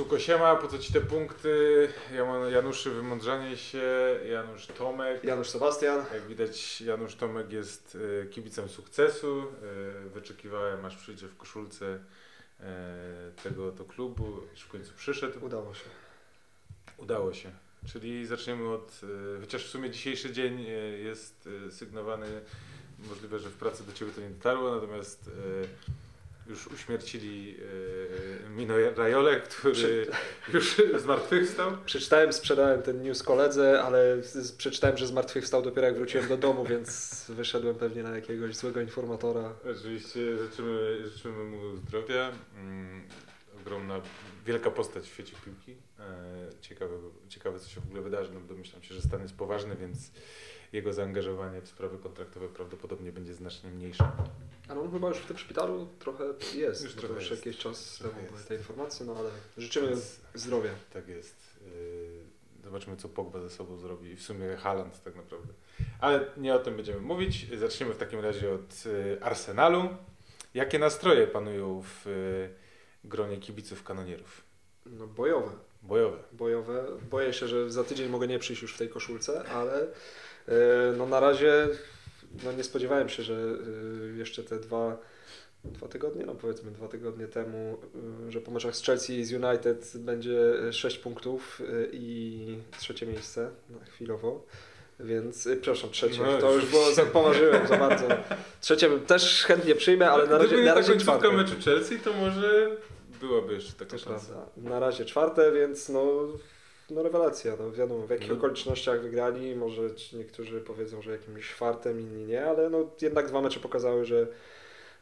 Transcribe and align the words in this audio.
Pszczółko 0.00 0.18
siema, 0.18 0.56
po 0.56 0.68
co 0.68 0.78
ci 0.78 0.92
te 0.92 1.00
punkty? 1.00 1.88
Januszy 2.52 2.90
Wymądrzanie 2.90 3.56
się, 3.56 3.82
Janusz 4.30 4.66
Tomek. 4.66 5.24
Janusz 5.24 5.48
Sebastian. 5.48 6.04
Jak 6.14 6.26
widać 6.26 6.80
Janusz 6.80 7.14
Tomek 7.14 7.52
jest 7.52 7.98
e, 8.22 8.26
kibicem 8.26 8.68
sukcesu. 8.68 9.44
E, 10.06 10.08
Wyczekiwałem 10.08 10.84
aż 10.84 10.96
przyjdzie 10.96 11.28
w 11.28 11.36
koszulce 11.36 11.98
e, 12.60 13.32
tego 13.42 13.72
to 13.72 13.84
klubu, 13.84 14.40
już 14.52 14.60
w 14.60 14.68
końcu 14.68 14.92
przyszedł. 14.96 15.44
Udało 15.44 15.74
się. 15.74 15.84
Udało 16.96 17.32
się. 17.32 17.50
Czyli 17.92 18.26
zaczniemy 18.26 18.68
od, 18.68 19.00
chociaż 19.40 19.64
w 19.64 19.70
sumie 19.70 19.90
dzisiejszy 19.90 20.32
dzień 20.32 20.66
jest 21.04 21.48
sygnowany, 21.70 22.26
możliwe, 22.98 23.38
że 23.38 23.50
w 23.50 23.54
pracy 23.54 23.86
do 23.86 23.92
Ciebie 23.92 24.12
to 24.12 24.20
nie 24.20 24.30
dotarło, 24.30 24.74
natomiast 24.74 25.30
już 26.50 26.66
uśmiercili 26.66 27.56
e, 28.46 28.50
Mino 28.50 28.74
Rajole, 28.96 29.40
który 29.40 29.72
Przy- 29.74 30.06
już 30.54 30.76
zmartwychwstał. 31.02 31.72
Przeczytałem, 31.86 32.32
sprzedałem 32.32 32.82
ten 32.82 33.02
news 33.02 33.22
koledze, 33.22 33.82
ale 33.82 34.16
przeczytałem, 34.58 34.96
że 34.96 35.06
zmartwychwstał 35.06 35.62
dopiero 35.62 35.86
jak 35.86 35.96
wróciłem 35.96 36.28
do 36.28 36.36
domu, 36.36 36.64
więc 36.64 37.24
wyszedłem 37.28 37.74
pewnie 37.74 38.02
na 38.02 38.16
jakiegoś 38.16 38.56
złego 38.56 38.80
informatora. 38.80 39.52
Oczywiście 39.70 40.38
życzymy, 40.38 41.08
życzymy 41.08 41.44
mu 41.44 41.76
zdrowia. 41.76 42.32
Mm, 42.56 43.02
ogromna, 43.60 44.00
wielka 44.46 44.70
postać 44.70 45.04
w 45.04 45.12
świecie 45.12 45.32
piłki. 45.44 45.80
E, 45.98 46.04
ciekawe, 46.60 46.94
ciekawe, 47.28 47.58
co 47.60 47.68
się 47.68 47.80
w 47.80 47.84
ogóle 47.84 48.02
wydarzy. 48.02 48.30
No, 48.34 48.40
domyślam 48.40 48.82
się, 48.82 48.94
że 48.94 49.00
stan 49.02 49.22
jest 49.22 49.34
poważny, 49.36 49.76
więc 49.76 50.10
jego 50.72 50.92
zaangażowanie 50.92 51.60
w 51.60 51.68
sprawy 51.68 51.98
kontraktowe 51.98 52.48
prawdopodobnie 52.48 53.12
będzie 53.12 53.34
znacznie 53.34 53.70
mniejsze. 53.70 54.10
Ale 54.68 54.80
on 54.80 54.92
chyba 54.92 55.08
już 55.08 55.18
w 55.18 55.26
tym 55.26 55.38
szpitalu 55.38 55.88
trochę 55.98 56.24
jest. 56.54 56.84
Już 56.84 56.94
trochę 56.94 57.14
już 57.14 57.30
jest. 57.30 57.46
jakiś 57.46 57.60
czas 57.62 57.98
Trochę 57.98 58.16
temu 58.16 58.28
były 58.28 58.40
te 58.42 58.54
informacje, 58.54 59.06
no 59.06 59.16
ale 59.18 59.30
życzymy 59.56 59.88
Więc- 59.88 60.20
zdrowia. 60.34 60.70
Tak 60.92 61.08
jest. 61.08 61.36
Yy, 61.64 62.30
Zobaczymy, 62.64 62.96
co 62.96 63.08
Pogba 63.08 63.40
ze 63.40 63.50
sobą 63.50 63.76
zrobi 63.78 64.16
w 64.16 64.22
sumie 64.22 64.56
Haaland 64.56 65.02
tak 65.02 65.16
naprawdę. 65.16 65.52
Ale 66.00 66.24
nie 66.36 66.54
o 66.54 66.58
tym 66.58 66.76
będziemy 66.76 67.00
mówić. 67.00 67.58
Zaczniemy 67.58 67.94
w 67.94 67.98
takim 67.98 68.20
razie 68.20 68.52
od 68.54 68.84
yy, 68.86 69.18
Arsenalu. 69.22 69.88
Jakie 70.54 70.78
nastroje 70.78 71.26
panują 71.26 71.82
w 71.82 72.06
yy, 72.06 72.50
gronie 73.04 73.36
kibiców 73.36 73.84
kanonierów? 73.84 74.42
No 74.86 75.06
bojowe. 75.06 75.50
Bojowe. 75.82 76.18
bojowe. 76.32 76.84
Boję 77.10 77.32
się, 77.32 77.48
że 77.48 77.70
za 77.70 77.84
tydzień 77.84 78.08
mogę 78.08 78.26
nie 78.26 78.38
przyjść 78.38 78.62
już 78.62 78.74
w 78.74 78.78
tej 78.78 78.88
koszulce, 78.88 79.44
ale 79.48 79.86
no 80.96 81.06
na 81.06 81.20
razie 81.20 81.68
no 82.44 82.52
nie 82.52 82.64
spodziewałem 82.64 83.08
się, 83.08 83.22
że 83.22 83.34
e, 84.14 84.18
jeszcze 84.18 84.42
te 84.44 84.58
dwa, 84.58 84.98
dwa 85.64 85.88
tygodnie, 85.88 86.26
no 86.26 86.34
powiedzmy 86.34 86.70
dwa 86.70 86.88
tygodnie 86.88 87.26
temu, 87.28 87.78
e, 88.28 88.32
że 88.32 88.40
po 88.40 88.50
meczach 88.50 88.76
z 88.76 88.82
Chelsea 88.82 89.18
i 89.18 89.24
z 89.24 89.32
United 89.32 89.92
będzie 89.94 90.38
6 90.72 90.98
punktów 90.98 91.62
e, 91.82 91.86
i 91.92 92.58
trzecie 92.78 93.06
miejsce 93.06 93.50
na 93.70 93.84
chwilowo. 93.84 94.44
Więc, 95.00 95.46
e, 95.46 95.56
przepraszam, 95.56 95.90
trzecie, 95.90 96.22
No 96.22 96.38
to 96.38 96.52
już. 96.54 96.66
było, 96.66 96.92
za, 96.92 97.06
pomarzyłem 97.16 97.66
za 97.66 97.76
bardzo. 97.76 98.04
Trzecie 98.60 98.98
też 98.98 99.44
chętnie 99.44 99.74
przyjmę, 99.74 100.10
ale 100.10 100.26
na 100.26 100.38
razie, 100.38 100.48
Gdyby 100.48 100.64
na 100.64 100.74
razie 100.74 100.96
czwarte. 100.96 101.32
meczu 101.32 101.54
Chelsea, 101.64 101.98
to 101.98 102.12
może 102.12 102.76
byłaby 103.20 103.54
jeszcze 103.54 103.72
taka 103.72 103.98
szansa. 103.98 104.26
prawda. 104.32 104.70
Na 104.70 104.80
razie 104.80 105.04
czwarte, 105.04 105.52
więc 105.52 105.88
no, 105.88 106.12
no 106.90 107.02
rewelacja. 107.02 107.56
No 107.60 107.72
wiadomo, 107.72 108.06
w 108.06 108.10
jakich 108.10 108.28
No. 108.28 108.34
okolicznościach 108.34 109.02
wygrali. 109.02 109.56
Może 109.56 109.82
niektórzy 110.12 110.60
powiedzą, 110.60 111.02
że 111.02 111.10
jakimś 111.12 111.48
czwartym, 111.48 112.00
inni 112.00 112.24
nie, 112.24 112.44
ale 112.46 112.70
no 112.70 112.90
jednak 113.00 113.28
dwa 113.28 113.40
mecze 113.40 113.60
pokazały, 113.60 114.04
że, 114.04 114.26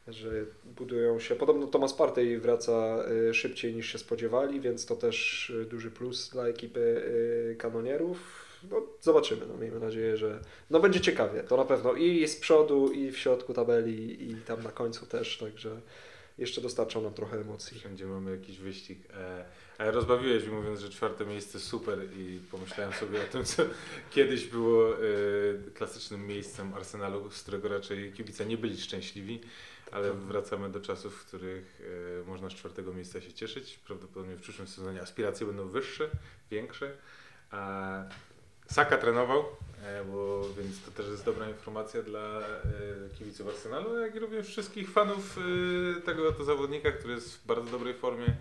że 0.09 0.31
budują 0.65 1.21
się. 1.21 1.37
Podobno 1.37 1.67
Thomas 1.67 1.95
Partey 1.95 2.39
wraca 2.39 3.05
y, 3.31 3.35
szybciej 3.35 3.75
niż 3.75 3.93
się 3.93 3.99
spodziewali, 3.99 4.61
więc 4.61 4.87
to 4.87 4.97
też 4.97 5.51
y, 5.51 5.65
duży 5.65 5.91
plus 5.91 6.31
dla 6.31 6.47
ekipy 6.49 6.81
y, 6.81 7.57
kanonierów. 7.59 8.49
No, 8.71 8.83
zobaczymy, 9.01 9.47
no, 9.47 9.57
miejmy 9.57 9.81
nadzieję, 9.81 10.17
że 10.17 10.41
no, 10.71 10.81
będzie 10.81 11.01
ciekawie, 11.01 11.43
to 11.43 11.57
na 11.57 11.65
pewno 11.65 11.93
i 11.95 12.29
z 12.29 12.37
przodu, 12.37 12.93
i 12.93 13.11
w 13.11 13.19
środku 13.19 13.55
tabeli, 13.55 14.31
i 14.31 14.37
tam 14.37 14.63
na 14.63 14.71
końcu 14.73 15.07
też, 15.07 15.39
także 15.39 15.81
jeszcze 16.39 16.61
dostarczą 16.61 17.03
nam 17.03 17.15
trochę 17.15 17.41
emocji. 17.41 17.79
Wszędzie 17.79 18.07
mamy 18.07 18.31
jakiś 18.31 18.59
wyścig. 18.59 18.99
E, 19.15 19.45
rozbawiłeś 19.79 20.45
mi 20.45 20.51
mówiąc, 20.51 20.81
że 20.81 20.91
czwarte 20.91 21.27
miejsce 21.27 21.61
super 21.61 21.99
i 22.17 22.41
pomyślałem 22.51 22.93
sobie 22.93 23.23
o 23.23 23.33
tym, 23.33 23.45
co 23.45 23.63
kiedyś 24.11 24.47
było 24.47 24.95
e, 24.95 24.99
klasycznym 25.75 26.27
miejscem 26.27 26.75
Arsenalu, 26.75 27.31
z 27.31 27.43
którego 27.43 27.69
raczej 27.69 28.13
kibice 28.13 28.47
nie 28.47 28.57
byli 28.57 28.81
szczęśliwi, 28.81 29.41
ale 29.93 30.13
wracamy 30.13 30.71
do 30.71 30.81
czasów, 30.81 31.15
w 31.15 31.27
których 31.27 31.81
e, 32.21 32.29
można 32.29 32.51
z 32.51 32.55
czwartego 32.55 32.93
miejsca 32.93 33.21
się 33.21 33.33
cieszyć. 33.33 33.79
Prawdopodobnie 33.87 34.37
w 34.37 34.41
przyszłym 34.41 34.69
sezonie 34.69 35.03
aspiracje 35.03 35.47
będą 35.47 35.69
wyższe, 35.69 36.11
większe. 36.51 36.93
A 37.51 38.03
Saka 38.71 38.99
trenował, 38.99 39.45
e, 39.83 40.05
bo, 40.05 40.49
więc 40.59 40.83
to 40.83 40.91
też 40.91 41.07
jest 41.07 41.25
dobra 41.25 41.49
informacja 41.49 42.03
dla 42.03 42.41
e, 42.41 42.45
kibiców 43.19 43.49
Arsenalu, 43.49 43.99
jak 43.99 44.15
i 44.15 44.19
również 44.19 44.47
wszystkich 44.47 44.91
fanów 44.91 45.39
e, 45.99 46.01
tego 46.01 46.33
to 46.33 46.45
zawodnika, 46.45 46.93
który 46.93 47.15
jest 47.15 47.37
w 47.37 47.47
bardzo 47.47 47.71
dobrej 47.71 47.95
formie 47.95 48.37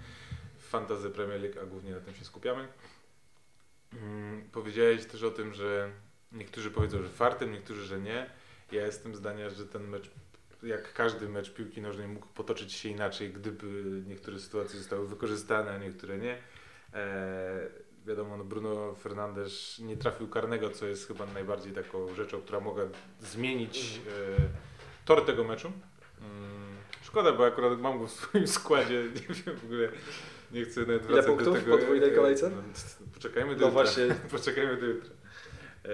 fantasy 0.67 1.09
Premier 1.09 1.41
League, 1.41 1.59
a 1.61 1.65
głównie 1.65 1.91
na 1.91 1.99
tym 1.99 2.13
się 2.13 2.25
skupiamy. 2.25 2.67
Mm, 3.93 4.49
Powiedziałeś 4.51 5.05
też 5.05 5.23
o 5.23 5.31
tym, 5.31 5.53
że 5.53 5.91
niektórzy 6.31 6.71
powiedzą, 6.71 7.01
że 7.01 7.09
fartem, 7.09 7.51
niektórzy, 7.51 7.85
że 7.85 7.99
nie. 7.99 8.29
Ja 8.71 8.85
jestem 8.85 9.15
zdania, 9.15 9.49
że 9.49 9.65
ten 9.65 9.87
mecz, 9.87 10.11
jak 10.63 10.93
każdy 10.93 11.29
mecz 11.29 11.53
piłki 11.53 11.81
nożnej 11.81 12.07
mógł 12.07 12.27
potoczyć 12.27 12.73
się 12.73 12.89
inaczej, 12.89 13.33
gdyby 13.33 13.67
niektóre 14.07 14.39
sytuacje 14.39 14.79
zostały 14.79 15.07
wykorzystane, 15.07 15.71
a 15.71 15.77
niektóre 15.77 16.17
nie. 16.17 16.37
E, 16.93 17.67
wiadomo, 18.05 18.37
no 18.37 18.43
Bruno 18.43 18.95
Fernandes 18.95 19.79
nie 19.79 19.97
trafił 19.97 20.27
karnego, 20.27 20.69
co 20.69 20.85
jest 20.85 21.07
chyba 21.07 21.25
najbardziej 21.25 21.73
taką 21.73 22.15
rzeczą, 22.15 22.41
która 22.41 22.59
mogła 22.59 22.83
zmienić 23.21 24.01
e, 24.07 24.41
tor 25.05 25.25
tego 25.25 25.43
meczu. 25.43 25.71
Mm, 26.21 26.77
szkoda, 27.01 27.31
bo 27.31 27.45
akurat 27.45 27.79
mam 27.79 27.99
go 27.99 28.07
w 28.07 28.11
swoim 28.11 28.47
składzie, 28.57 29.03
nie 29.03 29.35
wiem 29.35 29.55
w 29.55 29.63
ogóle, 29.65 29.89
nie 30.51 30.65
chcę 30.65 30.79
nawet 30.81 31.03
Ile 31.03 31.07
wracać 31.13 31.25
punktów 31.25 31.53
do 31.53 31.59
tego. 31.61 31.77
podwójnej 31.77 32.15
kolejce? 32.15 32.49
No, 32.49 32.63
poczekajmy 33.13 33.55
do 33.55 33.61
No 33.61 33.67
jutra. 33.67 33.83
właśnie. 33.83 34.15
Poczekajmy 34.37 34.77
do 34.77 34.85
jutra. 34.85 35.09
E, 35.85 35.89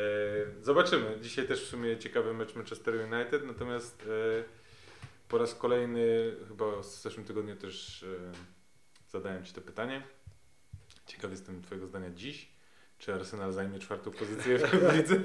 zobaczymy. 0.62 1.18
Dzisiaj 1.22 1.48
też 1.48 1.64
w 1.66 1.68
sumie 1.68 1.98
ciekawy 1.98 2.34
mecz 2.34 2.56
Manchester 2.56 2.96
United, 2.96 3.46
natomiast 3.46 4.08
e, 4.40 4.44
po 5.30 5.38
raz 5.38 5.56
kolejny, 5.56 6.36
chyba 6.48 6.82
w 6.82 6.86
zeszłym 6.86 7.26
tygodniu 7.26 7.56
też 7.56 8.04
e, 8.04 8.08
zadałem 9.12 9.46
Ci 9.46 9.54
to 9.54 9.62
pytanie. 9.62 10.04
Ciekaw 11.06 11.32
jestem 11.32 11.62
Twojego 11.62 11.88
zdania 11.88 12.10
dziś. 12.10 12.54
Czy 12.98 13.14
Arsenal 13.14 13.52
zajmie 13.54 13.80
czwartą 13.80 14.12
pozycję 14.12 14.58
w 14.60 14.94
lidze? 14.98 15.16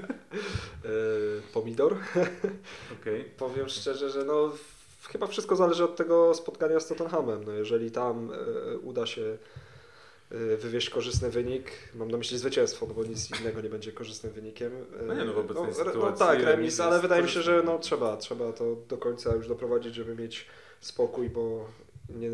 Pomidor. 1.53 1.97
Okej. 3.01 3.23
Powiem 3.23 3.69
szczerze, 3.69 4.09
że 4.09 4.25
no, 4.25 4.51
chyba 5.07 5.27
wszystko 5.27 5.55
zależy 5.55 5.83
od 5.83 5.95
tego 5.95 6.33
spotkania 6.33 6.79
z 6.79 6.87
Tottenhamem. 6.87 7.43
No, 7.43 7.51
jeżeli 7.51 7.91
tam 7.91 8.31
e, 8.31 8.77
uda 8.77 9.05
się 9.05 9.37
e, 10.31 10.57
wywieźć 10.57 10.89
korzystny 10.89 11.29
wynik, 11.29 11.71
mam 11.95 12.11
na 12.11 12.17
myśli 12.17 12.37
zwycięstwo, 12.37 12.85
no 12.87 12.93
bo 12.93 13.03
nic 13.03 13.39
innego 13.41 13.61
nie 13.61 13.69
będzie 13.69 13.91
korzystnym 13.91 14.33
wynikiem. 14.33 14.71
E, 14.99 15.03
No 15.05 15.13
nie, 15.13 15.25
no 15.25 15.33
w 15.33 15.37
obecnej 15.37 15.65
re- 15.65 15.73
sytuacji 15.73 16.01
No 16.01 16.11
tak, 16.17 16.39
remis 16.43 16.79
ale 16.79 16.99
wydaje 16.99 17.23
mi 17.23 17.29
się, 17.29 17.41
że 17.41 17.63
no, 17.65 17.79
trzeba, 17.79 18.17
trzeba 18.17 18.53
to 18.53 18.75
do 18.87 18.97
końca 18.97 19.35
już 19.35 19.47
doprowadzić, 19.47 19.95
żeby 19.95 20.15
mieć 20.15 20.45
spokój, 20.81 21.29
bo 21.29 21.69
nie, 22.09 22.29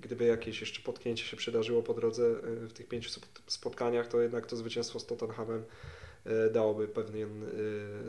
gdyby 0.00 0.24
jakieś 0.24 0.60
jeszcze 0.60 0.82
potknięcie 0.82 1.24
się 1.24 1.36
przydarzyło 1.36 1.82
po 1.82 1.94
drodze 1.94 2.34
w 2.42 2.72
tych 2.72 2.88
pięciu 2.88 3.10
spot- 3.10 3.40
spotkaniach, 3.46 4.08
to 4.08 4.20
jednak 4.20 4.46
to 4.46 4.56
zwycięstwo 4.56 5.00
z 5.00 5.06
Tottenhamem 5.06 5.64
dałoby 6.52 6.88
pewien 6.88 7.44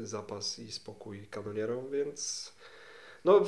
zapas 0.04 0.60
i 0.60 0.72
spokój 0.72 1.28
kanonierom, 1.28 1.92
więc 1.92 2.52
no 3.26 3.42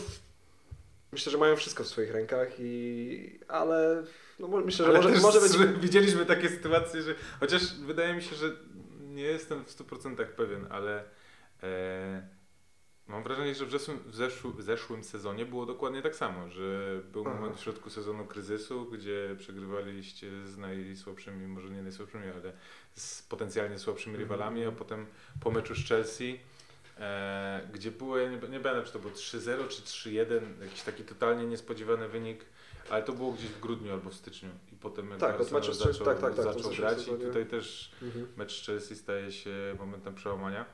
myślę, 1.12 1.32
że 1.32 1.38
mają 1.38 1.56
wszystko 1.56 1.84
w 1.84 1.88
swoich 1.88 2.12
rękach 2.12 2.50
i 2.60 3.40
ale 3.48 4.04
no, 4.40 4.48
myślę, 4.48 4.86
że 4.86 4.92
Ale 4.92 5.02
może, 5.02 5.22
może 5.22 5.42
być 5.42 5.58
Widzieliśmy 5.86 6.26
takie 6.26 6.50
sytuacje, 6.50 7.02
że 7.02 7.16
chociaż 7.40 7.76
wydaje 7.76 8.14
mi 8.14 8.22
się, 8.22 8.36
że 8.36 8.52
nie 9.00 9.24
jestem 9.24 9.66
w 9.66 9.78
100% 9.78 10.26
pewien, 10.26 10.68
ale 10.70 11.04
e, 11.64 12.28
mam 13.08 13.24
wrażenie, 13.24 13.56
że 13.56 13.66
w 13.66 13.72
zeszłym, 13.72 14.00
w, 14.06 14.16
zeszłym, 14.16 14.54
w 14.54 14.62
zeszłym 14.62 15.04
sezonie 15.04 15.46
było 15.46 15.66
dokładnie 15.66 16.02
tak 16.02 16.16
samo, 16.16 16.50
że 16.50 17.02
był 17.12 17.24
Aha. 17.28 17.36
moment 17.36 17.58
w 17.58 17.64
środku 17.64 17.90
sezonu 17.90 18.26
kryzysu, 18.26 18.86
gdzie 18.86 19.36
przegrywaliście 19.40 20.48
z 20.48 20.58
najsłabszymi, 20.58 21.48
może 21.48 21.70
nie 21.70 21.82
najsłabszymi, 21.82 22.24
ale 22.24 22.54
z 22.94 23.22
potencjalnie 23.22 23.80
słabszymi 23.80 24.16
Mhm. 24.16 24.30
rywalami, 24.32 24.66
a 24.66 24.72
potem 24.72 25.06
po 25.40 25.52
meczu 25.52 25.76
z 25.76 25.88
Chelsea 25.88 26.40
E, 27.00 27.68
gdzie 27.74 27.92
było, 27.92 28.18
ja 28.18 28.30
nie, 28.30 28.36
nie 28.36 28.60
pamiętam 28.60 28.84
czy 28.86 28.92
to 28.94 29.00
było 29.00 29.14
3-0 29.14 29.68
czy 29.68 29.82
3-1, 29.82 30.42
jakiś 30.62 30.82
taki 30.82 31.04
totalnie 31.04 31.46
niespodziewany 31.46 32.08
wynik, 32.08 32.46
ale 32.90 33.04
to 33.04 33.14
było 33.14 33.32
gdzieś 33.32 33.48
w 33.50 33.60
grudniu 33.60 33.94
albo 33.94 34.10
w 34.10 34.14
styczniu 34.14 34.50
i 34.74 34.76
potem 34.76 35.10
jak 35.10 35.20
Tak, 35.20 35.36
Arsenal 35.40 35.64
zaczął, 35.74 36.06
tak, 36.06 36.20
tak, 36.20 36.36
tak, 36.36 36.54
zaczął 36.54 36.72
grać 36.72 36.98
sezonie. 36.98 37.24
i 37.24 37.28
tutaj 37.28 37.46
też 37.46 37.92
Mhm. 38.02 38.28
mecz 38.38 38.66
Chelsea 38.66 38.96
staje 38.96 39.32
się 39.32 39.76
momentem 39.80 40.16
przełamania. 40.16 40.66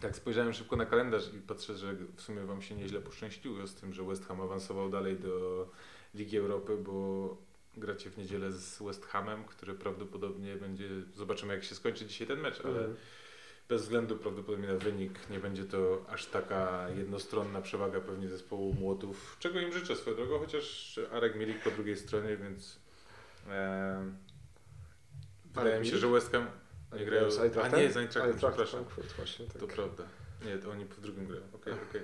Tak 0.00 0.16
spojrzałem 0.16 0.52
szybko 0.52 0.76
na 0.76 0.86
kalendarz 0.86 1.34
i 1.34 1.38
patrzę, 1.38 1.76
że 1.76 1.94
w 2.16 2.22
sumie 2.22 2.40
Wam 2.44 2.62
się 2.62 2.74
nieźle 2.74 3.00
poszczęściło 3.00 3.66
z 3.66 3.74
tym, 3.74 3.92
że 3.94 4.02
West 4.04 4.26
Ham 4.26 4.40
awansował 4.40 4.90
dalej 4.90 5.18
do 5.18 5.68
Ligi 6.14 6.36
Europy, 6.38 6.76
bo 6.76 7.36
gracie 7.76 8.10
w 8.10 8.18
niedzielę 8.18 8.52
z 8.52 8.82
West 8.82 9.06
Hamem, 9.06 9.44
który 9.44 9.74
prawdopodobnie 9.74 10.56
będzie, 10.56 10.88
zobaczymy 11.14 11.54
jak 11.54 11.64
się 11.64 11.74
skończy 11.74 12.06
dzisiaj 12.06 12.26
ten 12.26 12.40
mecz, 12.40 12.60
ale 12.64 12.74
Mhm. 12.78 12.96
Bez 13.68 13.82
względu 13.82 14.16
prawdopodobnie 14.16 14.68
na 14.68 14.74
wynik 14.74 15.30
nie 15.30 15.38
będzie 15.40 15.64
to 15.64 16.04
aż 16.08 16.26
taka 16.26 16.88
jednostronna 16.96 17.60
przewaga 17.60 18.00
pewnie 18.00 18.28
zespołu 18.28 18.74
Młotów, 18.74 19.36
czego 19.40 19.60
im 19.60 19.72
życzę 19.72 19.96
swoją 19.96 20.16
drogą, 20.16 20.38
chociaż 20.38 21.00
Arek 21.12 21.36
Milik 21.36 21.62
po 21.62 21.70
drugiej 21.70 21.96
stronie, 21.96 22.36
więc 22.36 22.78
e, 23.50 24.12
wydaje 25.54 25.80
mi 25.80 25.86
się, 25.86 25.96
że 25.98 26.08
West 26.08 26.32
Ham 26.32 26.46
nie 26.98 27.04
grają, 27.04 27.30
z 27.30 27.38
a 27.38 27.44
nie, 27.44 27.92
z 27.92 27.96
Eintrachtem, 27.96 28.32
Eintracht 28.32 28.36
przepraszam. 28.36 28.84
Właśnie, 29.16 29.46
tak. 29.46 29.56
To 29.56 29.66
prawda. 29.66 30.04
Nie, 30.44 30.58
to 30.58 30.70
oni 30.70 30.86
po 30.86 31.00
drugim 31.00 31.26
grają. 31.26 31.42
Okej, 31.52 31.72
okej. 31.90 32.02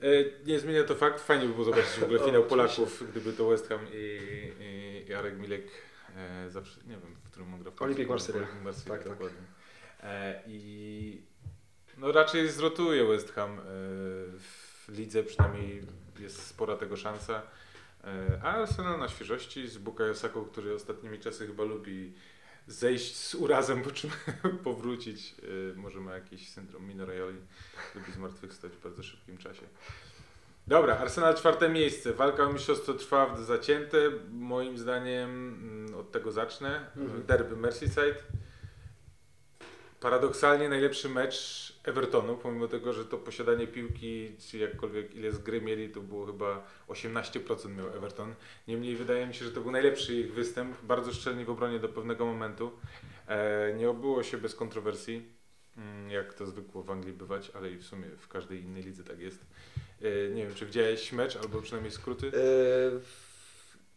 E, 0.00 0.44
Nie 0.46 0.60
zmienia 0.60 0.84
to 0.84 0.94
fakt. 0.94 1.20
Fajnie 1.20 1.46
by 1.46 1.52
było 1.52 1.64
zobaczyć 1.64 1.90
w 1.90 2.02
ogóle 2.02 2.18
finał. 2.26 2.44
Polaków, 2.44 3.10
gdyby 3.10 3.32
to 3.32 3.48
West 3.48 3.68
Ham 3.68 3.80
i, 3.92 4.20
i, 4.60 5.10
i 5.10 5.14
Arek 5.14 5.38
Milek 5.38 5.64
e, 6.16 6.50
zawsze, 6.50 6.80
nie 6.80 6.96
wiem, 6.96 7.14
w 7.24 7.30
którym 7.30 7.54
on 7.54 7.62
gra. 7.62 7.72
Olympique 7.80 8.08
Marseille, 8.08 8.46
Tak, 8.64 8.98
tak. 8.98 9.08
dokładnie. 9.08 9.38
E, 9.38 9.61
I 10.46 11.22
no 11.98 12.12
raczej 12.12 12.48
zrotuje 12.48 13.04
West 13.04 13.32
Ham 13.32 13.50
e, 13.50 13.62
w 14.38 14.88
lidze, 14.88 15.22
przynajmniej 15.22 15.82
jest 16.20 16.46
spora 16.46 16.76
tego 16.76 16.96
szansa. 16.96 17.42
E, 18.04 18.40
a 18.42 18.46
Arsenal 18.46 18.98
na 18.98 19.08
świeżości 19.08 19.68
z 19.68 19.78
Bukayo 19.78 20.14
Saką, 20.14 20.44
który 20.44 20.74
ostatnimi 20.74 21.18
czasy 21.18 21.46
chyba 21.46 21.64
lubi 21.64 22.12
zejść 22.66 23.16
z 23.16 23.34
urazem, 23.34 23.82
po 23.82 23.90
czym 23.90 24.10
powrócić. 24.64 25.34
E, 25.72 25.76
może 25.76 26.00
ma 26.00 26.14
jakiś 26.14 26.48
syndrom 26.48 26.86
Minorajoli, 26.86 27.38
lubi 27.94 28.12
zmartwychwstać 28.12 28.72
w 28.72 28.82
bardzo 28.82 29.02
szybkim 29.02 29.38
czasie. 29.38 29.62
Dobra, 30.66 30.98
Arsenal 30.98 31.34
czwarte 31.34 31.68
miejsce. 31.68 32.12
Walka 32.12 32.42
o 32.42 32.52
mistrzostwo 32.52 32.94
trwa 32.94 33.26
w 33.26 33.44
zacięte. 33.44 33.98
Moim 34.30 34.78
zdaniem 34.78 35.30
mm, 35.30 35.94
od 35.94 36.12
tego 36.12 36.32
zacznę. 36.32 36.90
Mhm. 36.96 37.26
Derby 37.26 37.56
Merseyside. 37.56 38.22
Paradoksalnie 40.02 40.68
najlepszy 40.68 41.08
mecz 41.08 41.72
Evertonu, 41.84 42.36
pomimo 42.36 42.68
tego, 42.68 42.92
że 42.92 43.04
to 43.04 43.18
posiadanie 43.18 43.66
piłki, 43.66 44.32
czy 44.50 44.58
jakkolwiek 44.58 45.14
ile 45.14 45.32
z 45.32 45.38
gry 45.38 45.60
mieli, 45.60 45.88
to 45.88 46.00
było 46.00 46.26
chyba 46.26 46.66
18% 46.88 47.76
miał 47.76 47.88
Everton. 47.88 48.34
Niemniej 48.68 48.96
wydaje 48.96 49.26
mi 49.26 49.34
się, 49.34 49.44
że 49.44 49.50
to 49.50 49.60
był 49.60 49.70
najlepszy 49.70 50.14
ich 50.14 50.34
występ, 50.34 50.76
bardzo 50.82 51.12
szczelnie 51.12 51.44
w 51.44 51.50
obronie 51.50 51.78
do 51.78 51.88
pewnego 51.88 52.26
momentu. 52.26 52.70
E, 53.28 53.74
nie 53.74 53.90
obyło 53.90 54.22
się 54.22 54.38
bez 54.38 54.54
kontrowersji, 54.54 55.22
mm, 55.76 56.10
jak 56.10 56.34
to 56.34 56.46
zwykło 56.46 56.82
w 56.82 56.90
Anglii 56.90 57.12
bywać, 57.12 57.50
ale 57.54 57.70
i 57.70 57.76
w 57.76 57.84
sumie 57.84 58.06
w 58.18 58.28
każdej 58.28 58.62
innej 58.62 58.82
lidze 58.82 59.04
tak 59.04 59.18
jest. 59.18 59.46
E, 60.02 60.30
nie 60.30 60.46
wiem, 60.46 60.54
czy 60.54 60.66
widziałeś 60.66 61.12
mecz, 61.12 61.36
albo 61.36 61.62
przynajmniej 61.62 61.92
skróty? 61.92 62.26
E, 62.26 63.32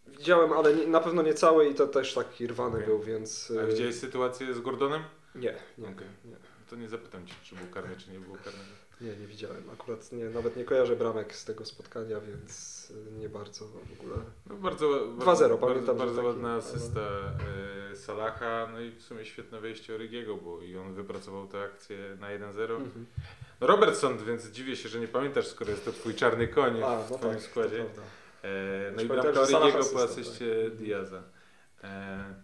Widziałem, 0.08 0.54
ale 0.54 0.76
na 0.76 1.00
pewno 1.00 1.22
nie 1.22 1.34
cały 1.34 1.70
i 1.70 1.76
to 1.76 1.88
też 1.88 2.14
taki 2.14 2.48
rwany 2.48 2.76
Okej. 2.76 2.88
był, 2.88 3.00
więc... 3.00 3.54
A 3.64 3.66
widziałeś 3.66 3.96
sytuację 3.96 4.54
z 4.54 4.62
Gordonem? 4.62 5.04
Nie, 5.36 5.56
nie, 5.78 5.88
Okej. 5.90 6.08
nie, 6.26 6.36
To 6.70 6.76
nie 6.76 6.90
zapytam 6.90 7.28
Cię, 7.28 7.34
czy 7.44 7.56
był 7.56 7.68
karny, 7.68 7.96
czy 7.98 8.12
nie 8.12 8.20
był 8.20 8.34
karny. 8.36 8.60
nie, 9.02 9.16
nie 9.16 9.28
widziałem. 9.28 9.70
Akurat 9.74 10.12
nie, 10.12 10.26
nawet 10.26 10.56
nie 10.58 10.64
kojarzę 10.66 10.96
bramek 10.96 11.36
z 11.36 11.46
tego 11.46 11.66
spotkania, 11.66 12.20
więc 12.20 12.76
nie 13.20 13.30
bardzo 13.30 13.66
w 13.68 14.00
ogóle. 14.00 14.16
No 14.50 14.56
bardzo, 14.56 14.86
2-0, 14.90 15.26
bardzo, 15.26 15.58
pamiętam, 15.58 15.98
bardzo 15.98 16.24
ładna 16.24 16.50
ale- 16.50 16.58
asysta 16.58 17.00
e, 17.92 17.96
Salaha, 17.96 18.68
no 18.74 18.80
i 18.82 18.92
w 18.92 19.02
sumie 19.02 19.26
świetne 19.26 19.60
wejście 19.60 19.96
Origiego, 19.96 20.36
bo 20.38 20.62
i 20.62 20.78
on 20.78 20.94
wypracował 20.94 21.48
tę 21.48 21.64
akcję 21.64 21.98
na 22.20 22.28
1-0. 22.28 22.62
Mhm. 22.62 23.06
No 23.62 23.68
Robertson, 23.68 24.18
więc 24.18 24.48
dziwię 24.50 24.76
się, 24.76 24.90
że 24.90 25.00
nie 25.00 25.08
pamiętasz, 25.08 25.48
skoro 25.48 25.72
jest 25.72 25.86
to 25.86 25.92
twój 25.92 26.14
czarny 26.16 26.48
koń 26.48 26.84
A, 26.84 26.98
w 27.04 27.12
no 27.12 27.18
twoim 27.18 27.34
tak, 27.34 27.44
składzie. 27.44 27.86
E, 28.44 28.92
no 28.96 29.02
Już 29.02 29.04
i 29.04 29.08
bramka 29.08 29.42
Origiego 29.42 29.86
po 29.94 30.04
asyście 30.04 30.64
tak. 30.70 30.76
Diaza. 30.76 31.24
E, 31.84 32.36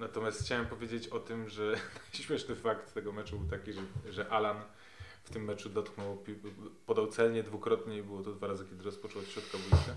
natomiast 0.00 0.42
chciałem 0.42 0.66
powiedzieć 0.66 1.08
o 1.08 1.20
tym, 1.20 1.48
że 1.48 1.74
śmieszny 2.12 2.56
fakt 2.56 2.94
tego 2.94 3.12
meczu 3.12 3.38
był 3.38 3.48
taki, 3.58 3.72
że, 3.72 3.82
że 4.10 4.28
Alan 4.28 4.56
w 5.24 5.30
tym 5.30 5.44
meczu 5.44 5.68
dotknął, 5.68 6.24
podał 6.86 7.06
celnie 7.06 7.42
dwukrotnie 7.42 7.98
i 7.98 8.02
było 8.02 8.22
to 8.22 8.32
dwa 8.32 8.46
razy, 8.46 8.64
kiedy 8.70 8.82
rozpoczął 8.84 9.22
od 9.22 9.28
środka 9.28 9.58
boiska. 9.58 9.94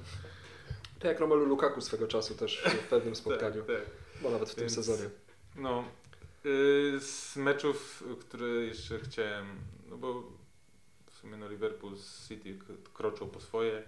To 0.99 1.07
jak 1.07 1.19
Romelu 1.19 1.45
Lukaku 1.45 1.81
swego 1.81 2.07
czasu 2.07 2.35
też 2.35 2.63
w 2.85 2.87
pewnym 2.89 3.15
spotkaniu, 3.15 3.63
Tak, 3.63 3.75
tak. 3.75 3.85
bo 4.21 4.29
nawet 4.29 4.49
w 4.49 4.55
tym 4.55 4.61
Więc- 4.61 4.75
sezonie. 4.75 5.09
No, 5.55 5.83
y, 6.45 6.99
z 6.99 7.35
meczów, 7.35 8.03
które 8.21 8.47
jeszcze 8.47 8.99
chciałem, 8.99 9.45
no 9.89 9.97
bo 9.97 10.23
w 11.11 11.13
sumie 11.21 11.37
no 11.37 11.49
Liverpool 11.49 11.97
z 11.97 12.27
City 12.27 12.59
kroczą 12.93 13.29
po 13.29 13.39
swoje. 13.41 13.83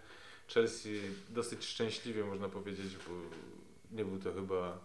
Chelsea 0.47 1.01
dosyć 1.29 1.65
szczęśliwie 1.65 2.23
można 2.23 2.49
powiedzieć, 2.49 2.97
bo 3.07 3.13
nie 3.97 4.05
był 4.05 4.19
to 4.19 4.33
chyba 4.33 4.79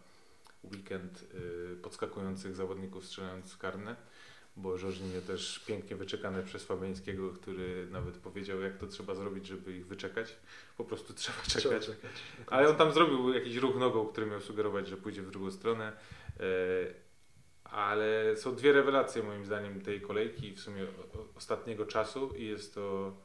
weekend 0.65 1.27
y, 1.73 1.77
podskakujących 1.83 2.57
zawodników 2.57 3.05
strzelając 3.05 3.57
karne, 3.57 3.97
bo 4.57 4.79
Jorginho 4.79 5.21
też 5.21 5.59
pięknie 5.59 5.97
wyczekane 5.97 6.43
przez 6.43 6.65
Fabiańskiego, 6.65 7.31
który 7.31 7.87
nawet 7.91 8.19
powiedział 8.19 8.61
jak 8.61 8.79
to 8.79 8.87
trzeba 8.87 9.15
zrobić, 9.15 9.47
żeby 9.47 9.77
ich 9.77 9.87
wyczekać. 9.87 10.37
Po 10.77 10.85
prostu 10.85 11.15
trzeba 11.15 11.39
czekać. 11.43 11.63
Trzeba 11.63 11.81
czekać. 11.81 12.11
Ale 12.47 12.69
on 12.69 12.77
tam 12.77 12.93
zrobił 12.93 13.33
jakiś 13.35 13.57
ruch 13.57 13.77
nogą, 13.77 14.07
który 14.07 14.27
miał 14.27 14.41
sugerować, 14.41 14.89
że 14.89 14.97
pójdzie 14.97 15.23
w 15.23 15.31
drugą 15.31 15.51
stronę. 15.51 15.93
E, 16.41 16.43
Ale 17.65 18.37
są 18.37 18.57
dwie 18.57 18.73
rewelacje 18.73 19.23
moim 19.23 19.45
zdaniem 19.45 19.81
tej 19.81 20.01
kolejki 20.01 20.53
w 20.53 20.61
sumie 20.61 20.87
ostatniego 21.35 21.87
czasu 21.87 22.35
i 22.37 22.47
jest 22.47 22.75
to 22.75 23.17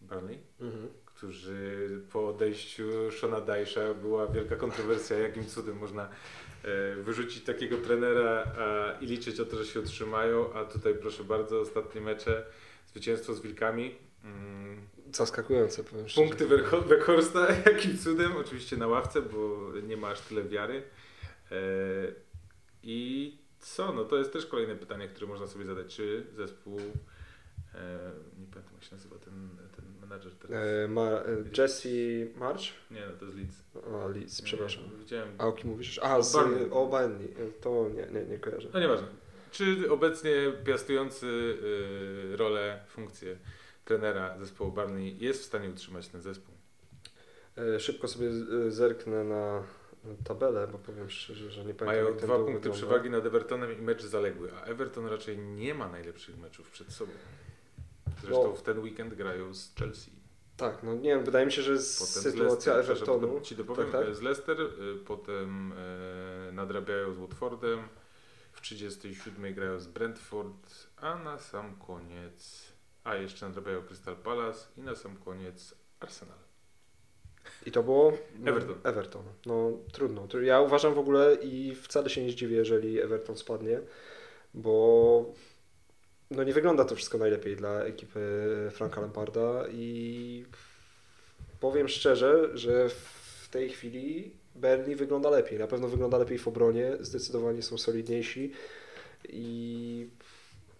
Burnley, 0.00 0.38
Mhm. 0.60 0.88
Którzy 1.18 1.88
po 2.12 2.28
odejściu 2.28 3.10
Shona 3.10 3.40
Dajsza 3.40 3.94
była 3.94 4.26
wielka 4.26 4.56
kontrowersja, 4.56 5.18
jakim 5.18 5.46
cudem 5.46 5.78
można 5.78 6.08
e, 6.62 6.94
wyrzucić 6.94 7.44
takiego 7.44 7.76
trenera 7.76 8.52
i 9.00 9.06
liczyć 9.06 9.40
o 9.40 9.44
to, 9.44 9.56
że 9.56 9.66
się 9.66 9.80
utrzymają, 9.80 10.52
a 10.52 10.64
tutaj 10.64 10.94
proszę 10.94 11.24
bardzo, 11.24 11.60
ostatnie 11.60 12.00
mecze, 12.00 12.46
zwycięstwo 12.86 13.34
z 13.34 13.40
Wilkami. 13.40 13.94
Mm, 14.24 14.80
Zaskakujące, 15.12 15.84
powiem. 15.84 16.06
Punkty 16.14 16.46
Weghorsta, 16.88 17.46
jakim 17.72 17.98
cudem, 17.98 18.36
oczywiście 18.36 18.76
na 18.76 18.86
ławce, 18.86 19.22
bo 19.22 19.72
nie 19.82 19.96
ma 19.96 20.08
aż 20.08 20.20
tyle 20.20 20.44
wiary. 20.44 20.82
E, 21.50 21.54
I 22.82 23.38
co, 23.58 23.92
no 23.92 24.04
to 24.04 24.16
jest 24.16 24.32
też 24.32 24.46
kolejne 24.46 24.76
pytanie, 24.76 25.08
które 25.08 25.26
można 25.26 25.46
sobie 25.46 25.64
zadać, 25.64 25.96
czy 25.96 26.26
zespół, 26.36 26.78
e, 27.74 28.12
nie 28.38 28.46
pamiętam 28.46 28.74
jak 28.74 28.84
się 28.84 28.94
nazywa 28.94 29.18
ten 29.18 29.48
menadżer 30.08 30.32
teraz, 30.36 30.56
E, 30.84 30.88
ma, 30.88 31.02
e, 31.10 31.24
Jesse 31.58 31.88
March? 32.36 32.62
nie 32.90 33.00
no 33.06 33.12
to 33.18 33.24
jest 33.24 33.36
Leeds. 33.38 33.62
A, 34.04 34.06
Leeds, 34.08 34.42
przepraszam. 34.42 34.84
Nie, 34.84 34.96
widziałem, 34.98 35.28
A 35.38 35.46
o 35.46 35.52
kim 35.52 35.70
mówisz? 35.70 36.00
A, 36.02 36.22
z 36.22 36.34
o 36.70 36.86
Burnley. 36.86 37.24
E, 37.48 37.50
To 37.60 37.88
nie, 37.88 38.20
nie, 38.20 38.26
nie 38.26 38.38
kojarzę. 38.38 38.68
no 38.74 38.80
nieważne. 38.80 39.06
Czy 39.50 39.90
obecnie 39.90 40.32
piastujący 40.64 41.26
y, 42.32 42.36
rolę, 42.36 42.84
funkcję 42.88 43.36
trenera 43.84 44.38
zespołu 44.38 44.72
Barney 44.72 45.16
jest 45.18 45.40
w 45.42 45.44
stanie 45.44 45.68
utrzymać 45.70 46.08
ten 46.08 46.22
zespół? 46.22 46.54
E, 47.76 47.80
Szybko 47.80 48.08
sobie 48.08 48.30
z- 48.32 48.74
zerknę 48.74 49.24
na 49.24 49.62
tabelę, 50.24 50.68
bo 50.72 50.78
powiem 50.78 51.10
szczerze, 51.10 51.50
że 51.50 51.64
nie 51.64 51.74
pamiętam 51.74 52.04
Mają 52.04 52.16
dwa 52.16 52.36
punkty 52.36 52.52
wygląda. 52.54 52.76
przewagi 52.78 53.10
nad 53.10 53.26
Evertonem 53.26 53.78
i 53.78 53.82
mecz 53.82 54.02
zaległy, 54.04 54.50
a 54.54 54.64
Everton 54.64 55.06
raczej 55.06 55.38
nie 55.38 55.74
ma 55.74 55.88
najlepszych 55.88 56.38
meczów 56.38 56.70
przed 56.70 56.92
sobą. 56.92 57.12
Zresztą 58.20 58.44
No. 58.44 58.52
w 58.54 58.62
ten 58.62 58.78
weekend 58.78 59.14
grają 59.14 59.54
z 59.54 59.74
Chelsea. 59.74 60.10
Tak, 60.56 60.82
no 60.82 60.94
nie 60.94 61.10
wiem, 61.10 61.24
wydaje 61.24 61.46
mi 61.46 61.52
się, 61.52 61.62
że 61.62 61.78
z 61.78 61.98
Potem 61.98 62.32
sytuacja 62.32 62.72
Leicester, 62.74 62.96
Evertonu... 62.96 63.40
Ci 63.40 63.56
dopowiem, 63.56 63.92
Tak, 63.92 64.06
tak? 64.06 64.14
z 64.14 64.20
Leicester, 64.20 64.60
y, 64.60 64.96
potem 65.06 65.72
y, 65.72 66.52
nadrabiają 66.52 67.12
z 67.14 67.18
Watfordem, 67.18 67.88
w 68.52 68.60
37 68.60 69.54
grają 69.54 69.80
z 69.80 69.86
Brentford, 69.86 70.88
a 70.96 71.14
na 71.18 71.38
sam 71.38 71.76
koniec, 71.86 72.64
a 73.04 73.14
jeszcze 73.14 73.46
nadrabiają 73.48 73.82
Crystal 73.82 74.16
Palace 74.16 74.66
i 74.76 74.80
na 74.82 74.94
sam 74.94 75.16
koniec 75.16 75.74
Arsenal. 76.00 76.38
I 77.66 77.70
to 77.72 77.82
było... 77.82 78.12
no, 78.38 78.50
Everton. 78.50 78.80
Everton. 78.84 79.22
No 79.46 79.72
trudno. 79.92 80.28
Ja 80.42 80.60
uważam 80.60 80.94
w 80.94 80.98
ogóle 80.98 81.34
i 81.34 81.74
wcale 81.74 82.10
się 82.10 82.22
nie 82.24 82.30
zdziwię, 82.30 82.56
jeżeli 82.56 83.00
Everton 83.00 83.36
spadnie, 83.36 83.80
bo 84.54 85.34
no 86.30 86.44
nie 86.44 86.52
wygląda 86.52 86.84
to 86.84 86.94
wszystko 86.94 87.18
najlepiej 87.18 87.56
dla 87.56 87.80
ekipy 87.82 88.20
Franka 88.70 89.00
Lamparda 89.00 89.64
i 89.72 90.44
powiem 91.60 91.88
szczerze, 91.88 92.58
że 92.58 92.88
w 92.88 93.48
tej 93.50 93.68
chwili 93.70 94.32
Burnley 94.54 94.96
wygląda 94.96 95.30
lepiej. 95.30 95.58
Na 95.58 95.66
pewno 95.66 95.88
wygląda 95.88 96.18
lepiej 96.18 96.38
w 96.38 96.48
obronie, 96.48 96.96
zdecydowanie 97.00 97.62
są 97.62 97.78
solidniejsi 97.78 98.52
i 99.28 100.08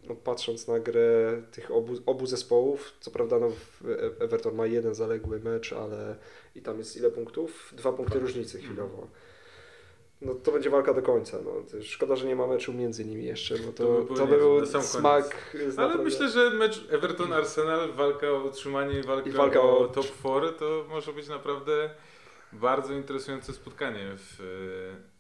no, 0.09 0.15
patrząc 0.15 0.69
na 0.69 0.81
grę 0.81 1.43
tych 1.53 1.71
obu, 1.71 1.95
obu 2.07 2.27
zespołów, 2.27 2.93
co 3.01 3.11
prawda 3.11 3.39
no, 3.39 3.51
w- 3.51 3.85
Everton 4.23 4.55
ma 4.55 4.67
jeden 4.67 4.95
zaległy 4.95 5.41
mecz, 5.41 5.73
ale 5.73 6.17
i 6.55 6.63
tam 6.63 6.79
jest 6.79 6.97
ile 6.97 7.11
punktów? 7.11 7.75
Dwa 7.77 7.93
punkty 7.93 8.19
różnicy 8.19 8.59
chwilowo. 8.59 9.09
No 10.21 10.35
to 10.35 10.53
będzie 10.53 10.71
walka 10.71 10.95
do 10.95 11.03
końca. 11.03 11.39
No. 11.45 11.81
Szkoda, 11.83 12.17
że 12.17 12.27
nie 12.27 12.37
ma 12.37 12.47
meczu 12.47 12.73
między 12.73 13.05
nimi 13.05 13.25
jeszcze, 13.25 13.59
bo 13.59 13.73
To 13.73 13.85
to, 13.85 14.03
by 14.03 14.15
to, 14.19 14.27
by 14.27 14.37
był 14.39 14.67
smak. 14.67 15.55
Ale 15.55 15.69
naprawdę- 15.69 16.03
myślę, 16.05 16.29
że 16.29 16.51
mecz 16.51 16.87
Everton-Arsenal, 16.91 17.93
walka 17.93 18.31
o 18.31 18.45
utrzymanie 18.45 18.99
i 18.99 19.03
walka, 19.03 19.29
I 19.31 19.33
walka 19.33 19.61
o 19.61 19.79
o- 19.79 19.89
top 19.89 20.07
4 20.07 20.53
to 20.53 20.85
może 20.89 21.13
być 21.13 21.29
naprawdę 21.29 21.91
bardzo 22.53 22.93
interesujące 22.95 23.53
spotkanie 23.53 24.11
w, 24.17 24.37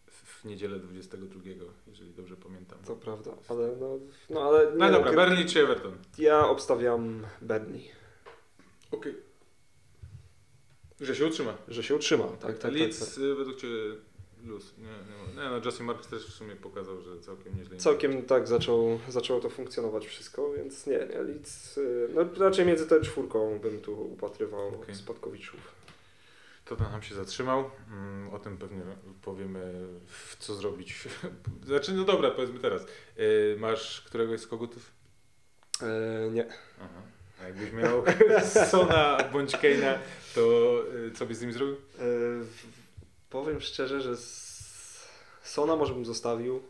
w 0.06 0.44
niedzielę 0.44 0.78
22, 0.78 1.40
jeżeli 1.86 2.14
dobrze 2.14 2.36
pamiętam. 2.36 2.78
To 2.86 2.96
prawda, 2.96 3.30
ale 3.48 3.76
no, 3.80 3.98
no 4.30 4.42
ale 4.48 4.72
No 4.76 4.86
nie, 4.86 4.92
dobra, 4.92 5.12
gry- 5.12 5.14
Burnley 5.16 5.46
czy 5.46 5.60
Everton? 5.62 5.92
Ja 6.18 6.48
obstawiam 6.48 7.26
Burnley, 7.42 7.90
Okej. 8.90 9.14
Że 11.00 11.14
się 11.14 11.26
utrzyma. 11.26 11.54
że 11.68 11.82
się 11.82 11.94
utrzyma. 11.94 12.24
Tak, 12.24 12.40
tak, 12.40 12.58
tak, 12.58 12.72
tak. 12.72 13.18
y, 13.18 13.34
według 13.34 13.56
Ciebie 13.56 13.74
luz. 14.44 14.74
Nie, 14.78 14.84
nie, 14.84 15.42
nie 15.42 15.50
no, 15.50 15.60
Jesse 15.64 15.84
Marks 15.84 16.08
też 16.08 16.26
w 16.26 16.34
sumie 16.34 16.56
pokazał, 16.56 17.00
że 17.02 17.20
całkiem 17.20 17.58
nieźle. 17.58 17.76
Całkiem 17.76 18.22
tak 18.22 18.48
zaczął, 18.48 19.00
zaczęło 19.08 19.40
to 19.40 19.50
funkcjonować 19.50 20.06
wszystko, 20.06 20.52
więc 20.52 20.86
nie, 20.86 20.98
nie, 20.98 21.22
Leeds, 21.22 21.78
y, 21.78 22.08
no 22.14 22.44
raczej 22.44 22.66
między 22.66 22.86
tą 22.86 23.00
czwórką 23.00 23.58
bym 23.58 23.80
tu 23.80 24.12
upatrywał 24.12 24.68
Okej. 24.68 24.94
Spadkowiczów. 24.94 25.60
Tottenham 26.64 27.02
się 27.02 27.14
zatrzymał. 27.14 27.70
Mm, 27.90 28.34
O 28.34 28.38
tym 28.38 28.58
pewnie 28.58 28.82
powiemy, 29.22 29.86
w 30.06 30.36
co 30.38 30.54
zrobić. 30.54 31.08
Znaczy, 31.66 31.92
no 31.92 32.04
dobra, 32.04 32.30
powiedzmy 32.30 32.58
teraz. 32.58 32.86
Y, 33.18 33.56
Masz 33.58 34.00
któregoś 34.00 34.40
z 34.40 34.46
kogutów? 34.46 34.90
E, 35.82 36.30
nie. 36.30 36.46
Aha. 36.80 37.02
A 37.42 37.44
jakbyś 37.44 37.72
miał 37.72 38.02
Sona 38.70 39.18
bądź 39.32 39.52
Kane'a, 39.52 39.94
to 40.34 40.40
y, 41.06 41.10
co 41.10 41.26
byś 41.26 41.36
z 41.36 41.42
nim 41.42 41.52
zrobił? 41.52 41.74
E, 41.74 42.04
powiem 43.30 43.60
szczerze, 43.60 44.00
że 44.00 44.16
Sona 45.42 45.76
może 45.76 45.94
bym 45.94 46.04
zostawił, 46.04 46.62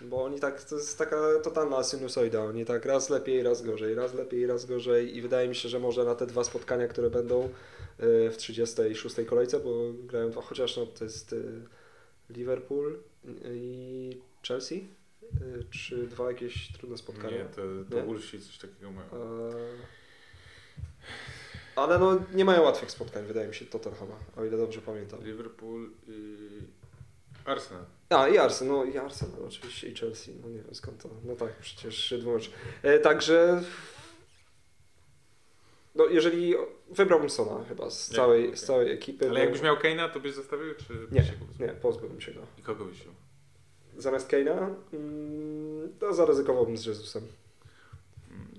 bo 0.00 0.24
oni 0.24 0.40
tak, 0.40 0.64
to 0.64 0.76
jest 0.76 0.98
taka 0.98 1.16
totalna 1.44 1.84
sinusoida, 1.84 2.42
oni 2.42 2.64
tak 2.64 2.84
raz 2.84 3.10
lepiej, 3.10 3.42
raz 3.42 3.62
gorzej, 3.62 3.94
raz 3.94 4.14
lepiej, 4.14 4.46
raz 4.46 4.66
gorzej 4.66 5.16
i 5.16 5.22
wydaje 5.22 5.48
mi 5.48 5.54
się, 5.54 5.68
że 5.68 5.78
może 5.78 6.04
na 6.04 6.14
te 6.14 6.26
dwa 6.26 6.44
spotkania, 6.44 6.88
które 6.88 7.10
będą 7.10 7.44
e, 7.44 8.30
w 8.30 8.36
36 8.36 9.16
kolejce, 9.26 9.60
bo 9.60 9.92
grają 9.92 10.30
dwa, 10.30 10.42
chociaż 10.42 10.76
no, 10.76 10.86
to 10.86 11.04
jest 11.04 11.32
e, 11.32 11.36
Liverpool 12.30 12.98
i 13.44 14.20
Chelsea, 14.48 14.88
E, 15.34 15.64
czy 15.70 16.06
dwa 16.06 16.28
jakieś 16.28 16.72
trudne 16.72 16.98
spotkania. 16.98 17.38
Nie, 17.38 17.44
to, 17.44 17.62
to? 17.90 18.06
Wolsi 18.06 18.40
coś 18.40 18.58
takiego 18.58 18.90
mają. 18.90 19.08
E, 19.08 19.50
Ale 21.76 21.98
no 21.98 22.18
nie 22.34 22.44
mają 22.44 22.62
łatwych 22.62 22.90
spotkań, 22.90 23.24
wydaje 23.26 23.48
mi 23.48 23.54
się, 23.54 23.64
Tottenhama, 23.66 24.14
o 24.36 24.44
ile 24.44 24.56
dobrze 24.56 24.80
pamiętam. 24.80 25.24
Liverpool 25.24 25.90
i 26.08 26.36
Arsenal. 27.44 27.84
A, 28.10 28.28
i 28.28 28.38
Arsenal, 28.38 28.76
no 28.76 28.84
i 28.84 28.98
Arsenal 28.98 29.44
oczywiście, 29.46 29.88
i 29.88 29.94
Chelsea, 29.94 30.30
no 30.42 30.48
nie 30.48 30.62
wiem 30.62 30.74
skąd 30.74 31.02
to, 31.02 31.08
no 31.24 31.36
tak, 31.36 31.52
przecież 31.60 32.14
dwumecz. 32.20 32.50
E, 32.82 32.98
także, 32.98 33.62
no 35.94 36.06
jeżeli, 36.06 36.54
wybrałbym 36.90 37.30
Sona 37.30 37.64
chyba 37.68 37.90
z 37.90 38.10
Nie, 38.10 38.16
całej, 38.16 38.44
okej. 38.44 38.56
z 38.56 38.62
całej 38.64 38.92
ekipy. 38.92 39.24
Ale 39.24 39.34
bo- 39.34 39.40
jakbyś 39.40 39.62
miał 39.62 39.76
Kane'a, 39.76 40.10
to 40.10 40.20
byś 40.20 40.34
zostawił, 40.34 40.74
czy 40.74 40.94
byś 40.94 41.10
Nie, 41.12 41.24
się 41.24 41.32
nie, 41.60 41.68
pozbyłbym 41.68 42.20
się 42.20 42.32
go. 42.32 42.40
I 42.58 42.62
kogo 42.62 42.84
byś 42.84 42.96
wziął? 43.00 43.12
Zamiast 43.98 44.30
Kane'a, 44.30 44.74
mm, 44.92 45.92
to 46.00 46.14
zaryzykowałbym 46.14 46.76
z 46.76 46.86
Jezusem. 46.86 47.22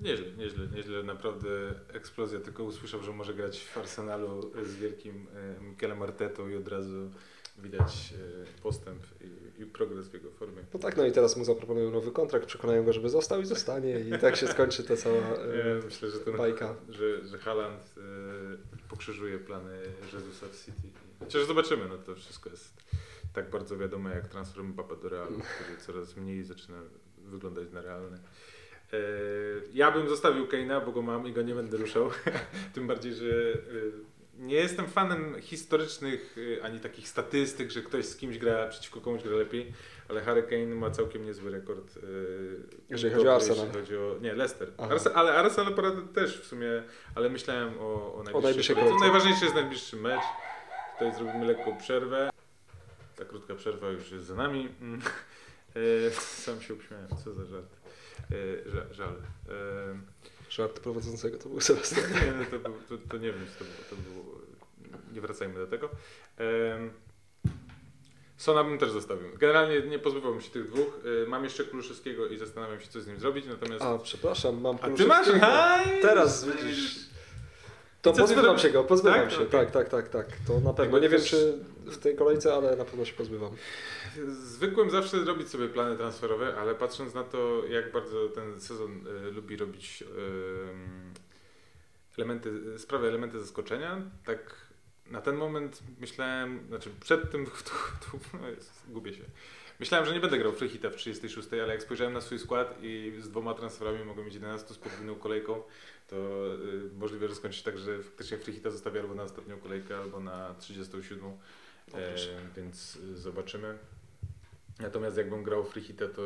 Nieźle, 0.02 0.26
nieźle, 0.36 0.66
nieźle, 0.76 1.02
naprawdę 1.02 1.48
eksplozja. 1.92 2.40
Tylko 2.40 2.64
usłyszał, 2.64 3.02
że 3.02 3.12
może 3.12 3.34
grać 3.34 3.60
w 3.64 3.78
Arsenalu 3.78 4.52
z 4.64 4.74
wielkim 4.76 5.26
e, 5.34 5.60
Mikelem 5.64 6.02
Artetą 6.02 6.48
i 6.48 6.56
od 6.56 6.68
razu 6.68 7.10
widać 7.58 8.14
e, 8.58 8.62
postęp 8.62 9.02
i, 9.20 9.62
i 9.62 9.66
progres 9.66 10.08
w 10.08 10.14
jego 10.14 10.30
formie. 10.30 10.62
No 10.74 10.80
tak, 10.80 10.96
no 10.96 11.06
i 11.06 11.12
teraz 11.12 11.36
mu 11.36 11.44
zaproponują 11.44 11.90
nowy 11.90 12.12
kontrakt, 12.12 12.46
przekonają 12.46 12.84
go, 12.84 12.92
żeby 12.92 13.08
został 13.08 13.40
i 13.40 13.46
zostanie 13.46 14.00
i 14.00 14.18
tak 14.20 14.36
się 14.36 14.46
skończy 14.46 14.84
ta 14.84 14.96
cała 14.96 15.16
e, 15.16 15.56
Ja 15.58 15.84
myślę, 15.84 16.10
że 16.10 16.18
ten, 16.18 16.36
bajka. 16.36 16.74
że, 16.88 17.26
że 17.26 17.38
Haaland 17.38 17.94
e, 17.96 18.00
pokrzyżuje 18.88 19.38
plany 19.38 19.80
Jezusa 20.12 20.46
w 20.46 20.64
City. 20.64 20.88
Chociaż 21.20 21.44
zobaczymy, 21.44 21.88
no 21.88 21.98
to 21.98 22.14
wszystko 22.14 22.50
jest 22.50 22.72
tak 23.34 23.50
bardzo 23.50 23.76
wiadome 23.78 24.14
jak 24.14 24.28
transfer 24.28 24.64
Mbappé 24.64 25.02
do 25.02 25.08
Realu, 25.08 25.40
który 25.54 25.78
coraz 25.78 26.16
mniej 26.16 26.44
zaczyna 26.44 26.78
wyglądać 27.18 27.72
na 27.72 27.82
realny. 27.82 28.18
E, 28.92 28.98
Ja 29.72 29.90
bym 29.90 30.08
zostawił 30.08 30.46
Kane'a, 30.46 30.84
bo 30.86 30.92
go 30.92 31.02
mam 31.02 31.26
i 31.26 31.32
go 31.32 31.42
nie 31.42 31.54
będę 31.54 31.76
ruszał. 31.76 32.10
Tym 32.74 32.86
bardziej, 32.86 33.14
że 33.14 33.26
e, 33.26 33.58
nie 34.38 34.54
jestem 34.54 34.86
fanem 34.86 35.40
historycznych 35.40 36.36
e, 36.58 36.64
ani 36.64 36.80
takich 36.80 37.08
statystyk, 37.08 37.70
że 37.70 37.82
ktoś 37.82 38.04
z 38.04 38.16
kimś 38.16 38.38
gra 38.38 38.66
przeciwko 38.68 39.00
komuś 39.00 39.22
gra 39.22 39.36
lepiej, 39.36 39.72
ale 40.08 40.20
Harry 40.20 40.42
Kane 40.42 40.74
ma 40.74 40.90
całkiem 40.90 41.24
niezły 41.24 41.50
rekord. 41.50 41.98
Jeżeli 42.88 43.14
chodzi 43.14 43.28
o 43.28 43.34
Arsenal. 43.34 43.66
Jeśli 43.66 43.80
chodzi 43.80 43.96
o, 43.96 44.16
nie, 44.20 44.34
Leicester. 44.34 44.70
Aha. 44.78 44.94
Arse, 44.94 45.14
ale 45.14 45.34
Arsenal 45.34 45.74
też 46.14 46.40
w 46.40 46.46
sumie, 46.46 46.82
ale 47.14 47.28
myślałem 47.28 47.78
o, 47.78 48.14
o 48.14 48.24
kolejce. 48.32 48.74
kolejce. 48.74 48.98
Najważniejszy 49.00 49.44
jest 49.44 49.54
najbliższy 49.54 49.96
mecz. 49.96 50.22
Tutaj 50.98 51.14
zrobimy 51.14 51.46
lekką 51.46 51.76
przerwę. 51.76 52.30
Ta 53.16 53.24
krótka 53.24 53.54
przerwa 53.54 53.90
już 53.90 54.10
jest 54.12 54.26
za 54.26 54.34
nami. 54.34 54.68
Mm. 54.80 55.00
Sam 56.44 56.60
się 56.60 56.74
uśmiałem, 56.74 57.08
co 57.24 57.32
za 57.32 57.44
żart. 57.44 57.77
E, 58.30 58.70
ża- 58.70 58.92
Żal. 58.94 59.08
E, 59.48 59.98
Żart 60.50 60.80
prowadzącego 60.80 61.38
to 61.38 61.48
był 61.48 61.60
Sebastian. 61.60 62.04
nie, 62.12 62.32
no 62.38 62.44
to, 62.58 62.58
był, 62.70 62.98
to, 62.98 63.08
to 63.08 63.16
nie 63.16 63.32
wiem, 63.32 63.46
to 63.58 63.64
to 63.90 64.02
było. 64.02 64.38
Nie 65.14 65.20
wracajmy 65.20 65.54
do 65.54 65.66
tego. 65.66 65.88
Sona 68.36 68.64
bym 68.64 68.78
też 68.78 68.90
zostawił. 68.90 69.28
Generalnie 69.38 69.80
nie 69.82 69.98
pozbywałbym 69.98 70.40
się 70.40 70.50
tych 70.50 70.66
dwóch. 70.66 71.00
E, 71.24 71.28
Mam 71.28 71.44
jeszcze 71.44 71.64
Kuluszewskiego 71.64 72.26
i 72.26 72.38
zastanawiam 72.38 72.80
się, 72.80 72.88
co 72.88 73.00
z 73.00 73.06
nim 73.06 73.20
zrobić. 73.20 73.46
Natomiast. 73.46 73.82
A, 73.84 73.98
przepraszam, 73.98 74.60
mam 74.60 74.78
A 74.82 74.90
ty 74.90 75.06
masz? 75.06 75.26
Teraz 76.02 76.44
widzisz. 76.48 77.07
To 78.02 78.12
pozbywam 78.12 78.58
się 78.58 78.70
go, 78.70 78.84
pozbywam 78.84 79.20
Tak? 79.20 79.30
się. 79.30 79.36
Okej. 79.36 79.50
Tak, 79.50 79.70
tak, 79.70 79.88
tak, 79.88 80.08
tak. 80.08 80.26
To 80.46 80.60
na 80.60 80.72
pewno. 80.72 80.82
Jakby 80.82 81.00
Nie 81.00 81.08
wiem 81.08 81.26
czy 81.26 81.58
w 81.86 81.98
tej 81.98 82.16
kolejce, 82.16 82.54
ale 82.54 82.76
na 82.76 82.84
pewno 82.84 83.04
się 83.04 83.12
pozbywam. 83.12 83.56
Zwykłem 84.28 84.90
zawsze 84.90 85.24
robić 85.24 85.48
sobie 85.48 85.68
plany 85.68 85.96
transferowe, 85.96 86.54
ale 86.56 86.74
patrząc 86.74 87.14
na 87.14 87.24
to, 87.24 87.66
jak 87.66 87.92
bardzo 87.92 88.28
ten 88.28 88.60
sezon 88.60 89.04
e, 89.26 89.30
lubi 89.30 89.56
robić 89.56 90.02
em, 90.02 91.14
elementy, 92.18 92.78
sprawy 92.78 93.08
elementy 93.08 93.40
zaskoczenia, 93.40 94.02
tak 94.24 94.68
na 95.10 95.20
ten 95.20 95.36
moment 95.36 95.82
myślałem, 96.00 96.66
znaczy 96.68 96.90
przed 97.00 97.30
tym, 97.30 97.46
tu, 97.66 98.10
tu, 98.10 98.18
no 98.42 98.48
jest, 98.48 98.82
gubię 98.88 99.14
się. 99.14 99.24
Myślałem, 99.80 100.06
że 100.06 100.14
nie 100.14 100.20
będę 100.20 100.38
grał 100.38 100.52
Freehita 100.52 100.90
w 100.90 100.96
36, 100.96 101.48
ale 101.52 101.68
jak 101.72 101.82
spojrzałem 101.82 102.12
na 102.12 102.20
swój 102.20 102.38
skład 102.38 102.78
i 102.82 103.12
z 103.20 103.28
dwoma 103.28 103.54
transferami 103.54 104.04
mogę 104.04 104.24
mieć 104.24 104.34
11 104.34 104.74
z 104.74 104.78
podwójną 104.78 105.14
kolejką, 105.14 105.62
to 106.08 106.16
y, 106.54 106.90
możliwe, 106.98 107.28
że 107.28 107.34
skończy 107.34 107.58
się 107.58 107.64
tak, 107.64 107.78
że 107.78 108.02
faktycznie 108.02 108.38
Freehita 108.38 108.70
zostawię 108.70 109.00
albo 109.00 109.14
na 109.14 109.22
ostatnią 109.22 109.58
kolejkę, 109.58 109.98
albo 109.98 110.20
na 110.20 110.54
37. 110.54 111.24
O, 111.24 111.32
E, 111.94 112.16
więc 112.56 112.96
y, 112.96 113.18
zobaczymy. 113.18 113.78
Natomiast 114.80 115.16
jakbym 115.16 115.42
grał 115.42 115.64
Freehita, 115.64 116.08
to 116.08 116.22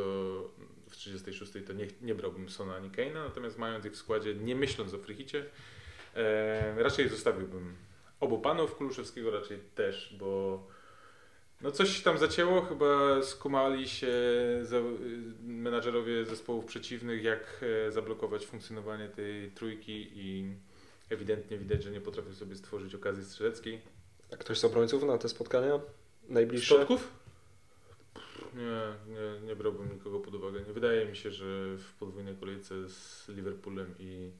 w 0.91 0.97
36 0.97 1.53
to 1.67 1.73
nie, 1.73 1.87
nie 2.01 2.15
brałbym 2.15 2.49
Sona 2.49 2.77
ani 2.77 2.91
Kane'a, 2.91 3.15
natomiast 3.15 3.59
mając 3.59 3.85
ich 3.85 3.93
w 3.93 3.97
składzie, 3.97 4.35
nie 4.35 4.57
myśląc 4.57 4.95
o 4.95 4.99
Freehicie, 4.99 5.45
e, 6.15 6.83
raczej 6.83 7.09
zostawiłbym 7.09 7.77
obu 8.21 8.39
panów, 8.39 8.75
Kuluszewskiego 8.75 9.31
raczej 9.31 9.59
też, 9.75 10.17
bo 10.19 10.63
no 11.63 11.71
coś 11.71 11.97
się 11.97 12.03
tam 12.03 12.19
zacięło, 12.19 12.63
chyba 12.63 13.23
skumali 13.23 13.89
się 13.89 14.13
menadżerowie 15.43 16.25
zespołów 16.25 16.65
przeciwnych, 16.65 17.23
jak 17.23 17.65
e, 17.87 17.93
zablokować 17.93 18.47
funkcjonowanie 18.47 19.09
tej 19.09 19.51
trójki 19.51 20.11
i 20.15 20.55
ewidentnie 21.11 21.59
widać, 21.59 21.83
że 21.83 21.91
nie 21.91 22.01
potrafią 22.01 22.35
sobie 22.35 22.57
stworzyć 22.57 22.95
okazji 22.95 23.25
strzeleckiej. 23.25 23.81
A 24.33 24.37
ktoś 24.37 24.59
z 24.59 24.65
obrońców 24.65 25.03
na 25.03 25.19
te 25.19 25.29
spotkania? 25.29 25.81
Najbliższe? 26.29 26.75
Środków? 26.75 27.23
Nie, 28.55 29.13
nie, 29.15 29.47
nie 29.47 29.57
brałbym 29.57 29.93
nikogo 29.93 30.21
pod 30.21 30.35
uwagę. 30.35 30.61
Nie 30.61 30.73
wydaje 30.73 31.07
mi 31.07 31.17
się, 31.17 31.31
że 31.31 31.77
w 31.77 31.93
podwójnej 31.99 32.37
kolejce 32.37 32.89
z 32.89 33.29
Liverpoolem 33.29 33.95
i 33.99 34.31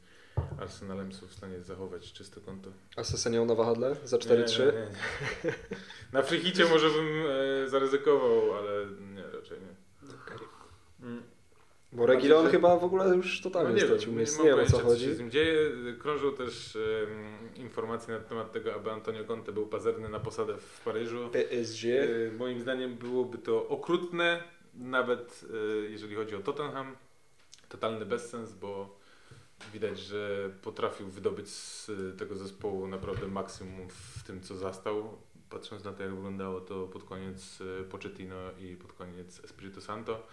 Arsenalem 0.61 1.13
są 1.13 1.27
w 1.27 1.33
stanie 1.33 1.61
zachować 1.63 2.13
czyste 2.13 2.41
konto. 2.41 2.71
A 2.97 3.05
Sesenią 3.05 3.45
na 3.45 3.55
wahadle 3.55 3.97
za 4.05 4.17
Nie, 4.17 4.23
4-3? 4.23 4.59
nie, 4.59 4.65
nie. 5.45 5.53
Na 6.13 6.23
frichicie 6.23 6.65
może 6.65 6.91
bym 6.91 7.07
e, 7.65 7.69
zaryzykował, 7.69 8.55
ale 8.55 8.87
nie, 9.15 9.23
raczej 9.23 9.59
nie. 9.61 10.09
Okej. 10.09 10.47
Mm. 11.03 11.23
Bo 11.93 12.07
Regilon 12.07 12.41
Znaczy, 12.41 12.57
chyba 12.57 12.79
w 12.79 12.85
ogóle 12.85 13.17
już 13.17 13.45
No 13.45 13.51
totalnie 13.51 13.75
nie 13.75 13.81
wiem, 13.81 13.89
stracił 13.89 14.11
nie 14.11 14.17
miejsce. 14.19 14.43
Nie 14.43 14.49
wiem 14.49 14.59
o 14.59 14.65
co 14.67 14.71
pojęcia, 14.71 14.89
co 14.89 14.99
się 14.99 15.05
chodzi. 15.07 15.15
z 15.15 15.19
nim 15.19 15.31
dzieje. 15.31 15.71
Krążą 15.99 16.33
też 16.35 16.77
em, 16.77 17.65
informacje 17.65 18.15
na 18.15 18.21
temat 18.21 18.53
tego, 18.53 18.75
aby 18.75 18.91
Antonio 18.91 19.25
Conte 19.25 19.53
był 19.53 19.67
pazerny 19.67 20.09
na 20.09 20.21
posadę 20.21 20.55
w 20.59 20.81
Paryżu. 20.85 21.31
PSG. 21.33 21.85
E, 21.85 22.33
Moim 22.39 22.61
zdaniem 22.61 22.95
byłoby 22.95 23.39
to 23.39 23.69
okrutne, 23.69 24.43
nawet 24.75 25.45
e, 25.55 25.57
jeżeli 25.91 26.15
chodzi 26.15 26.37
o 26.37 26.41
Tottenham. 26.41 26.97
Totalny 27.69 28.07
bezsens, 28.07 28.53
bo 28.53 28.99
widać, 29.73 29.99
że 29.99 30.51
potrafił 30.63 31.09
wydobyć 31.09 31.49
z 31.49 31.91
e, 31.91 32.17
tego 32.17 32.37
zespołu 32.37 32.87
naprawdę 32.87 33.29
maksimum 33.29 33.89
w 33.89 34.23
tym, 34.23 34.41
co 34.41 34.57
zastał. 34.57 35.19
Patrząc 35.51 35.85
na 35.85 35.93
to, 35.93 36.03
jak 36.03 36.15
wyglądało 36.15 36.61
to 36.61 36.87
pod 36.87 37.05
koniec 37.05 37.59
e, 37.81 37.85
Pochettino 37.85 38.37
i 38.61 38.77
pod 38.77 38.93
koniec 38.93 39.45
Espirito 39.45 39.81
Santo. 39.81 40.27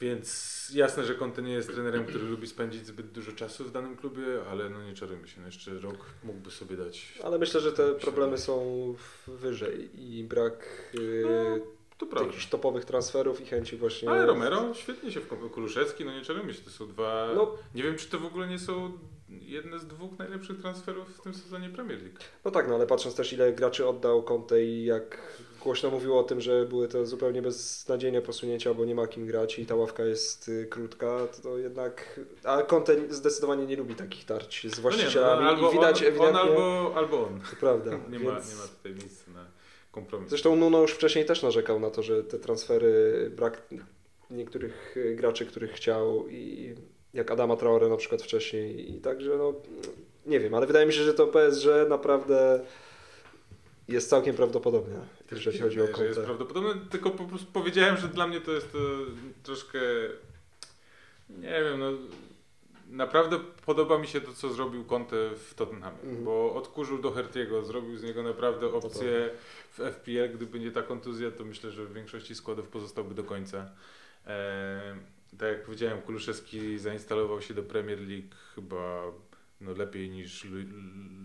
Więc 0.00 0.70
jasne, 0.74 1.04
że 1.04 1.14
Conte 1.14 1.42
nie 1.42 1.52
jest 1.52 1.72
trenerem, 1.72 2.06
który 2.06 2.24
lubi 2.24 2.46
spędzić 2.46 2.86
zbyt 2.86 3.12
dużo 3.12 3.32
czasu 3.32 3.64
w 3.64 3.72
danym 3.72 3.96
klubie, 3.96 4.24
ale 4.50 4.70
no 4.70 4.82
nie 4.82 4.94
czarujmy 4.94 5.28
się, 5.28 5.40
no 5.40 5.46
jeszcze 5.46 5.78
rok 5.78 6.06
mógłby 6.24 6.50
sobie 6.50 6.76
dać. 6.76 7.18
Ale 7.24 7.38
myślę, 7.38 7.60
że 7.60 7.72
te 7.72 7.92
problemy 7.94 8.38
są 8.38 8.94
wyżej 9.26 9.90
i 9.94 10.24
brak 10.24 10.68
yy, 10.94 11.22
No, 11.24 11.66
To 11.98 12.06
prawda. 12.06 12.26
jakichś 12.26 12.46
topowych 12.46 12.84
transferów 12.84 13.40
i 13.40 13.46
chęci 13.46 13.76
właśnie... 13.76 14.10
Ale 14.10 14.26
Romero 14.26 14.74
świetnie 14.74 15.12
się 15.12 15.20
wkopał. 15.20 15.50
Kuluszewski, 15.50 16.04
no 16.04 16.12
nie 16.12 16.22
czarujmy 16.22 16.54
się, 16.54 16.62
to 16.62 16.70
są 16.70 16.88
dwa... 16.88 17.28
No, 17.34 17.54
Nie 17.74 17.82
wiem, 17.82 17.96
czy 17.96 18.08
to 18.08 18.18
w 18.18 18.26
ogóle 18.26 18.46
nie 18.48 18.58
są 18.58 18.92
jedne 19.28 19.78
z 19.78 19.86
dwóch 19.86 20.18
najlepszych 20.18 20.60
transferów 20.60 21.16
w 21.16 21.20
tym 21.20 21.34
sezonie 21.34 21.68
Premier 21.70 22.02
League. 22.02 22.18
no 22.44 22.50
tak, 22.50 22.68
no 22.68 22.74
ale 22.74 22.86
patrząc 22.86 23.14
też 23.14 23.32
ile 23.32 23.52
graczy 23.52 23.86
oddał 23.88 24.22
Conte 24.22 24.64
i 24.64 24.84
jak 24.84 25.18
głośno 25.62 25.90
mówiło 25.90 26.20
o 26.20 26.22
tym, 26.22 26.40
że 26.40 26.66
były 26.66 26.88
to 26.88 27.06
zupełnie 27.06 27.42
beznadziejne 27.42 28.22
posunięcia, 28.22 28.74
bo 28.74 28.84
nie 28.84 28.94
ma 28.94 29.06
kim 29.06 29.26
grać 29.26 29.58
i 29.58 29.66
ta 29.66 29.74
ławka 29.74 30.04
jest 30.04 30.48
y, 30.48 30.66
krótka, 30.70 31.18
to, 31.42 31.58
jednak... 31.58 32.20
A 32.44 32.62
Conte 32.62 33.14
zdecydowanie 33.14 33.66
nie 33.66 33.76
lubi 33.76 33.94
takich 33.94 34.24
tarć 34.24 34.60
z 34.60 34.64
No 34.70 34.76
nie, 34.76 34.82
właścicielami 34.82 35.44
no, 35.44 35.50
albo 35.50 35.70
i 35.70 35.72
widać 35.72 36.02
on, 36.02 36.08
ewidentnie... 36.08 36.40
On 36.40 36.48
albo, 36.48 36.92
albo 36.96 37.26
on. 37.26 37.40
To 37.50 37.56
prawda. 37.60 37.90
Nie 38.10 38.18
ma, 38.18 38.32
więc- 38.32 38.50
nie 38.50 38.56
ma 38.56 38.68
tutaj 38.68 38.94
miejsca 38.94 39.30
na 39.30 39.44
kompromis. 39.92 40.28
Zresztą 40.28 40.56
Nuno 40.56 40.80
już 40.82 40.92
wcześniej 40.92 41.24
też 41.24 41.42
narzekał 41.42 41.80
na 41.80 41.90
to, 41.90 42.02
że 42.02 42.24
te 42.24 42.38
transfery, 42.38 43.30
brak 43.36 43.62
niektórych 44.30 44.96
y, 44.96 45.16
graczy, 45.16 45.46
których 45.46 45.72
chciał 45.72 46.28
i 46.28 46.74
jak 47.14 47.30
Adama 47.30 47.56
Traore 47.56 47.88
na 47.88 47.96
przykład 47.96 48.22
wcześniej 48.22 48.94
i 48.96 49.00
także 49.00 49.36
no 49.36 49.54
nie 50.26 50.40
wiem, 50.40 50.54
ale 50.54 50.66
wydaje 50.66 50.86
mi 50.86 50.92
się, 50.92 51.02
że 51.02 51.14
to 51.14 51.26
PSG 51.26 51.66
naprawdę 51.88 52.60
jest 53.88 54.10
całkiem 54.10 54.36
prawdopodobne, 54.36 55.00
jeżeli 55.30 55.58
chodzi 55.58 55.80
o 55.80 55.86
że 55.86 55.90
jest 55.90 56.00
Conte. 56.16 56.22
prawdopodobne, 56.26 56.74
tylko 56.90 57.10
po 57.10 57.24
prostu 57.24 57.46
powiedziałem, 57.52 57.96
że 57.96 58.08
dla 58.08 58.26
mnie 58.26 58.40
to 58.40 58.52
jest 58.52 58.72
to 58.72 58.78
troszkę 59.42 59.78
nie 61.30 61.60
wiem, 61.64 61.78
no 61.80 61.90
naprawdę 62.90 63.38
podoba 63.66 63.98
mi 63.98 64.06
się 64.06 64.20
to, 64.20 64.32
co 64.32 64.48
zrobił 64.52 64.84
Conte 64.84 65.30
w 65.34 65.54
Tottenhamie, 65.54 65.98
Mhm. 66.02 66.24
bo 66.24 66.54
odkurzył 66.54 66.98
do 66.98 67.10
Hertiego, 67.10 67.64
zrobił 67.64 67.96
z 67.96 68.02
niego 68.02 68.22
naprawdę 68.22 68.72
opcję 68.72 69.30
w 69.70 69.80
FPL, 69.80 70.32
gdyby 70.34 70.60
nie 70.60 70.70
ta 70.70 70.82
kontuzja, 70.82 71.30
to 71.30 71.44
myślę, 71.44 71.70
że 71.70 71.84
w 71.84 71.92
większości 71.92 72.34
składów 72.34 72.68
pozostałby 72.68 73.14
do 73.14 73.24
końca. 73.24 73.70
E, 74.26 74.96
tak 75.38 75.48
jak 75.48 75.64
powiedziałem, 75.64 76.02
Kuluszewski 76.02 76.78
zainstalował 76.78 77.42
się 77.42 77.54
do 77.54 77.62
Premier 77.62 77.98
League 77.98 78.34
chyba 78.54 79.02
no, 79.60 79.72
lepiej 79.72 80.10
niż 80.10 80.44
Lu 80.44 80.58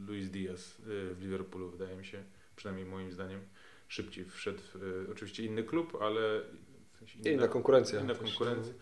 Luis 0.08 0.30
Diaz 0.30 0.80
y, 0.80 1.16
w 1.16 1.22
Liverpoolu, 1.22 1.70
wydaje 1.70 1.96
mi 1.96 2.06
się, 2.06 2.24
przynajmniej 2.56 2.86
moim 2.86 3.12
zdaniem. 3.12 3.40
Szybciej 3.88 4.26
wszedł, 4.26 4.62
y, 5.06 5.12
oczywiście 5.12 5.44
inny 5.44 5.64
klub, 5.64 5.98
ale 6.02 6.42
w 6.94 6.98
sensie 6.98 7.20
I 7.20 7.34
inna 7.34 7.48
konkurencja. 7.48 8.00
inna 8.00 8.16
konkurencja. 8.16 8.74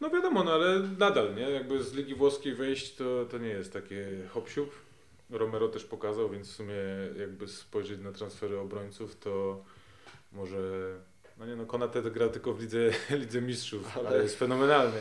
No 0.00 0.10
wiadomo, 0.10 0.44
no 0.44 0.52
ale 0.52 0.80
nadal, 0.98 1.34
nie? 1.34 1.50
Jakby 1.50 1.82
z 1.82 1.92
Ligi 1.94 2.14
Włoskiej 2.14 2.54
wejść 2.54 2.94
to, 2.94 3.24
to 3.30 3.38
nie 3.38 3.48
jest 3.48 3.72
takie 3.72 4.06
hop 4.28 4.48
siup. 4.48 4.70
Romero 5.30 5.68
też 5.68 5.84
pokazał, 5.84 6.30
więc 6.30 6.48
w 6.48 6.56
sumie 6.56 6.74
jakby 7.18 7.48
spojrzeć 7.48 8.00
na 8.00 8.12
transfery 8.12 8.58
obrońców, 8.58 9.16
to 9.16 9.64
może, 10.32 10.58
no 11.38 11.46
nie 11.46 11.56
no, 11.56 11.66
Konate 11.66 12.02
gra 12.02 12.28
tylko 12.28 12.52
w 12.54 12.60
Lidze, 12.60 12.78
Lidze 13.20 13.40
Mistrzów, 13.40 13.96
ale, 13.98 14.08
Ale- 14.08 14.22
jest 14.22 14.38
fenomenalny. 14.38 15.00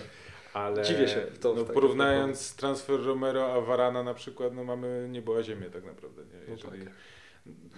Ale 0.53 0.83
Dziwię 0.83 1.07
się 1.07 1.21
w 1.31 1.39
to, 1.39 1.53
no, 1.53 1.61
takim 1.61 1.73
porównując 1.73 2.55
transfer 2.55 3.03
Romero 3.05 3.53
a 3.53 3.61
Varana 3.61 4.03
na 4.03 4.13
przykład, 4.13 4.53
no 4.53 4.63
mamy 4.63 5.07
niebo 5.11 5.37
a 5.37 5.43
ziemię 5.43 5.69
tak 5.69 5.85
naprawdę. 5.85 6.21
Nie? 6.21 6.39
No 6.47 6.53
Jeżeli... 6.53 6.85
tak. 6.85 6.93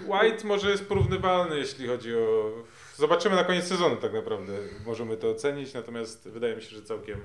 White 0.08 0.48
może 0.48 0.72
jest 0.72 0.88
porównywalny, 0.88 1.58
jeśli 1.58 1.88
chodzi 1.88 2.16
o. 2.16 2.52
Zobaczymy 2.96 3.36
na 3.36 3.44
koniec 3.44 3.66
sezonu, 3.68 3.96
tak 3.96 4.14
naprawdę. 4.14 4.54
Możemy 4.86 5.18
to 5.18 5.30
ocenić, 5.30 5.74
natomiast 5.74 6.30
wydaje 6.30 6.56
mi 6.56 6.62
się, 6.62 6.70
że 6.76 6.82
całkiem 6.82 7.20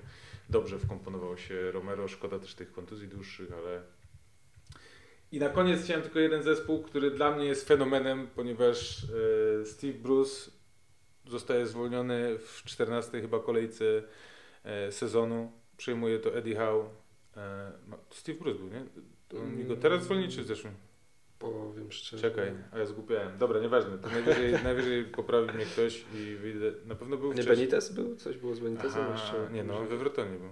dobrze 0.48 0.78
wkomponował 0.78 1.38
się 1.38 1.70
Romero. 1.72 2.08
Szkoda 2.08 2.38
też 2.38 2.54
tych 2.54 2.72
kontuzji 2.72 3.08
dłuższych, 3.08 3.52
ale. 3.52 3.82
I 5.34 5.38
na 5.38 5.48
koniec 5.48 5.84
chciałem 5.84 6.02
tylko 6.02 6.18
jeden 6.18 6.42
zespół, 6.42 6.82
który 6.82 7.10
dla 7.10 7.36
mnie 7.36 7.44
jest 7.44 7.68
fenomenem, 7.68 8.26
ponieważ 8.34 9.04
e, 9.60 9.64
Steve 9.64 9.92
Bruce 9.92 10.50
zostaje 11.26 11.66
zwolniony 11.66 12.38
w 12.38 12.62
14 12.64 13.20
chyba 13.20 13.40
kolejce 13.40 13.84
e, 14.64 14.92
sezonu. 14.92 15.52
Przejmuje 15.76 16.18
to 16.18 16.34
Eddie 16.36 16.56
Howe. 16.56 16.84
E, 17.36 17.72
Steve 18.10 18.38
Bruce 18.38 18.58
był, 18.58 18.68
nie? 18.68 18.84
To 19.28 19.36
Oni 19.38 19.64
go 19.64 19.76
teraz 19.76 20.02
zwolnili 20.02 20.32
czy 20.32 20.42
w 20.42 20.46
zeszłym? 20.46 20.74
Powiem 21.38 21.92
szczerze. 21.92 22.30
Czekaj, 22.30 22.52
a 22.72 22.78
ja 22.78 22.86
zgubiałem. 22.86 23.38
Dobra, 23.38 23.60
nieważne. 23.60 23.98
To 23.98 24.08
najwyżej, 24.08 24.52
najwyżej 24.64 25.04
poprawi 25.04 25.54
mnie 25.54 25.64
ktoś 25.64 26.04
i 26.14 26.36
wyjdę. 26.36 26.72
Na 26.86 26.94
pewno 26.94 27.16
był 27.16 27.28
Nie 27.28 27.34
wcześniej. 27.34 27.56
Benitez 27.56 27.92
był? 27.92 28.16
Coś 28.16 28.36
było 28.36 28.54
z 28.54 28.60
Benitezem 28.60 29.02
Aha, 29.02 29.12
jeszcze? 29.12 29.52
nie 29.52 29.64
no, 29.64 29.84
we 29.84 29.96
Wrotonie 29.96 30.38
był. 30.38 30.50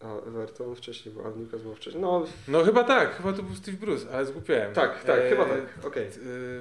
A 0.00 0.16
Everton 0.20 0.74
wcześniej 0.76 1.14
był, 1.14 1.26
a 1.26 1.30
Newcastle 1.30 1.58
był 1.64 1.74
wcześniej. 1.74 2.02
No 2.02 2.26
No 2.48 2.64
chyba 2.64 2.84
tak, 2.84 3.16
chyba 3.16 3.32
to 3.32 3.42
był 3.42 3.54
Steve 3.56 3.76
Bruce, 3.76 4.10
ale 4.10 4.26
zgubiałem. 4.26 4.74
tak, 4.74 5.04
tak, 5.04 5.20
E, 5.20 5.30
chyba 5.30 5.44
tak. 5.44 5.84
Okej. 5.84 6.06
e, 6.06 6.10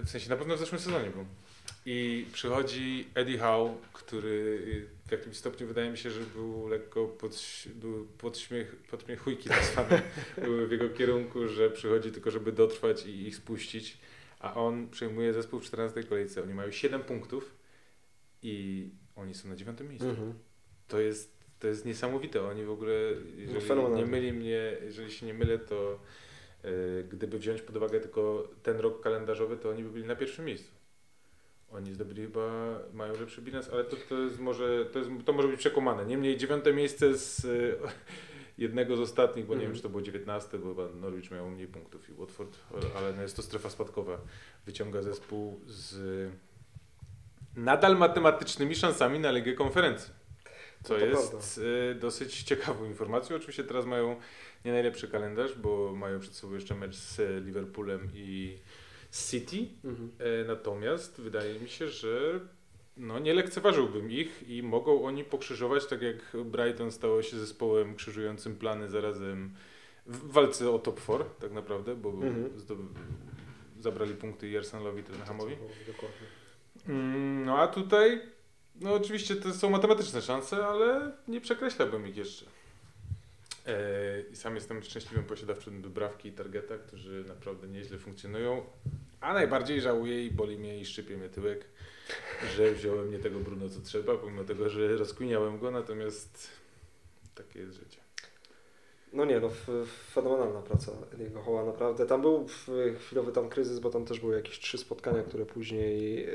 W 0.03 0.09
sensie, 0.09 0.29
na 0.29 0.35
pewno 0.37 0.55
w 0.55 0.59
zeszłym 0.59 0.81
sezonie 0.81 1.09
był. 1.09 1.25
I 1.85 2.25
przychodzi 2.33 3.07
Eddie 3.15 3.37
Howe, 3.37 3.73
który 3.93 4.61
w 5.07 5.11
jakimś 5.11 5.37
stopniu 5.37 5.67
wydaje 5.67 5.91
mi 5.91 5.97
się, 5.97 6.11
że 6.11 6.21
był 6.21 6.67
lekko 6.67 7.05
pod, 7.07 7.63
był 7.75 8.05
podśmiech, 8.17 8.75
podśmiechujki 8.75 9.49
nazwane 9.49 10.01
były 10.43 10.67
w 10.67 10.71
jego 10.71 10.89
kierunku, 10.89 11.47
że 11.47 11.69
przychodzi 11.69 12.11
tylko, 12.11 12.31
żeby 12.31 12.51
dotrwać 12.51 13.05
i 13.05 13.27
ich 13.27 13.35
spuścić, 13.35 13.97
a 14.39 14.53
on 14.53 14.89
przejmuje 14.89 15.33
zespół 15.33 15.59
w 15.59 15.63
14 15.63 16.03
kolejce. 16.03 16.43
Oni 16.43 16.53
mają 16.53 16.71
7 16.71 17.01
punktów 17.03 17.55
i 18.41 18.89
oni 19.15 19.33
są 19.33 19.49
na 19.49 19.55
dziewiątym 19.55 19.89
miejscu. 19.89 20.09
Mhm. 20.09 20.33
To 20.87 20.99
jest, 20.99 21.36
to 21.59 21.67
jest 21.67 21.85
niesamowite. 21.85 22.43
Oni 22.43 22.63
w 22.65 22.71
ogóle, 22.71 22.93
jeżeli 23.37 23.61
fenomenalne. 23.61 23.97
nie 24.05 24.11
myli 24.11 24.33
mnie, 24.33 24.77
jeżeli 24.83 25.11
się 25.11 25.25
nie 25.25 25.33
mylę, 25.33 25.59
to 25.59 25.99
e, 26.63 26.69
gdyby 27.03 27.39
wziąć 27.39 27.61
pod 27.61 27.77
uwagę 27.77 27.99
tylko 27.99 28.47
ten 28.63 28.77
rok 28.79 29.01
kalendarzowy, 29.03 29.57
to 29.57 29.69
oni 29.69 29.83
by 29.83 29.89
byli 29.89 30.05
na 30.05 30.15
pierwszym 30.15 30.45
miejscu. 30.45 30.71
Oni 31.71 31.93
zdobyli 31.93 32.21
chyba, 32.21 32.79
mają 32.93 33.13
lepszy 33.19 33.41
bilans, 33.41 33.69
ale 33.69 33.83
to, 33.83 33.95
to 34.09 34.19
jest 34.21 34.39
może, 34.39 34.85
to, 34.85 34.99
jest, 34.99 35.11
to 35.25 35.33
może 35.33 35.47
być 35.47 35.59
przekłamane. 35.59 36.05
Niemniej 36.05 36.37
dziewiąte 36.37 36.73
miejsce 36.73 37.17
z 37.17 37.45
e, 37.45 37.49
jednego 38.63 38.97
z 38.97 38.99
ostatnich, 38.99 39.45
bo 39.45 39.53
nie 39.53 39.55
Mhm. 39.59 39.71
wiem, 39.71 39.75
czy 39.77 39.83
to 39.83 39.89
było 39.89 40.01
19, 40.01 40.57
bo 40.57 40.69
chyba 40.69 40.87
Norwich 40.95 41.31
miał 41.31 41.49
mniej 41.49 41.67
punktów 41.67 42.09
i 42.09 42.13
Watford, 42.13 42.57
ale 42.97 43.13
no 43.13 43.21
jest 43.21 43.35
to 43.35 43.41
strefa 43.41 43.69
spadkowa. 43.69 44.21
Wyciąga 44.65 45.01
zespół 45.01 45.59
z 45.65 45.95
nadal 47.55 47.97
matematycznymi 47.97 48.75
szansami 48.75 49.19
na 49.19 49.31
Ligę 49.31 49.53
Konferencji. 49.53 50.13
Co 50.83 50.93
to 50.95 51.05
jest 51.05 51.29
prawda. 51.31 51.61
y, 51.91 51.95
dosyć 51.95 52.43
ciekawą 52.43 52.85
informacją. 52.85 53.35
Oczywiście 53.35 53.63
teraz 53.63 53.85
mają 53.85 54.15
nie 54.65 54.71
najlepszy 54.71 55.07
kalendarz, 55.07 55.53
bo 55.53 55.93
mają 55.95 56.19
przed 56.19 56.33
sobą 56.33 56.53
jeszcze 56.53 56.75
mecz 56.75 56.95
z 56.95 57.45
Liverpoolem 57.45 58.09
i 58.13 58.57
City. 59.11 59.57
Mhm. 59.83 60.11
E, 60.19 60.47
Natomiast 60.47 61.21
wydaje 61.21 61.59
mi 61.59 61.69
się, 61.69 61.87
że 61.89 62.39
no, 62.97 63.19
nie 63.19 63.33
lekceważyłbym 63.33 64.11
ich 64.11 64.49
i 64.49 64.63
mogą 64.63 65.03
oni 65.05 65.23
pokrzyżować, 65.23 65.85
tak 65.85 66.01
jak 66.01 66.15
Brighton 66.45 66.91
stało 66.91 67.21
się 67.21 67.37
zespołem 67.39 67.95
krzyżującym 67.95 68.55
plany 68.55 68.89
zarazem 68.89 69.53
w 70.05 70.31
walce 70.31 70.69
o 70.71 70.79
top 70.79 71.01
4 71.01 71.23
tak 71.39 71.51
naprawdę, 71.51 71.95
bo 71.95 72.09
Mhm. 72.09 72.49
zabrali 73.79 74.13
punkty 74.13 74.49
i 74.49 74.57
Arsenalowi 74.57 74.99
i 74.99 75.03
Tottenhamowi. 75.03 75.55
Mm, 76.87 77.45
No 77.45 77.57
a 77.57 77.67
tutaj, 77.67 78.21
no 78.81 78.93
oczywiście 78.93 79.35
to 79.35 79.53
są 79.53 79.69
matematyczne 79.69 80.21
szanse, 80.21 80.67
ale 80.67 81.11
nie 81.27 81.41
przekreślałbym 81.41 82.07
ich 82.07 82.17
jeszcze. 82.17 82.45
E, 83.65 84.21
I 84.31 84.35
sam 84.35 84.55
jestem 84.55 84.83
szczęśliwym 84.83 85.23
posiadawcą 85.23 85.81
Dubrawki 85.81 86.29
i 86.29 86.31
Targeta, 86.31 86.77
którzy 86.77 87.23
naprawdę 87.27 87.67
nieźle 87.67 87.97
funkcjonują. 87.97 88.65
A 89.21 89.33
najbardziej 89.33 89.81
żałuję 89.81 90.25
i 90.25 90.31
boli 90.31 90.57
mnie 90.57 90.79
i 90.79 90.85
szczypie 90.85 91.17
mnie 91.17 91.29
tyłek, 91.29 91.65
że 92.55 92.71
wziąłem 92.71 93.11
nie 93.11 93.19
tego 93.19 93.39
Bruno 93.39 93.69
co 93.69 93.81
trzeba, 93.81 94.15
pomimo 94.17 94.43
tego, 94.43 94.69
że 94.69 94.97
rozkminiałem 94.97 95.59
go, 95.59 95.71
natomiast 95.71 96.47
takie 97.35 97.59
jest 97.59 97.73
życie. 97.73 98.06
No 99.13 99.25
nie, 99.25 99.39
no 99.39 99.49
fenomenalna 100.11 100.61
praca 100.61 100.91
Ediego 101.13 101.41
Hoła, 101.41 101.65
naprawdę. 101.65 102.05
Tam 102.05 102.21
był 102.21 102.45
chwilowy 102.99 103.31
tam 103.31 103.49
kryzys, 103.49 103.79
bo 103.79 103.89
tam 103.89 104.05
też 104.05 104.19
były 104.19 104.35
jakieś 104.35 104.59
trzy 104.59 104.77
spotkania, 104.77 105.23
które 105.23 105.45
później 105.45 106.25
e, 106.25 106.31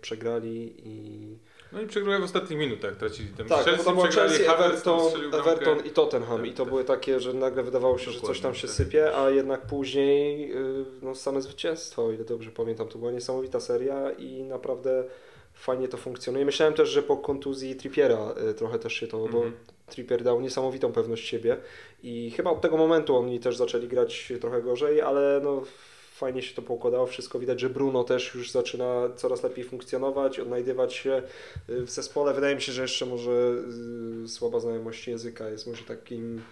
przegrali 0.00 0.74
i... 0.84 1.36
No 1.72 1.80
i 1.82 1.86
przegrali 1.86 2.20
w 2.20 2.24
ostatnich 2.24 2.58
minutach, 2.58 2.96
tracili 2.96 3.28
tam 3.28 3.46
Tak, 3.46 3.64
Chelsea, 3.64 3.84
bo 3.84 3.84
tam 3.84 4.08
przegrali, 4.08 4.32
Chelsea, 4.32 4.54
Everton. 4.54 5.00
Everton 5.32 5.86
i 5.86 5.90
Tottenham 5.90 6.46
i 6.46 6.52
to 6.52 6.62
tak. 6.62 6.68
były 6.68 6.84
takie, 6.84 7.20
że 7.20 7.34
nagle 7.34 7.62
wydawało 7.62 7.98
się, 7.98 8.04
że 8.04 8.20
coś 8.20 8.20
Dokładnie, 8.20 8.42
tam 8.42 8.54
się 8.54 8.66
tak. 8.66 8.76
sypie, 8.76 9.16
a 9.16 9.30
jednak 9.30 9.66
później 9.66 10.52
y, 10.52 10.84
no, 11.02 11.14
same 11.14 11.42
zwycięstwo, 11.42 12.04
o 12.06 12.12
ile 12.12 12.24
dobrze 12.24 12.50
pamiętam, 12.50 12.88
to 12.88 12.98
była 12.98 13.12
niesamowita 13.12 13.60
seria 13.60 14.10
i 14.10 14.42
naprawdę 14.42 15.04
fajnie 15.54 15.88
to 15.88 15.96
funkcjonuje. 15.96 16.44
Myślałem 16.44 16.74
też, 16.74 16.88
że 16.88 17.02
po 17.02 17.16
kontuzji 17.16 17.76
Trippiera 17.76 18.34
trochę 18.56 18.78
też 18.78 18.92
się 18.92 19.06
to, 19.06 19.18
bo 19.18 19.26
Mhm. 19.26 19.52
Trippier 19.90 20.22
dał 20.22 20.40
niesamowitą 20.40 20.92
pewność 20.92 21.28
siebie 21.28 21.56
i 22.02 22.30
chyba 22.36 22.50
od 22.50 22.60
tego 22.60 22.76
momentu 22.76 23.16
oni 23.16 23.40
też 23.40 23.56
zaczęli 23.56 23.88
grać 23.88 24.32
trochę 24.40 24.62
gorzej, 24.62 25.00
ale 25.00 25.40
no 25.44 25.62
fajnie 26.20 26.42
się 26.42 26.54
to 26.54 26.62
poukładało, 26.62 27.06
wszystko 27.06 27.38
widać, 27.38 27.60
że 27.60 27.70
Bruno 27.70 28.04
też 28.04 28.34
już 28.34 28.50
zaczyna 28.50 29.08
coraz 29.16 29.42
lepiej 29.42 29.64
funkcjonować, 29.64 30.38
odnajdywać 30.38 30.94
się 30.94 31.22
y, 31.70 31.82
w 31.82 31.90
zespole. 31.90 32.34
Wydaje 32.34 32.54
mi 32.54 32.62
się, 32.62 32.72
że 32.72 32.82
jeszcze 32.82 33.06
może 33.06 33.54
y, 34.24 34.28
słaba 34.28 34.60
znajomość 34.60 35.08
języka 35.08 35.48
jest 35.48 35.66
może 35.66 35.84
takim 35.84 36.42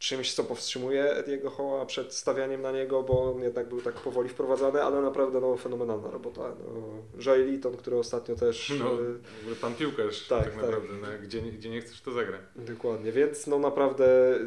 czymś, 0.00 0.34
co 0.34 0.44
powstrzymuje 0.44 1.12
Ediego 1.16 1.50
Hoła 1.50 1.86
przed 1.86 2.14
stawianiem 2.14 2.62
na 2.62 2.72
niego, 2.72 3.02
bo 3.02 3.32
on 3.32 3.42
jednak 3.42 3.68
był 3.68 3.80
tak 3.80 3.94
powoli 3.94 4.28
wprowadzany, 4.28 4.82
ale 4.82 5.00
naprawdę 5.02 5.40
no, 5.40 5.56
fenomenalna 5.56 6.10
robota. 6.10 6.54
No, 6.64 6.82
Joel 7.26 7.50
Litton, 7.50 7.76
który 7.76 7.96
ostatnio 7.96 8.36
też... 8.36 8.72
No, 8.78 8.94
y, 8.94 9.14
w 9.14 9.40
ogóle 9.40 9.56
pan 9.60 9.74
piłkarz 9.74 10.28
Tak, 10.28 10.44
tak, 10.44 10.52
tak. 10.54 10.62
naprawdę, 10.62 10.94
no, 11.02 11.06
gdzie, 11.22 11.42
nie- 11.42 11.52
gdzie 11.52 11.70
nie 11.70 11.80
chcesz 11.80 12.00
to 12.00 12.12
zagra. 12.12 12.38
Dokładnie, 12.56 13.12
więc 13.12 13.46
no 13.46 13.58
naprawdę 13.58 14.38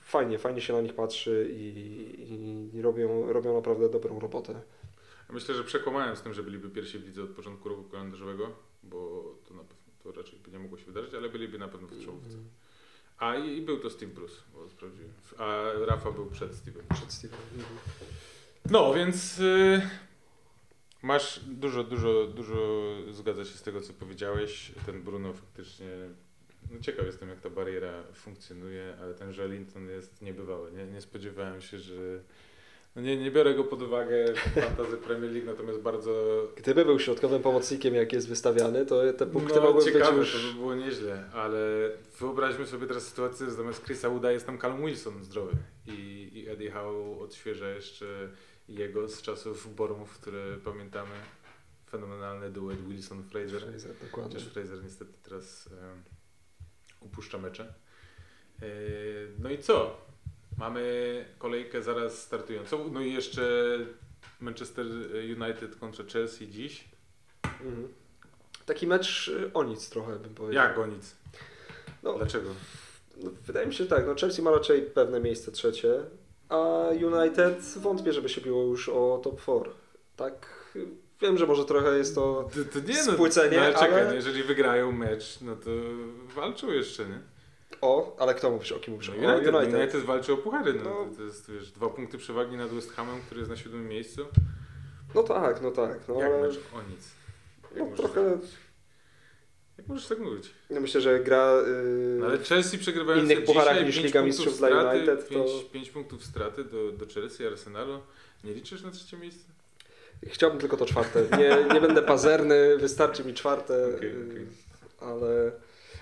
fajnie, 0.00 0.38
fajnie 0.38 0.60
się 0.60 0.72
na 0.72 0.80
nich 0.80 0.94
patrzy 0.94 1.48
i, 1.52 2.68
i 2.76 2.82
robią, 2.82 3.32
robią 3.32 3.54
naprawdę 3.54 3.88
dobrą 3.88 4.20
robotę. 4.20 4.60
Myślę, 5.30 5.54
że 5.54 5.64
przekłamałem 5.64 6.16
z 6.16 6.22
tym, 6.22 6.34
że 6.34 6.42
byliby 6.42 6.70
pierwsi 6.70 6.98
w 6.98 7.06
lidze 7.06 7.22
od 7.22 7.30
początku 7.30 7.68
roku 7.68 7.84
kalendarzowego, 7.84 8.50
bo 8.82 9.24
to 9.48 9.54
na 9.54 9.62
pewno 9.62 9.78
to 10.02 10.12
raczej 10.12 10.38
by 10.38 10.50
nie 10.50 10.58
mogło 10.58 10.78
się 10.78 10.84
wydarzyć, 10.84 11.14
ale 11.14 11.28
byliby 11.28 11.58
na 11.58 11.68
pewno 11.68 11.88
w 11.88 12.04
czołówce. 12.04 12.36
A 13.18 13.36
i, 13.36 13.56
i 13.56 13.62
był 13.62 13.80
to 13.80 13.90
Steve 13.90 14.12
Bruce, 14.12 14.34
bo 14.54 14.68
sprawdziłem. 14.68 15.12
A 15.38 15.62
Rafa 15.86 16.12
był 16.12 16.26
przed 16.26 16.52
Steve'em. 16.52 16.94
Przed 16.94 17.08
Steve'em. 17.08 17.62
No, 18.70 18.94
więc 18.94 19.38
y, 19.38 19.82
masz 21.02 21.40
dużo, 21.46 21.84
dużo, 21.84 22.26
dużo 22.26 22.56
zgadza 23.10 23.44
się 23.44 23.58
z 23.58 23.62
tego, 23.62 23.80
co 23.80 23.92
powiedziałeś. 23.92 24.72
Ten 24.86 25.02
Bruno 25.02 25.32
faktycznie, 25.32 25.86
no 26.70 26.80
ciekaw 26.80 27.06
jestem, 27.06 27.28
jak 27.28 27.40
ta 27.40 27.50
bariera 27.50 28.02
funkcjonuje, 28.14 28.96
ale 29.00 29.14
ten 29.14 29.32
Joelinton 29.32 29.88
jest 29.88 30.22
niebywały. 30.22 30.72
Nie, 30.72 30.86
nie 30.86 31.00
spodziewałem 31.00 31.60
się, 31.60 31.78
że... 31.78 32.20
No 32.98 33.04
nie, 33.04 33.16
nie 33.16 33.30
biorę 33.30 33.54
go 33.54 33.64
pod 33.64 33.82
uwagę 33.82 34.34
w 34.34 34.60
Fantasy 34.60 34.96
Premier 34.96 35.32
League, 35.32 35.46
natomiast 35.46 35.80
bardzo 35.80 36.12
Gdyby 36.56 36.84
był 36.84 36.98
środkowym 36.98 37.42
pomocnikiem, 37.42 37.94
jak 37.94 38.12
jest 38.12 38.28
wystawiany, 38.28 38.86
to 38.86 39.12
te 39.12 39.26
punkty 39.26 39.54
no, 39.54 39.62
mogły 39.62 39.84
być 39.84 39.92
ciekawe, 39.92 40.16
już... 40.16 40.32
to 40.32 40.48
by 40.48 40.54
było 40.54 40.74
nieźle, 40.74 41.30
ale 41.32 41.58
wyobraźmy 42.20 42.66
sobie 42.66 42.86
teraz 42.86 43.06
sytuację, 43.06 43.46
że 43.46 43.52
zamiast 43.52 43.84
Chrisa 43.84 44.10
Wooda 44.10 44.32
jest 44.32 44.46
tam 44.46 44.58
Callum 44.58 44.86
Wilson 44.86 45.24
zdrowy 45.24 45.52
i, 45.86 46.30
i 46.34 46.48
Eddie 46.48 46.70
Howe 46.70 47.18
odświeża 47.20 47.68
jeszcze 47.68 48.06
jego 48.68 49.08
z 49.08 49.22
czasów 49.22 49.74
Bormów, 49.76 50.18
które 50.18 50.56
pamiętamy. 50.64 51.14
Fenomenalny 51.90 52.50
duet 52.50 52.78
Wilson-Fraser, 52.88 53.60
Fraser, 53.60 53.94
Dokładnie. 54.02 54.34
chociaż 54.34 54.48
Fraser 54.52 54.82
niestety 54.84 55.12
teraz 55.22 55.68
em, 55.72 56.02
upuszcza 57.00 57.38
mecze. 57.38 57.74
E, 58.62 58.66
no 59.38 59.50
i 59.50 59.58
co? 59.58 60.06
Mamy 60.58 61.24
kolejkę 61.38 61.82
zaraz 61.82 62.22
startującą, 62.22 62.90
no 62.92 63.00
i 63.00 63.12
jeszcze 63.12 63.42
Manchester 64.40 64.86
United 65.40 65.76
kontra 65.76 66.04
Chelsea 66.12 66.48
dziś. 66.48 66.84
Mhm. 67.44 67.88
Taki 68.66 68.86
mecz 68.86 69.28
y, 69.28 69.50
o 69.54 69.64
nic 69.64 69.90
trochę 69.90 70.16
bym 70.16 70.34
powiedział. 70.34 70.64
Jak 70.64 70.78
o 70.78 70.86
nic? 70.86 71.16
No, 72.02 72.14
Dlaczego? 72.14 72.50
no, 73.16 73.30
wydaje 73.46 73.66
mi 73.66 73.74
się, 73.74 73.84
że 73.84 73.90
tak. 73.90 74.06
No, 74.06 74.14
Chelsea 74.14 74.42
ma 74.42 74.50
raczej 74.50 74.82
pewne 74.82 75.20
miejsce 75.20 75.52
trzecie, 75.52 76.00
a 76.48 76.82
United 76.90 77.62
wątpię, 77.76 78.12
żeby 78.12 78.28
się 78.28 78.40
biło 78.40 78.62
już 78.62 78.88
o 78.88 79.20
top 79.24 79.42
4. 79.42 79.70
Tak, 80.16 80.48
wiem, 81.20 81.38
że 81.38 81.46
może 81.46 81.64
trochę 81.64 81.98
jest 81.98 82.14
to... 82.14 82.48
To, 82.54 82.80
to 82.80 82.86
nie 82.88 83.02
Spłycenie, 83.02 83.56
no, 83.56 83.62
ale 83.62 83.74
czekaj, 83.74 83.92
ale- 83.92 84.06
no 84.08 84.14
jeżeli 84.14 84.42
wygrają 84.42 84.92
mecz, 84.92 85.40
no 85.40 85.56
to 85.56 85.70
walczą 86.34 86.72
jeszcze, 86.72 87.08
nie? 87.08 87.20
O, 87.80 88.16
ale 88.18 88.34
kto 88.34 88.50
mówisz? 88.50 88.72
O 88.72 88.78
kim 88.80 88.94
mówisz? 88.94 89.08
No 89.08 89.14
United, 89.32 89.54
United. 89.54 89.74
United. 89.80 90.04
walczy 90.04 90.32
o 90.32 90.36
puchary, 90.36 90.74
no, 90.74 90.84
No. 90.84 90.90
To, 91.10 91.16
to 91.16 91.22
jest 91.22 91.50
wiesz, 91.52 91.70
dwa 91.70 91.88
punkty 91.88 92.18
przewagi 92.18 92.56
nad 92.56 92.70
West 92.70 92.92
Hamem, 92.92 93.20
który 93.26 93.40
jest 93.40 93.50
na 93.50 93.56
siódmym 93.56 93.88
miejscu. 93.88 94.26
No 95.14 95.22
tak, 95.22 95.62
no 95.62 95.70
tak. 95.70 95.98
No, 96.08 96.20
Jak 96.20 96.32
ale, 96.32 96.42
mecz 96.48 96.56
o 96.74 96.82
nic? 96.90 97.10
Jak, 97.76 97.90
no, 97.90 97.96
trochę... 97.96 98.38
jak 99.78 99.88
możesz 99.88 100.06
tak 100.06 100.18
mówić? 100.18 100.50
Ja 100.70 100.80
myślę, 100.80 101.00
że 101.00 101.20
gra... 101.20 101.52
Yy, 101.66 102.16
No, 102.20 102.26
ale 102.26 102.38
Chelsea 102.38 102.78
przegrywając 102.78 103.24
innych 103.30 103.44
pucharach 103.44 103.84
niż 103.84 104.02
Liga 104.02 104.22
Mistrzów 104.22 104.58
dla 104.58 104.68
United, 104.92 105.28
to- 105.28 105.34
pięć, 105.34 105.50
pięć 105.72 105.90
punktów 105.90 106.24
straty 106.24 106.64
do, 106.64 106.92
do 106.92 107.06
Chelsea 107.14 107.42
i 107.42 107.46
Arsenalu. 107.46 108.00
Nie 108.44 108.54
liczysz 108.54 108.82
na 108.82 108.90
trzecie 108.90 109.16
miejsce? 109.16 109.44
Chciałbym 110.26 110.60
tylko 110.60 110.76
to 110.76 110.86
czwarte. 110.86 111.22
Nie, 111.38 111.74
nie 111.74 111.80
będę 111.80 112.02
pazerny, 112.02 112.76
wystarczy 112.78 113.24
mi 113.24 113.34
czwarte, 113.34 113.94
Okej, 113.96 114.10
yy, 114.10 114.26
okej. 114.30 114.46
ale... 115.00 115.52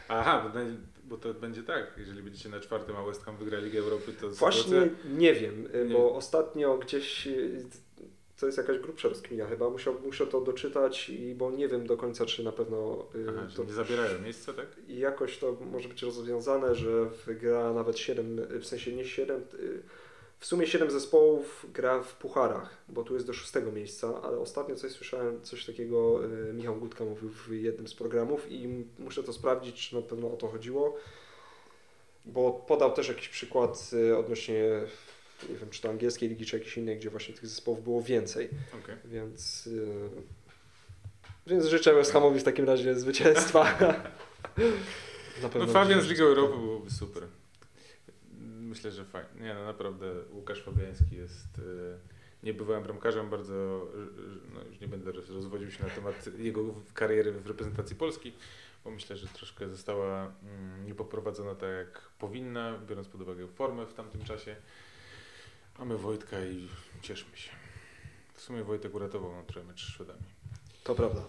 Aha, 0.08 0.52
bo, 1.08 1.16
to 1.16 1.34
będzie 1.34 1.62
tak, 1.62 1.94
jeżeli 1.98 2.22
będziecie 2.22 2.48
na 2.48 2.60
czwartym, 2.60 2.96
a 2.96 3.02
West 3.02 3.24
Ham 3.24 3.36
wygra 3.36 3.58
Ligę 3.58 3.78
Europy, 3.78 4.12
to 4.20 4.30
Właśnie 4.30 4.62
sytuacja... 4.62 5.12
nie 5.18 5.34
wiem, 5.34 5.68
Nie. 5.88 5.94
bo 5.94 6.14
ostatnio 6.14 6.78
gdzieś 6.78 7.28
to 8.40 8.46
jest 8.46 8.58
jakaś 8.58 8.78
grubsza 8.78 9.08
rozkmina 9.08 9.46
chyba, 9.46 9.70
musiał, 9.70 9.94
muszę 10.04 10.26
to 10.26 10.40
doczytać, 10.40 11.08
i, 11.08 11.34
bo 11.34 11.50
nie 11.50 11.68
wiem 11.68 11.86
do 11.86 11.96
końca, 11.96 12.26
czy 12.26 12.44
na 12.44 12.52
pewno 12.52 13.08
y, 13.14 13.26
Aha, 13.28 13.48
to 13.56 13.64
nie 13.64 13.72
zabierają 13.72 14.22
miejsca, 14.22 14.52
tak? 14.52 14.66
i 14.88 14.98
jakoś 14.98 15.38
to 15.38 15.56
może 15.72 15.88
być 15.88 16.02
rozwiązane, 16.02 16.74
że 16.74 17.10
gra 17.26 17.72
nawet 17.72 17.98
7, 17.98 18.40
w 18.60 18.66
sensie 18.66 18.92
nie 18.92 19.04
7, 19.04 19.40
y, 19.54 19.82
w 20.40 20.46
sumie 20.46 20.66
7 20.66 20.90
zespołów 20.90 21.66
gra 21.72 22.02
w 22.02 22.14
pucharach, 22.14 22.76
bo 22.88 23.02
tu 23.04 23.14
jest 23.14 23.26
do 23.26 23.32
szóstego 23.32 23.72
miejsca, 23.72 24.22
ale 24.22 24.38
ostatnio 24.38 24.74
coś 24.76 24.92
słyszałem, 24.92 25.42
coś 25.42 25.64
takiego 25.66 26.24
y, 26.24 26.52
Michał 26.52 26.76
Gutka 26.76 27.04
mówił 27.04 27.28
w 27.30 27.48
jednym 27.52 27.88
z 27.88 27.94
programów 27.94 28.52
i 28.52 28.84
muszę 28.98 29.22
to 29.22 29.32
sprawdzić, 29.32 29.88
czy 29.88 29.96
na 29.96 30.02
pewno 30.02 30.32
o 30.32 30.36
to 30.36 30.48
chodziło, 30.48 30.96
bo 32.24 32.50
podał 32.52 32.92
też 32.92 33.08
jakiś 33.08 33.28
przykład 33.28 33.90
y, 33.92 34.16
odnośnie, 34.16 34.64
nie 35.48 35.56
wiem, 35.56 35.70
czy 35.70 35.82
to 35.82 35.88
angielskiej 35.88 36.28
ligi, 36.28 36.46
czy 36.46 36.56
jakiejś 36.58 36.76
innej, 36.76 36.96
gdzie 36.96 37.10
właśnie 37.10 37.34
tych 37.34 37.46
zespołów 37.46 37.84
było 37.84 38.02
więcej, 38.02 38.48
Okej. 38.84 38.96
więc... 39.04 39.66
y, 39.66 40.08
Więc 41.46 41.64
życzę 41.64 41.94
West 41.94 42.12
Hamowi 42.12 42.40
w 42.40 42.44
takim 42.44 42.64
razie 42.64 42.94
zwycięstwa. 42.94 43.64
Na 45.42 45.48
No 45.54 45.60
życzę, 45.60 45.72
Fabian 45.72 46.00
z 46.00 46.08
Ligą 46.08 46.24
Europy 46.24 46.56
byłoby 46.58 46.90
super. 46.90 47.22
Myślę, 48.76 48.90
że 48.90 49.04
fajnie. 49.04 49.28
Nie, 49.40 49.54
no 49.54 49.64
naprawdę 49.64 50.06
Łukasz 50.30 50.62
Fabiański 50.62 51.16
jest 51.16 51.58
e, 51.58 51.62
niebywałym 52.42 52.82
bramkarzem, 52.82 53.30
bardzo, 53.30 53.54
e, 53.54 53.98
e, 53.98 54.54
no 54.54 54.64
już 54.64 54.80
nie 54.80 54.88
będę 54.88 55.12
roz- 55.12 55.30
rozwodził 55.30 55.70
się 55.70 55.84
na 55.84 55.90
temat 55.90 56.28
jego 56.38 56.74
kariery 56.94 57.32
w 57.32 57.46
reprezentacji 57.46 57.96
Polski, 57.96 58.32
bo 58.84 58.90
myślę, 58.90 59.16
że 59.16 59.26
troszkę 59.26 59.68
została 59.68 60.32
mm, 60.42 60.86
niepoprowadzona 60.86 61.54
tak 61.54 61.70
jak 61.70 62.00
powinna, 62.18 62.78
biorąc 62.78 63.08
pod 63.08 63.20
uwagę 63.20 63.48
formę 63.48 63.86
w 63.86 63.94
tamtym 63.94 64.24
czasie. 64.24 64.56
Mamy 65.78 65.98
Wojtka 65.98 66.44
i 66.44 66.68
cieszmy 67.02 67.36
się. 67.36 67.50
W 68.34 68.40
sumie 68.40 68.64
Wojtek 68.64 68.94
uratował 68.94 69.32
nam 69.32 69.46
trochę 69.46 69.66
mecz 69.66 69.84
z 69.84 69.88
Szwedami. 69.88 70.24
To 70.84 70.94
prawda. 70.94 71.22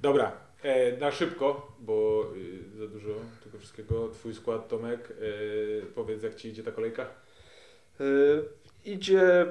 Dobra, 0.00 0.32
e, 0.62 0.96
na 0.96 1.12
szybko, 1.12 1.76
bo 1.80 2.24
y, 2.36 2.69
dużo 2.90 3.14
tego 3.44 3.58
wszystkiego. 3.58 4.08
Twój 4.08 4.34
skład, 4.34 4.68
Tomek, 4.68 5.08
e, 5.10 5.14
powiedz 5.86 6.22
jak 6.22 6.34
Ci 6.34 6.48
idzie 6.48 6.62
ta 6.62 6.72
kolejka? 6.72 7.06
Y, 8.00 8.42
idzie 8.84 9.46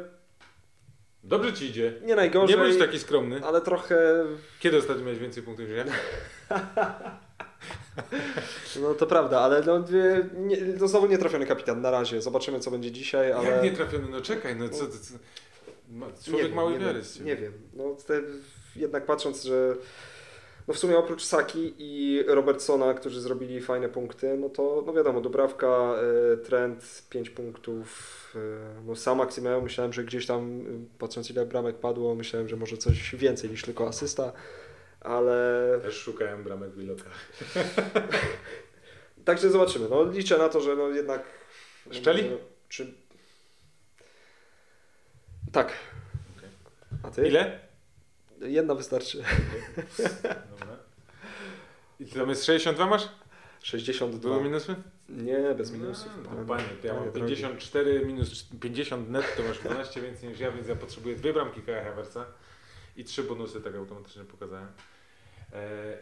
Dobrze 1.23 1.54
Ci 1.54 1.65
idzie. 1.65 1.93
nie 2.06 2.15
najgorzej, 2.15 2.58
Nie 2.58 2.63
bądź 2.63 2.80
taki 2.80 2.99
skromny. 2.99 3.41
ale 3.45 3.62
trochę, 3.62 4.25
Kiedy 4.60 4.78
ostatnio 4.78 5.04
miałeś 5.04 5.19
więcej 5.19 5.43
punktów 5.43 5.69
niż 5.69 5.78
ja? 5.78 5.86
no 8.82 8.93
to 8.93 9.08
prawda, 9.08 9.39
ale 9.39 9.63
no, 9.63 9.86
nie, 10.38 10.58
no 10.80 10.88
znowu 10.88 11.08
nietrafiony 11.08 11.45
kapitan 11.45 11.82
na 11.82 11.91
razie. 11.91 12.21
Zobaczymy 12.21 12.60
co 12.60 12.71
będzie 12.71 12.91
dzisiaj, 12.91 13.32
ale... 13.32 13.49
Jak 13.49 13.63
nie 13.63 13.71
trafiony? 13.71 14.08
No 14.10 14.21
czekaj, 14.21 14.56
no 14.56 14.69
co, 14.69 14.88
co, 14.88 15.13
człowiek 16.25 16.47
wiem, 16.47 16.56
małej 16.56 16.73
nie 16.73 16.80
wiary 16.86 17.02
wiem. 17.15 17.25
Nie 17.25 17.36
wiem, 17.36 17.54
no 17.73 17.95
te, 18.08 18.21
jednak 18.75 19.06
patrząc, 19.06 19.43
że 19.43 19.75
no 20.69 20.75
w 20.75 20.79
sumie 20.79 20.97
oprócz 20.97 21.23
Saki 21.23 21.73
i 21.77 22.23
Robertsona, 22.27 22.93
którzy 22.93 23.21
zrobili 23.21 23.62
fajne 23.62 23.89
punkty, 23.89 24.38
no 24.38 24.49
to 24.49 24.84
no 24.86 24.93
wiadomo, 24.93 25.21
Dubrawka, 25.21 25.95
y, 26.34 26.38
Trent 26.38 27.03
5 27.10 27.29
punktów, 27.29 27.88
y, 28.36 28.84
no 28.86 28.95
sam 28.95 29.17
Maksymeo 29.17 29.62
myślałem, 29.62 29.93
że 29.93 30.03
gdzieś 30.03 30.25
tam, 30.25 30.62
y, 30.62 30.97
patrząc 30.99 31.29
ile 31.29 31.45
bramek 31.45 31.75
padło, 31.75 32.15
myślałem, 32.15 32.49
że 32.49 32.55
może 32.55 32.77
coś 32.77 33.15
więcej 33.15 33.49
niż 33.49 33.63
tylko 33.63 33.88
asysta, 33.88 34.34
ale 35.01 35.79
Też 35.84 35.95
szukałem 35.95 36.43
bramek 36.43 36.75
Willoka. 36.75 37.10
Także 39.25 39.49
zobaczymy. 39.49 39.89
No, 39.89 40.12
liczę 40.12 40.38
na 40.38 40.49
to, 40.49 40.62
że 40.62 40.75
no 40.75 40.89
jednak. 40.89 41.23
Szczeli? 41.91 42.29
no, 42.29 42.38
Czy... 42.69 42.93
Tak. 45.51 45.73
Okej. 46.38 46.49
A 47.03 47.12
ty? 47.12 47.27
Ile? 47.27 47.68
Jedna 48.41 48.75
wystarczy. 48.75 49.23
Dobra. 50.52 50.78
I 51.99 52.06
ty 52.06 52.19
tam 52.19 52.30
jest 52.30 52.45
62 52.45 52.86
masz? 52.88 53.10
62. 53.62 54.30
Były 54.30 54.43
minusy? 54.43 54.75
Nie, 55.10 55.56
bez 55.58 55.71
minusów. 55.71 56.12
No, 56.23 56.30
Panie- 56.30 56.45
panie, 56.47 56.63
to 56.82 56.88
ja 56.88 56.93
mam 56.93 57.02
panie 57.04 57.13
drogi. 57.13 57.36
54 57.36 58.06
minus 58.06 58.49
50 58.62 59.10
net, 59.10 59.25
to 59.38 59.43
masz 59.43 59.60
12 59.60 60.02
więcej 60.02 60.30
niż 60.30 60.39
ja, 60.39 60.52
więc 60.52 60.67
ja 60.67 60.75
potrzebuję 60.75 61.15
dwie 61.15 61.34
bramki 61.34 61.62
Kaja 61.62 61.84
Havertza 61.84 62.25
i 62.97 63.04
trzy 63.04 63.23
bonusy 63.23 63.62
tak 63.62 63.75
automatycznie 63.75 64.23
pokazałem. 64.23 64.67
Eee, 65.54 65.97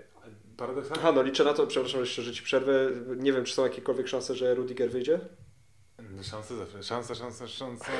paradoksalnie... 0.57 1.03
Aha, 1.03 1.11
no 1.11 1.21
liczę 1.23 1.43
na 1.43 1.53
to, 1.53 1.67
przepraszam 1.67 1.99
jeszcze, 1.99 2.21
że 2.21 2.33
ci 2.33 2.43
przerwę. 2.43 2.89
Nie 3.17 3.33
wiem, 3.33 3.45
czy 3.45 3.53
są 3.53 3.63
jakiekolwiek 3.63 4.07
szanse, 4.07 4.35
że 4.35 4.55
Rudiger 4.55 4.89
wyjdzie? 4.89 5.19
No 6.17 6.23
szansa 6.23 6.55
zawsze, 6.55 6.83
szansa, 6.83 7.15
szansa, 7.15 7.47
szansa, 7.47 7.91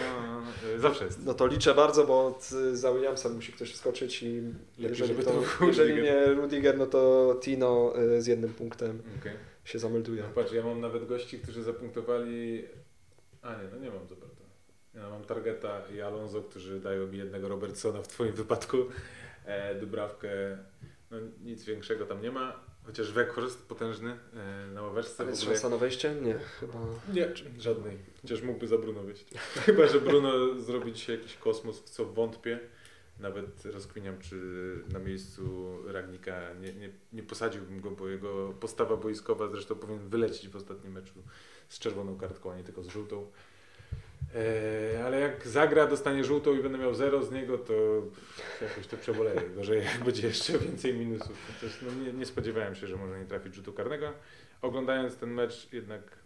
y, 0.75 0.79
zawsze 0.79 1.05
jest. 1.05 1.25
No 1.25 1.33
to 1.33 1.47
liczę 1.47 1.75
bardzo, 1.75 2.05
bo 2.05 2.37
z- 2.41 2.79
za 2.79 2.93
Williamsem 2.93 3.35
musi 3.35 3.51
ktoś 3.53 3.73
wskoczyć 3.73 4.23
i 4.23 4.41
jeżeli, 4.77 5.07
żeby 5.07 5.23
to, 5.23 5.31
jeżeli 5.67 5.91
Rudiger. 5.91 6.03
nie 6.03 6.33
Rudiger, 6.33 6.77
no 6.77 6.85
to 6.85 7.35
Tino 7.41 7.93
y, 8.17 8.21
z 8.21 8.27
jednym 8.27 8.53
punktem 8.53 9.01
Okej. 9.21 9.33
się 9.65 9.79
zamelduje. 9.79 10.23
No 10.23 10.29
patrz, 10.29 10.51
ja 10.53 10.63
mam 10.65 10.81
nawet 10.81 11.07
gości, 11.07 11.39
którzy 11.39 11.63
zapunktowali, 11.63 12.65
a 13.41 13.51
nie, 13.55 13.67
no 13.71 13.77
nie 13.77 13.89
mam 13.89 13.99
Roberta. 14.09 14.37
Ja 14.95 15.09
mam 15.09 15.23
Targeta 15.23 15.81
i 15.95 16.01
Alonso, 16.01 16.41
którzy 16.41 16.79
dają 16.79 17.07
mi 17.07 17.17
jednego 17.17 17.47
Robertsona 17.47 18.01
w 18.01 18.07
twoim 18.07 18.33
wypadku, 18.33 18.77
e, 19.45 19.75
Dubrawkę, 19.75 20.29
no 21.11 21.17
nic 21.43 21.63
większego 21.65 22.05
tam 22.05 22.21
nie 22.21 22.31
ma, 22.31 22.59
chociaż 22.87 23.11
Weghorst 23.11 23.67
potężny 23.67 24.17
e, 24.33 24.67
na 24.73 24.81
ławeczce 24.81 25.23
Ale 25.23 25.29
jest 25.29 25.41
ogóle. 25.41 25.55
szansa 25.55 25.69
na 25.69 25.77
wejście? 25.77 26.15
Nie, 26.21 26.33
chyba. 26.33 26.73
Nie, 27.13 27.27
żadnej. 27.59 27.97
Chociaż 28.21 28.41
mógłby 28.41 28.67
za 28.67 28.77
Bruno 28.77 29.01
wyjść. 29.03 29.25
Chyba, 29.65 29.87
że 29.87 30.01
Bruno 30.01 30.59
zrobi 30.59 30.93
dzisiaj 30.93 31.17
jakiś 31.17 31.35
kosmos, 31.35 31.79
w 31.79 31.89
co 31.89 32.05
wątpię. 32.05 32.59
Nawet 33.19 33.65
rozkminiam, 33.65 34.19
czy 34.19 34.35
na 34.93 34.99
miejscu 34.99 35.75
Ragnika 35.87 36.53
nie, 36.53 36.73
nie, 36.73 36.89
nie 37.13 37.23
posadziłbym 37.23 37.81
go, 37.81 37.91
bo 37.91 38.07
jego 38.07 38.53
postawa 38.59 38.97
boiskowa 38.97 39.47
zresztą 39.47 39.75
powinien 39.75 40.09
wylecieć 40.09 40.49
w 40.49 40.55
ostatnim 40.55 40.93
meczu 40.93 41.13
z 41.69 41.79
czerwoną 41.79 42.17
kartką, 42.17 42.51
a 42.51 42.57
nie 42.57 42.63
tylko 42.63 42.83
z 42.83 42.87
żółtą. 42.87 43.31
Eee, 44.35 45.01
ale 45.05 45.19
jak 45.19 45.47
zagra, 45.47 45.87
dostanie 45.87 46.23
żółtą 46.23 46.53
i 46.53 46.63
będę 46.63 46.77
miał 46.77 46.95
zero 46.95 47.23
z 47.23 47.31
niego, 47.31 47.57
to 47.57 47.73
jakoś 48.61 48.87
to 48.87 48.97
przeboleję. 48.97 49.41
Gorzej 49.55 49.83
jak 49.83 50.03
będzie 50.03 50.27
jeszcze 50.27 50.59
więcej 50.59 50.93
minusów. 50.93 51.37
Chociaż 51.47 51.81
no 51.81 52.03
nie, 52.03 52.13
nie 52.13 52.25
spodziewałem 52.25 52.75
się, 52.75 52.87
że 52.87 52.95
może 52.95 53.19
nie 53.19 53.25
trafić 53.25 53.55
rzutu 53.55 53.73
karnego. 53.73 54.13
Oglądając 54.61 55.17
ten 55.17 55.29
mecz 55.29 55.73
jednak 55.73 56.19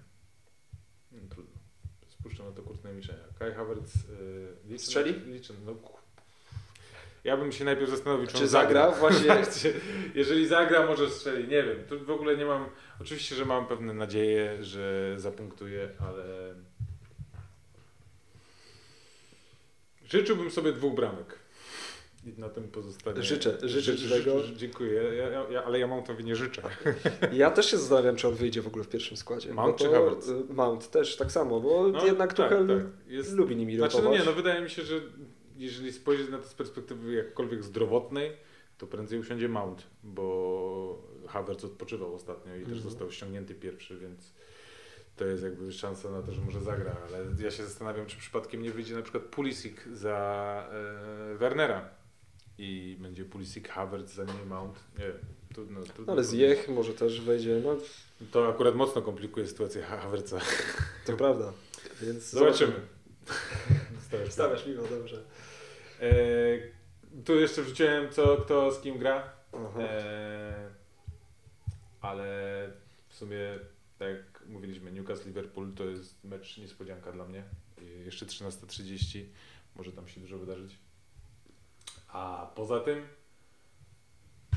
no, 1.11 1.19
trudno. 1.29 1.59
Spuszczam 2.07 2.45
na 2.45 2.51
to 2.51 2.61
kurtne 2.61 2.93
milczenia. 2.93 3.23
Kai 3.39 3.53
Havertz 3.53 3.93
yy, 4.69 4.79
Strzeli? 4.79 5.13
Liczę, 5.25 5.53
no, 5.65 5.75
ja 7.23 7.37
bym 7.37 7.51
się 7.51 7.65
najpierw 7.65 7.89
zastanowił, 7.89 8.27
czy, 8.27 8.33
Czy 8.33 8.43
on 8.43 8.49
zagra? 8.49 8.91
Właśnie. 8.91 9.35
Jeżeli 10.15 10.47
zagra, 10.47 10.85
może 10.85 11.09
strzeli. 11.09 11.47
Nie 11.47 11.63
wiem. 11.63 11.77
Tu 11.89 12.05
w 12.05 12.11
ogóle 12.11 12.37
nie 12.37 12.45
mam. 12.45 12.65
Oczywiście, 13.01 13.35
że 13.35 13.45
mam 13.45 13.67
pewne 13.67 13.93
nadzieje, 13.93 14.63
że 14.63 15.13
zapunktuje, 15.17 15.89
ale. 15.99 16.55
Życzyłbym 20.11 20.51
sobie 20.51 20.71
dwóch 20.73 20.93
bramek. 20.95 21.39
I 22.25 22.39
na 22.41 22.49
tym 22.49 22.63
pozostanie. 22.63 23.23
Życzę, 23.23 23.57
życzę 23.63 23.97
Ży- 23.97 24.09
tego. 24.23 24.35
Dziękuję, 24.55 24.93
ja, 25.03 25.13
ja, 25.29 25.49
ja, 25.49 25.63
ale 25.63 25.79
ja 25.79 25.87
Mountowi 25.87 26.23
nie 26.23 26.35
życzę. 26.35 26.61
Ja 27.33 27.51
też 27.51 27.65
się 27.71 27.77
zastanawiam, 27.77 28.15
czy 28.15 28.27
on 28.27 28.35
wyjdzie 28.35 28.61
w 28.61 28.67
ogóle 28.67 28.83
w 28.83 28.89
pierwszym 28.89 29.17
składzie. 29.17 29.53
Mount 29.53 29.77
czy 29.77 29.85
Havertz? 29.89 30.27
y, 30.27 30.53
Mount 30.53 30.91
też 30.91 31.15
tak 31.17 31.31
samo, 31.31 31.59
bo 31.59 31.87
No, 31.87 32.05
jednak 32.05 32.33
tak, 32.33 32.49
Tuchel 32.49 32.67
tak. 32.67 33.11
Jest, 33.11 33.33
lubi 33.33 33.55
nimi 33.55 33.77
Znaczy, 33.77 33.97
rotować. 33.97 34.17
no 34.19 34.23
nie, 34.25 34.29
no 34.31 34.35
wydaje 34.35 34.61
mi 34.61 34.69
się, 34.69 34.81
że 34.83 35.01
jeżeli 35.57 35.93
spojrzeć 35.93 36.29
na 36.29 36.37
to 36.37 36.47
z 36.47 36.53
perspektywy 36.53 37.13
jakkolwiek 37.13 37.63
zdrowotnej, 37.63 38.31
to 38.77 38.87
prędzej 38.87 39.19
usiądzie 39.19 39.49
Mount, 39.49 39.83
bo 40.03 41.03
Havertz 41.27 41.63
odpoczywał 41.65 42.15
ostatnio 42.15 42.55
i 42.55 42.59
też 42.59 42.67
Mhm. 42.73 42.81
został 42.89 43.11
ściągnięty 43.11 43.55
pierwszy, 43.55 43.97
więc 43.97 44.33
to 45.15 45.25
jest 45.25 45.43
jakby 45.43 45.71
szansa 45.71 46.09
na 46.09 46.21
to, 46.21 46.33
że 46.33 46.41
może 46.41 46.61
zagra, 46.61 46.95
ale 47.07 47.43
ja 47.43 47.51
się 47.51 47.63
zastanawiam, 47.63 48.05
czy 48.05 48.17
przypadkiem 48.17 48.61
nie 48.61 48.71
wyjdzie 48.71 48.95
na 48.95 49.01
przykład 49.01 49.23
Pulisic 49.23 49.77
za 49.93 50.67
e, 51.33 51.35
Wernera 51.37 51.89
i 52.57 52.97
będzie 52.99 53.25
Pulisic, 53.25 53.67
Havertz, 53.67 54.09
za 54.13 54.23
nim 54.23 54.47
Mount, 54.47 54.79
nie 54.99 55.05
wiem, 55.05 55.17
trudno, 55.53 55.81
trudno 55.81 56.05
No, 56.05 56.13
ale. 56.13 56.23
Zjech 56.23 56.69
może 56.69 56.93
też 56.93 57.21
wejdzie, 57.21 57.61
no 57.63 57.75
To 58.31 58.47
akurat 58.49 58.75
mocno 58.75 59.01
komplikuje 59.01 59.47
sytuację 59.47 59.81
Ha- 59.81 59.97
Havertza. 59.97 60.39
to 61.05 61.13
prawda. 61.17 61.53
Więc 62.01 62.29
Zobaczymy. 62.39 62.73
Stawiasz 64.07 64.31
Stawiasz 64.31 64.67
miło, 64.67 64.87
dobrze. 64.87 65.23
E, 66.01 66.11
tu 67.25 67.35
jeszcze 67.39 67.61
wrzuciłem, 67.61 68.11
co, 68.11 68.37
kto 68.37 68.71
z 68.71 68.81
kim 68.81 68.97
gra. 68.97 69.33
E, 69.79 70.69
ale 72.01 72.25
w 73.09 73.15
sumie, 73.15 73.59
tak 73.99 74.30
mówiliśmy, 74.51 74.91
Newcastle-Liverpool 74.91 75.73
to 75.75 75.83
jest 75.85 76.23
mecz 76.23 76.57
niespodzianka 76.57 77.11
dla 77.11 77.25
mnie. 77.25 77.43
Jeszcze 78.05 78.25
13.30, 78.25 79.23
może 79.75 79.91
tam 79.91 80.07
się 80.07 80.21
dużo 80.21 80.37
wydarzyć. 80.37 80.77
A 82.07 82.51
poza 82.55 82.79
tym, 82.79 83.01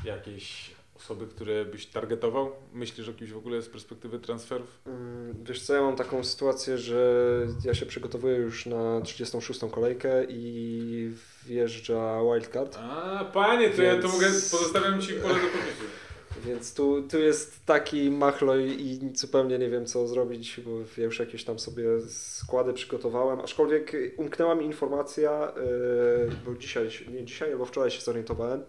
jakieś 0.03 0.71
osoby, 0.95 1.27
które 1.27 1.65
byś 1.65 1.85
targetował? 1.85 2.51
Myślisz 2.73 3.09
o 3.09 3.13
kimś 3.13 3.31
w 3.31 3.37
ogóle 3.37 3.61
z 3.61 3.69
perspektywy 3.69 4.19
transferów? 4.19 4.81
Mm, 4.85 5.43
Wiesz 5.43 5.61
co, 5.61 5.73
ja 5.73 5.81
mam 5.81 5.95
taką 5.95 6.23
sytuację, 6.23 6.77
że 6.77 7.21
ja 7.63 7.73
się 7.73 7.85
przygotowuję 7.85 8.35
już 8.35 8.65
na 8.65 9.01
36. 9.01 9.59
kolejkę 9.71 10.25
i 10.29 11.11
wjeżdża 11.45 12.19
wildcard, 12.33 12.77
A, 12.79 13.25
panie, 13.33 13.69
to 13.69 13.81
ja 13.81 13.95
to 13.95 14.01
Więc- 14.01 14.13
mogę, 14.13 14.27
pozostawiam 14.27 15.01
Ci 15.01 15.13
pole 15.13 15.33
do 15.33 15.39
popisu. 15.39 15.85
Więc 16.43 16.73
tu, 16.73 17.01
tu 17.01 17.19
jest 17.19 17.65
taki 17.65 18.11
machloj 18.11 18.81
i 18.81 19.17
zupełnie 19.17 19.57
nie 19.57 19.69
wiem 19.69 19.85
co 19.85 20.07
zrobić, 20.07 20.59
bo 20.65 20.71
ja 20.97 21.03
już 21.03 21.19
jakieś 21.19 21.43
tam 21.43 21.59
sobie 21.59 21.85
składy 22.07 22.73
przygotowałem, 22.73 23.39
aczkolwiek 23.39 23.91
umknęła 24.17 24.55
mi 24.55 24.65
informacja, 24.65 25.53
yy, 25.55 26.35
bo 26.45 26.55
dzisiaj, 26.55 26.89
nie 27.11 27.25
dzisiaj, 27.25 27.51
albo 27.51 27.65
wczoraj 27.65 27.91
się 27.91 28.01
zorientowałem, 28.01 28.63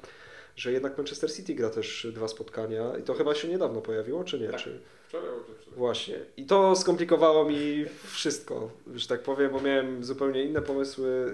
że 0.57 0.72
jednak 0.72 0.98
Manchester 0.98 1.33
City 1.33 1.55
gra 1.55 1.70
też 1.70 2.07
dwa 2.14 2.29
spotkania 2.29 2.98
i 2.98 3.02
to 3.02 3.14
chyba 3.14 3.35
się 3.35 3.48
niedawno 3.48 3.81
pojawiło, 3.81 4.24
czy 4.24 4.40
nie? 4.40 4.48
Tak. 4.48 4.61
Czy... 4.61 4.81
Wczoraj. 5.09 5.29
Właśnie. 5.76 6.20
I 6.37 6.46
to 6.46 6.76
skomplikowało 6.76 7.44
mi 7.44 7.85
wszystko, 8.05 8.70
że 8.94 9.09
tak 9.09 9.22
powiem, 9.22 9.52
bo 9.52 9.61
miałem 9.61 10.05
zupełnie 10.05 10.44
inne 10.44 10.62
pomysły, 10.62 11.33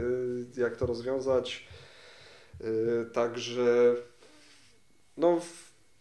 y, 0.56 0.60
jak 0.60 0.76
to 0.76 0.86
rozwiązać. 0.86 1.68
Y, 2.60 3.10
Także 3.12 3.94
no 5.16 5.40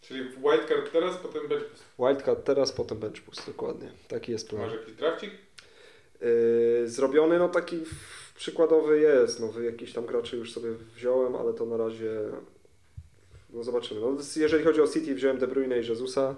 Czyli 0.02 0.24
wildcard 0.24 0.92
teraz, 0.92 1.16
potem 1.16 1.48
będzie 1.48 1.64
wildcard 1.98 2.44
teraz, 2.44 2.72
potem 2.72 2.98
bench 2.98 3.20
boost, 3.20 3.46
dokładnie. 3.46 3.92
Taki 4.08 4.32
jest 4.32 4.48
plan. 4.48 4.62
Masz 4.62 4.72
jakiś 4.72 4.94
drafcik? 4.94 5.30
Y, 6.22 6.82
Zrobiony, 6.88 7.38
no 7.38 7.48
taki 7.48 7.82
przykładowy 8.34 9.00
jest, 9.00 9.40
no 9.40 9.60
jakiś 9.60 9.92
tam 9.92 10.06
graczy 10.06 10.36
już 10.36 10.52
sobie 10.52 10.70
wziąłem, 10.96 11.36
ale 11.36 11.54
to 11.54 11.66
na 11.66 11.76
razie 11.76 12.10
no 13.50 13.64
zobaczymy. 13.64 14.00
No, 14.00 14.16
jeżeli 14.36 14.64
chodzi 14.64 14.80
o 14.80 14.88
City, 14.88 15.14
wziąłem 15.14 15.38
De 15.38 15.46
Bruyne 15.46 15.80
i 15.80 15.86
Jezusa 15.86 16.36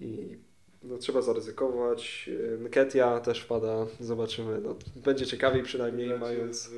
i 0.00 0.38
no, 0.82 0.98
trzeba 0.98 1.22
zaryzykować. 1.22 2.30
Y, 2.32 2.58
Nketiah 2.60 3.20
też 3.22 3.40
wpada, 3.40 3.86
zobaczymy. 4.00 4.60
No, 4.60 4.76
będzie 4.96 5.26
ciekawiej 5.26 5.62
przynajmniej 5.62 6.18
mając 6.18 6.56
Z... 6.56 6.72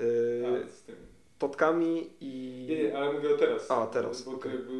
y, 0.00 0.44
A, 0.46 0.68
z 0.70 0.82
tym. 0.82 0.96
Totkami 1.38 2.10
i... 2.20 2.66
Nie, 2.70 2.82
nie, 2.82 2.98
ale 2.98 3.12
mówię 3.12 3.28
teraz. 3.38 3.70
A, 3.70 3.86
teraz, 3.86 4.22
Bo 4.22 4.32
jakby... 4.32 4.72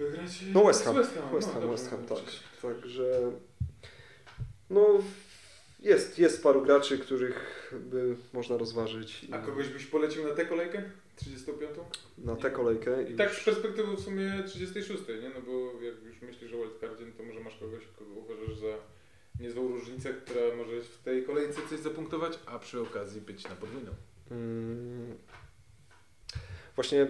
Wygracie... 0.00 0.46
No 0.54 0.64
West 0.64 0.84
Ham, 0.84 0.96
West 0.96 1.14
Ham, 1.14 1.32
West 1.32 1.46
no, 1.46 1.52
Ham, 1.52 1.62
dobrze, 1.62 1.76
West 1.76 1.90
Ham, 1.90 2.06
tak. 2.06 2.24
Także 2.62 3.32
no 4.70 5.02
jest, 5.80 6.18
jest 6.18 6.42
paru 6.42 6.62
graczy, 6.62 6.98
których 6.98 7.72
by 7.80 8.16
można 8.32 8.56
rozważyć 8.56 9.24
i 9.24 9.32
A 9.32 9.38
kogoś 9.38 9.68
byś 9.68 9.86
polecił 9.86 10.28
na 10.28 10.34
tę 10.34 10.46
kolejkę? 10.46 10.82
35? 11.16 11.70
na 12.18 12.36
tę 12.36 12.50
kolejkę. 12.50 13.02
I 13.02 13.16
tak 13.16 13.34
z 13.34 13.44
perspektywy 13.44 13.96
w 13.96 14.00
sumie 14.00 14.42
36, 14.46 15.02
nie? 15.08 15.28
No 15.28 15.40
bo 15.46 15.82
jak 15.82 16.02
już 16.04 16.22
myślisz 16.22 16.52
o 16.52 16.56
wildcardzie, 16.56 17.04
no 17.06 17.12
to 17.16 17.22
może 17.22 17.40
masz 17.40 17.58
kogoś, 17.58 17.82
kogo 17.98 18.10
uważasz 18.10 18.56
za 18.56 18.74
niezłą 19.40 19.68
różnicę, 19.68 20.14
która 20.14 20.56
może 20.56 20.80
w 20.80 20.98
tej 20.98 21.24
kolejce 21.24 21.60
coś 21.70 21.80
zapunktować, 21.80 22.38
a 22.46 22.58
przy 22.58 22.80
okazji 22.80 23.20
być 23.20 23.44
na 23.44 23.56
podwójną. 23.56 23.90
Mm. 24.30 25.18
Właśnie 26.76 27.06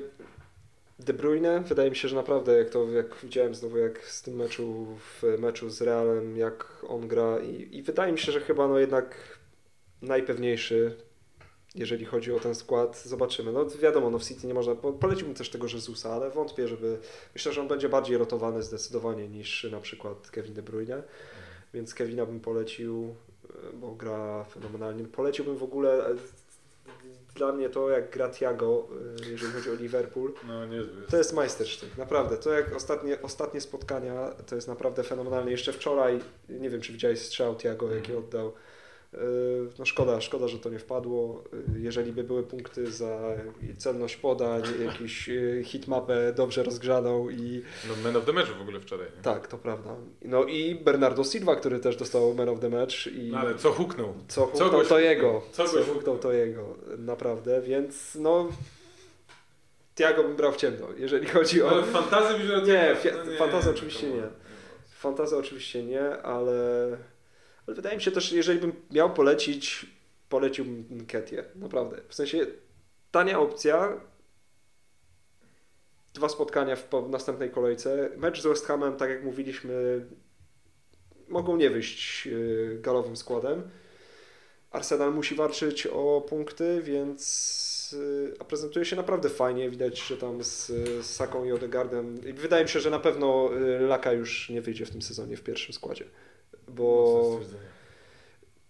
De 1.04 1.12
Bruyne, 1.12 1.60
wydaje 1.60 1.90
mi 1.90 1.96
się, 1.96 2.08
że 2.08 2.16
naprawdę 2.16 2.58
jak 2.58 2.70
to, 2.70 2.90
jak 2.90 3.16
widziałem 3.22 3.54
znowu 3.54 3.78
jak 3.78 4.04
z 4.04 4.22
tym 4.22 4.34
meczu, 4.34 4.86
w 4.98 5.22
meczu 5.38 5.70
z 5.70 5.82
Realem, 5.82 6.36
jak 6.36 6.84
on 6.88 7.08
gra 7.08 7.38
i, 7.38 7.76
i 7.76 7.82
wydaje 7.82 8.12
mi 8.12 8.18
się, 8.18 8.32
że 8.32 8.40
chyba 8.40 8.68
no 8.68 8.78
jednak 8.78 9.38
najpewniejszy, 10.02 10.96
jeżeli 11.74 12.04
chodzi 12.04 12.32
o 12.32 12.40
ten 12.40 12.54
skład, 12.54 13.02
zobaczymy. 13.04 13.52
No 13.52 13.66
wiadomo, 13.66 14.10
no 14.10 14.18
w 14.18 14.24
City 14.24 14.46
nie 14.46 14.54
można, 14.54 14.74
po, 14.74 14.92
poleciłbym 14.92 15.34
też 15.34 15.50
tego 15.50 15.66
Jezusa, 15.66 16.12
ale 16.12 16.30
wątpię, 16.30 16.68
żeby, 16.68 16.98
myślę, 17.34 17.52
że 17.52 17.60
on 17.60 17.68
będzie 17.68 17.88
bardziej 17.88 18.16
rotowany 18.16 18.62
zdecydowanie 18.62 19.28
niż 19.28 19.66
na 19.72 19.80
przykład 19.80 20.30
Kevin 20.30 20.54
De 20.54 20.62
Bruyne, 20.62 21.02
więc 21.74 21.94
Kevina 21.94 22.26
bym 22.26 22.40
polecił, 22.40 23.14
e, 23.44 23.76
bo 23.76 23.94
gra 23.94 24.44
fenomenalnie. 24.44 25.04
Poleciłbym 25.04 25.56
w 25.56 25.62
ogóle 25.62 26.06
e, 26.06 26.14
dla 27.34 27.52
mnie 27.52 27.70
to, 27.70 27.90
jak 27.90 28.10
gra 28.10 28.28
Thiago, 28.28 28.88
y, 29.26 29.30
jeżeli 29.30 29.52
chodzi 29.52 29.70
o 29.70 29.74
Liverpool, 29.74 30.34
No 30.48 30.60
to 31.10 31.16
jest 31.16 31.32
majstersztyk, 31.32 31.98
naprawdę. 31.98 32.36
To 32.36 32.52
jak 32.52 32.76
ostatnie, 32.76 33.22
ostatnie 33.22 33.60
spotkania, 33.60 34.30
to 34.46 34.54
jest 34.54 34.68
naprawdę 34.68 35.02
fenomenalne. 35.02 35.50
Jeszcze 35.50 35.72
wczoraj, 35.72 36.20
nie 36.48 36.70
wiem 36.70 36.80
czy 36.80 36.92
widziałeś 36.92 37.22
strzał 37.22 37.54
Thiago, 37.56 37.94
jaki 37.94 38.14
oddał, 38.14 38.52
No 39.78 39.84
szkoda, 39.84 40.20
szkoda, 40.20 40.48
że 40.48 40.58
to 40.58 40.70
nie 40.70 40.78
wpadło. 40.78 41.44
Jeżeli 41.78 42.12
by 42.12 42.24
były 42.24 42.42
punkty 42.42 42.92
za 42.92 43.20
celność 43.76 44.16
podań, 44.16 44.62
jakiś 44.86 45.28
e, 45.28 45.64
hitmapę 45.64 46.32
dobrze 46.32 46.62
rozgrzaną 46.62 47.30
i... 47.30 47.62
No 47.88 47.94
man 48.04 48.16
of 48.16 48.24
the 48.24 48.32
match 48.32 48.48
w 48.58 48.60
ogóle 48.60 48.80
wczoraj. 48.80 49.06
Nie? 49.16 49.22
Tak, 49.22 49.46
to 49.46 49.58
prawda. 49.58 49.96
No 50.22 50.44
i 50.44 50.74
Bernardo 50.74 51.24
Silva, 51.24 51.56
który 51.56 51.80
też 51.80 51.96
dostał 51.96 52.34
man 52.34 52.48
of 52.48 52.60
the 52.60 52.68
match. 52.68 53.06
I... 53.06 53.30
No 53.32 53.38
ale 53.38 53.54
co 53.54 53.72
huknął? 53.72 54.14
Co 54.28 54.46
huknął, 54.46 54.70
to 54.70 54.78
huknął? 54.78 55.00
jego. 55.00 55.42
Co 55.52 55.68
Co 55.68 55.84
huknął, 55.84 56.18
to 56.18 56.32
jego. 56.32 56.76
Naprawdę, 56.98 57.62
więc 57.62 58.14
no... 58.14 58.48
Tiago 59.94 60.22
bym 60.22 60.36
brał 60.36 60.52
w 60.52 60.56
ciemno, 60.56 60.86
jeżeli 60.96 61.26
chodzi 61.26 61.62
o... 61.62 61.70
Ale 61.70 61.82
fantazy 61.82 62.38
byś 62.38 62.48
miał- 62.50 62.66
Nie, 62.66 62.96
no 63.26 63.32
fantazy 63.38 63.70
oczywiście 63.70 64.10
nie. 64.10 64.22
on. 64.22 64.30
Fantazy 64.90 65.36
oczywiście 65.36 65.84
nie, 65.84 66.22
ale, 66.22 66.52
ale 67.70 67.74
wydaje 67.76 67.96
mi 67.96 68.02
się 68.02 68.10
też, 68.10 68.32
jeżeli 68.32 68.60
bym 68.60 68.72
miał 68.90 69.14
polecić, 69.14 69.86
poleciłbym 70.28 70.84
Nketię, 70.90 71.44
naprawdę. 71.54 71.96
W 72.08 72.14
sensie 72.14 72.46
tania 73.10 73.40
opcja, 73.40 74.00
dwa 76.14 76.28
spotkania 76.28 76.76
w 76.76 76.84
po- 76.84 77.08
następnej 77.08 77.50
kolejce. 77.50 78.10
Mecz 78.16 78.42
z 78.42 78.46
West 78.46 78.66
Hamem, 78.66 78.96
tak 78.96 79.10
jak 79.10 79.24
mówiliśmy, 79.24 80.06
mogą 81.28 81.56
nie 81.56 81.70
wyjść 81.70 82.26
yy, 82.26 82.78
galowym 82.82 83.16
składem. 83.16 83.62
Arsenal 84.70 85.14
musi 85.14 85.34
walczyć 85.34 85.86
o 85.86 86.26
punkty, 86.28 86.82
więc 86.82 87.96
yy, 87.98 88.34
a 88.38 88.44
prezentuje 88.44 88.84
się 88.84 88.96
naprawdę 88.96 89.28
fajnie. 89.28 89.70
Widać, 89.70 90.02
że 90.02 90.16
tam 90.16 90.44
z, 90.44 90.72
Saką 91.06 91.44
i 91.44 91.52
Odegaardem. 91.52 92.28
I 92.28 92.32
wydaje 92.32 92.64
mi 92.64 92.70
się, 92.70 92.80
że 92.80 92.90
na 92.90 93.00
pewno 93.00 93.50
yy, 93.52 93.86
Laka 93.86 94.12
już 94.12 94.50
nie 94.50 94.60
wyjdzie 94.60 94.86
w 94.86 94.90
tym 94.90 95.02
sezonie 95.02 95.36
w 95.36 95.42
pierwszym 95.42 95.74
składzie. 95.74 96.04
Bo 96.74 97.40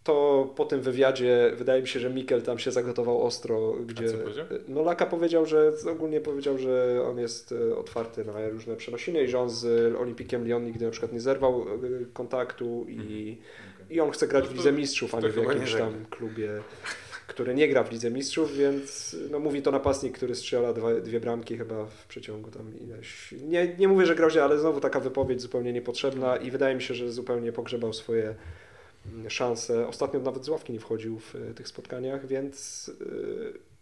to 0.05 0.49
po 0.57 0.65
tym 0.65 0.81
wywiadzie 0.81 1.53
wydaje 1.57 1.83
mi 1.83 1.89
się, 1.89 2.01
że 2.01 2.11
Mikel 2.11 2.43
tam 2.43 2.59
się 2.59 2.71
zagotował 2.71 3.23
ostro, 3.23 3.73
gdzie. 3.87 4.11
co 4.11 4.19
powiedział? 4.19 4.47
No 4.69 4.83
Laka 4.83 5.07
powiedział, 5.07 5.47
że 5.47 5.73
ogólnie 5.93 6.21
powiedział, 6.21 6.59
że 6.59 7.03
on 7.11 7.19
jest 7.19 7.53
e, 7.73 7.77
otwarty 7.77 8.25
na 8.25 8.49
różne 8.49 8.77
przenosiny 8.77 9.23
i 9.23 9.29
że 9.29 9.39
on 9.39 9.51
z 9.51 9.97
Olimpikiem 9.97 10.45
Lyon 10.45 10.65
nigdy 10.65 10.85
na 10.85 10.91
przykład 10.91 11.13
nie 11.13 11.21
zerwał 11.21 11.63
e, 11.63 11.67
kontaktu 12.13 12.87
i, 12.89 12.99
Okej. 13.01 13.39
i 13.97 14.01
on 14.01 14.11
chce 14.11 14.29
grać 14.29 14.45
No 14.45 14.51
w 14.51 14.53
to- 14.53 14.57
Lidze 14.57 14.73
Mistrzów, 14.73 15.15
a 15.15 15.21
nie 15.21 15.29
w 15.29 15.37
jakimś 15.37 15.75
tam 15.75 16.05
klubie, 16.11 16.51
który 17.31 17.55
nie 17.55 17.69
gra 17.69 17.85
w 17.85 17.93
Lidze 17.93 18.11
Mistrzów, 18.11 18.57
więc 18.57 19.17
no 19.31 19.39
mówi 19.39 19.63
to 19.63 19.71
napastnik, 19.71 20.17
który 20.17 20.35
strzela 20.35 20.73
dwa, 20.73 20.95
dwie 20.95 21.21
bramki 21.21 21.59
chyba 21.59 21.87
w 21.87 22.07
przeciągu 22.07 22.51
tam 22.51 22.79
ileś. 22.81 23.35
Nie, 23.43 23.77
nie 23.79 23.89
mówię, 23.89 24.07
że 24.07 24.15
groźnie, 24.15 24.45
ale 24.45 24.59
znowu 24.59 24.81
taka 24.81 25.01
wypowiedź 25.01 25.41
zupełnie 25.41 25.73
niepotrzebna 25.73 26.37
i 26.37 26.51
wydaje 26.51 26.75
mi 26.75 26.83
się, 26.83 26.95
że 26.95 27.13
zupełnie 27.13 27.53
pogrzebał 27.53 27.93
swoje 27.93 28.35
mm, 29.13 29.31
szanse. 29.31 29.89
Ostatnio 29.89 30.21
nawet 30.21 30.45
z 30.45 30.49
ławki 30.49 30.73
nie 30.73 30.81
wchodził 30.81 31.19
w 31.19 31.35
e, 31.35 31.55
tych 31.55 31.69
spotkaniach, 31.69 32.27
więc 32.27 32.91
e, 33.01 33.05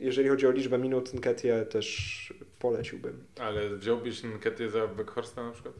jeżeli 0.01 0.29
chodzi 0.29 0.47
o 0.47 0.51
liczbę 0.51 0.79
minut, 0.79 1.15
Nketię 1.15 1.67
też 1.67 2.35
poleciłbym. 2.59 3.25
Ale 3.41 3.77
wziąłbyś 3.77 4.23
Nketię 4.25 4.71
za 4.71 4.87
Beckhorsta 4.87 5.43
na 5.43 5.53
przykład? 5.53 5.75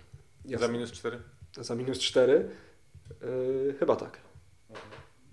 Jasne. 0.45 0.67
Za 0.67 0.73
minus 0.73 0.93
4? 0.93 1.19
Za 1.61 1.75
minus 1.75 1.99
4? 1.99 2.49
chyba 3.79 3.97
tak. 3.97 4.19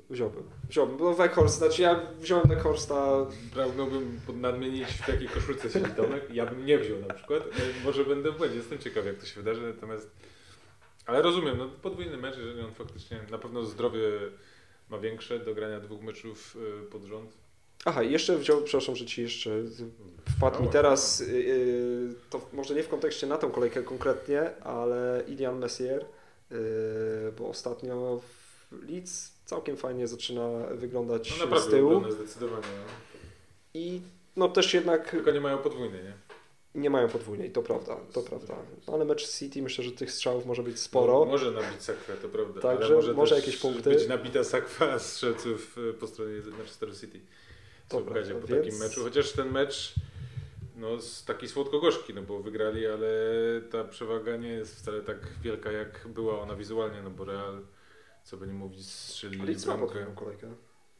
Wziąłbym. 0.09 0.43
Wziąłbym. 0.69 0.97
Bo 0.97 1.13
Weghorst, 1.13 1.57
znaczy 1.57 1.81
ja 1.81 2.01
wziąłem 2.19 2.47
Weghorsta. 2.47 3.25
Pragnąłbym 3.53 4.19
pod- 4.27 4.37
nadmienić 4.37 4.87
w 4.87 5.07
jakiej 5.07 5.27
koszulce 5.27 5.69
siedzi 5.69 5.91
Tomek. 5.91 6.23
Ja 6.33 6.45
bym 6.45 6.65
nie 6.65 6.77
wziął 6.77 6.99
na 6.99 7.13
przykład. 7.13 7.43
Może 7.85 8.05
będę 8.05 8.31
w 8.31 8.37
błędzie. 8.37 8.57
Jestem 8.57 8.79
ciekaw 8.79 9.05
jak 9.05 9.15
to 9.15 9.25
się 9.25 9.41
wydarzy. 9.41 9.61
Natomiast... 9.61 10.11
Ale 11.05 11.21
rozumiem, 11.21 11.57
no 11.57 11.69
podwójny 11.81 12.17
mecz, 12.17 12.37
jeżeli 12.37 12.61
on 12.61 12.73
faktycznie 12.73 13.19
na 13.31 13.37
pewno 13.37 13.63
zdrowie 13.63 13.99
ma 14.89 14.97
większe 14.97 15.39
do 15.39 15.55
grania 15.55 15.79
dwóch 15.79 16.01
meczów 16.01 16.57
e, 16.83 16.85
pod 16.85 17.03
rząd. 17.03 17.31
Aha, 17.85 18.03
jeszcze 18.03 18.37
wziął, 18.37 18.61
przepraszam, 18.61 18.95
że 18.95 19.05
ci 19.05 19.21
jeszcze 19.21 19.49
wpadł 20.37 20.55
mi 20.55 20.57
Śmiało, 20.57 20.71
teraz, 20.71 21.19
yy, 21.19 22.13
to 22.29 22.49
może 22.53 22.75
nie 22.75 22.83
w 22.83 22.89
kontekście 22.89 23.27
na 23.27 23.37
tą 23.37 23.51
kolejkę 23.51 23.83
konkretnie, 23.83 24.57
ale 24.63 25.23
Ilian 25.27 25.59
Messier, 25.59 26.05
yy, 26.51 26.57
bo 27.37 27.49
ostatnio 27.49 28.19
w 28.19 28.44
Leeds 28.81 29.31
całkiem 29.45 29.77
fajnie 29.77 30.07
zaczyna 30.07 30.49
wyglądać 30.71 31.29
No 31.29 31.35
z 31.37 31.39
naprawdę 31.39 31.71
tyłu 31.77 32.11
zdecydowanie. 32.11 32.67
No. 32.77 32.93
i 33.73 34.01
no 34.35 34.49
też 34.49 34.73
jednak 34.73 35.09
Tylko 35.11 35.31
nie 35.31 35.41
mają 35.41 35.57
podwójnej, 35.57 36.03
nie? 36.03 36.13
nie 36.81 36.89
mają 36.89 37.07
podwójnej, 37.09 37.51
to 37.51 37.61
prawda, 37.63 37.97
to 38.13 38.21
prawda. 38.21 38.55
No, 38.87 38.93
ale 38.93 39.05
mecz 39.05 39.29
City 39.29 39.61
myślę, 39.61 39.83
że 39.83 39.91
tych 39.91 40.11
strzałów 40.11 40.45
może 40.45 40.63
być 40.63 40.73
No, 40.73 40.79
sporo. 40.79 41.25
może 41.25 41.51
nabić 41.51 41.81
sakwę, 41.83 42.13
to 42.21 42.29
prawda. 42.29 42.61
Także 42.61 42.85
ale 42.85 42.95
może, 42.95 43.13
może 43.13 43.35
jakieś 43.35 43.57
punkty. 43.57 43.89
być 43.89 44.07
nabita 44.07 44.43
sakwa 44.43 44.99
strzelców 44.99 45.77
e, 45.89 45.93
po 45.93 46.07
stronie 46.07 46.31
Manchester 46.57 46.97
City. 46.99 47.19
Co 47.89 47.97
Dobra, 47.99 48.21
po 48.21 48.47
więc- 48.47 48.63
takim 48.65 48.79
meczu. 48.79 49.03
Chociaż 49.03 49.31
ten 49.31 49.51
mecz 49.51 49.93
no, 50.77 50.87
taki 51.25 51.47
słodko-gorzki, 51.47 52.13
no 52.13 52.21
bo 52.21 52.39
wygrali, 52.39 52.87
ale 52.87 53.07
ta 53.71 53.83
przewaga 53.83 54.37
nie 54.37 54.49
jest 54.49 54.75
wcale 54.75 55.01
tak 55.01 55.17
wielka, 55.43 55.71
jak 55.71 56.07
była 56.07 56.41
ona 56.41 56.55
wizualnie, 56.55 57.01
no 57.03 57.09
bo 57.09 57.25
Real, 57.25 57.61
co 58.25 58.37
by 58.37 58.47
nie 58.47 58.53
mówić, 58.53 58.85
strzelili 58.89 59.39
ma 59.39 59.45
bramkę. 59.45 59.85
podwójną 59.85 60.15
kolejkę. 60.15 60.53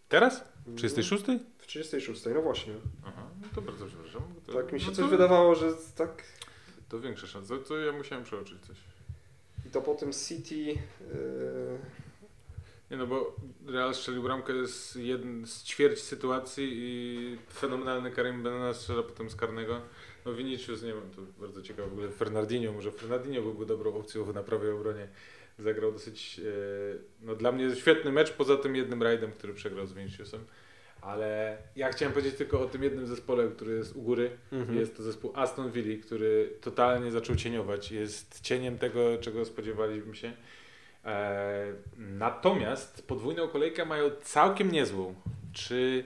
Teraz? 0.10 0.44
No, 0.68 0.76
36? 0.78 1.26
W 1.58 1.68
36, 1.68 2.26
no 2.34 2.42
właśnie. 2.42 2.74
Aha, 3.06 3.28
no 3.42 3.48
to 3.56 3.62
bardzo 3.62 3.86
przepraszam. 3.86 4.22
To, 4.46 4.54
Tak 4.54 4.74
mi 4.74 4.80
się 4.80 4.88
no 4.88 4.94
coś 4.96 5.06
to, 5.06 5.12
wydawało, 5.12 5.56
że 5.56 5.74
tak 5.96 6.24
To 6.90 7.00
większa 7.00 7.28
szansa, 7.28 7.54
to 7.68 7.78
ja 7.78 7.92
musiałem 7.92 8.24
przeoczyć 8.24 8.66
coś. 8.66 8.78
I 9.66 9.70
to 9.70 9.82
potem 9.82 10.12
City. 10.14 10.56
Yy, 10.56 10.78
Nie 12.92 12.98
no, 12.98 13.08
bo 13.08 13.36
Real 13.68 13.96
strzelił 13.96 14.24
bramkę 14.24 14.68
z, 14.68 14.96
jedn, 14.96 15.46
z 15.46 15.64
ćwierć 15.64 16.00
sytuacji 16.00 16.70
i 16.74 17.38
fenomenalny 17.54 18.12
Karim 18.12 18.44
Benana 18.44 18.74
strzela 18.74 19.04
potem 19.04 19.30
z 19.30 19.36
karnego. 19.36 19.82
No 20.26 20.34
Vinicius, 20.34 20.84
nie 20.84 20.94
wiem, 20.94 21.12
to 21.16 21.22
bardzo 21.40 21.62
ciekawe 21.62 21.90
w 21.90 21.92
ogóle. 21.94 22.10
Fernandinho, 22.10 22.74
może 22.74 22.92
Fernandinho 22.92 23.42
byłby 23.42 23.66
dobrą 23.66 23.94
opcją 23.96 24.34
na 24.34 24.44
prawej 24.44 24.72
obronie. 24.72 25.08
Zagrał 25.60 25.92
dosyć, 25.92 26.40
e, 26.40 26.46
no 27.22 27.36
dla 27.36 27.52
mnie 27.52 27.76
świetny 27.76 28.12
mecz, 28.12 28.32
poza 28.32 28.58
tym 28.58 28.76
jednym 28.76 29.04
rajdem, 29.04 29.32
który 29.32 29.54
przegrał 29.54 29.88
z 29.88 29.94
Viniciusem. 29.94 30.46
Ale 31.02 31.58
ja 31.76 31.92
chciałem 31.92 32.14
powiedzieć 32.14 32.36
tylko 32.36 32.62
o 32.62 32.66
tym 32.66 32.84
jednym 32.84 33.08
zespole, 33.08 33.48
który 33.48 33.76
jest 33.76 33.96
u 33.96 34.02
góry. 34.02 34.32
Mhm. 34.52 34.80
Jest 34.80 34.98
to 34.98 35.04
zespół 35.04 35.32
Aston 35.36 35.72
Villa, 35.72 36.04
który 36.04 36.54
totalnie 36.62 37.12
zaczął 37.12 37.36
cieniować. 37.36 37.92
Jest 37.92 38.42
cieniem 38.42 38.78
tego, 38.78 39.18
czego 39.18 39.46
spodziewaliśmy 39.46 40.16
się. 40.16 40.34
E, 41.06 41.74
natomiast 41.98 43.08
podwójną 43.08 43.48
kolejkę 43.48 43.86
mają 43.86 44.12
całkiem 44.22 44.72
niezłą. 44.72 45.16
Czy 45.54 46.04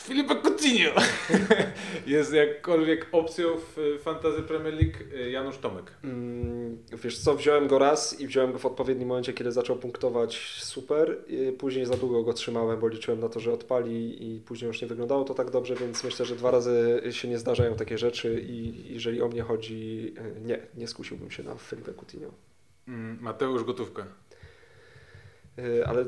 Filipe 0.00 0.36
Coutinho 0.36 0.90
jest 2.06 2.32
jakkolwiek 2.32 3.06
opcją 3.12 3.48
w 3.58 3.98
Fantasy 4.02 4.42
Premier 4.42 4.74
League 4.74 4.96
e, 5.14 5.30
Janusz 5.30 5.58
Tomek? 5.58 5.92
Mm, 6.04 6.78
Wiesz 7.04 7.18
co, 7.18 7.34
wziąłem 7.34 7.68
go 7.68 7.78
raz 7.78 8.20
i 8.20 8.26
wziąłem 8.26 8.52
go 8.52 8.58
w 8.58 8.66
odpowiednim 8.66 9.08
momencie, 9.08 9.32
kiedy 9.32 9.52
zaczął 9.52 9.76
punktować 9.76 10.58
super. 10.62 11.18
I 11.28 11.52
Później 11.52 11.86
za 11.86 11.96
długo 11.96 12.22
go 12.22 12.32
trzymałem, 12.32 12.80
bo 12.80 12.88
liczyłem 12.88 13.20
na 13.20 13.28
to, 13.28 13.40
że 13.40 13.52
odpali 13.52 14.26
i 14.36 14.40
później 14.40 14.66
już 14.68 14.82
nie 14.82 14.88
wyglądało 14.88 15.24
to 15.24 15.34
tak 15.34 15.50
dobrze, 15.50 15.74
więc 15.74 16.04
myślę, 16.04 16.26
że 16.26 16.36
dwa 16.36 16.50
razy 16.50 17.02
się 17.10 17.28
nie 17.28 17.38
zdarzają 17.38 17.74
takie 17.76 17.98
rzeczy 17.98 18.44
i 18.48 18.74
jeżeli 18.94 19.22
o 19.22 19.28
mnie 19.28 19.42
chodzi, 19.42 20.14
nie, 20.44 20.58
nie 20.76 20.88
skusiłbym 20.88 21.30
się 21.30 21.42
na 21.42 21.54
Felipe 21.54 21.92
Coutinho. 21.94 22.30
Mm, 22.88 23.18
Mateusz 23.20 23.64
Gotówka. 23.64 24.06
Ale 25.86 26.04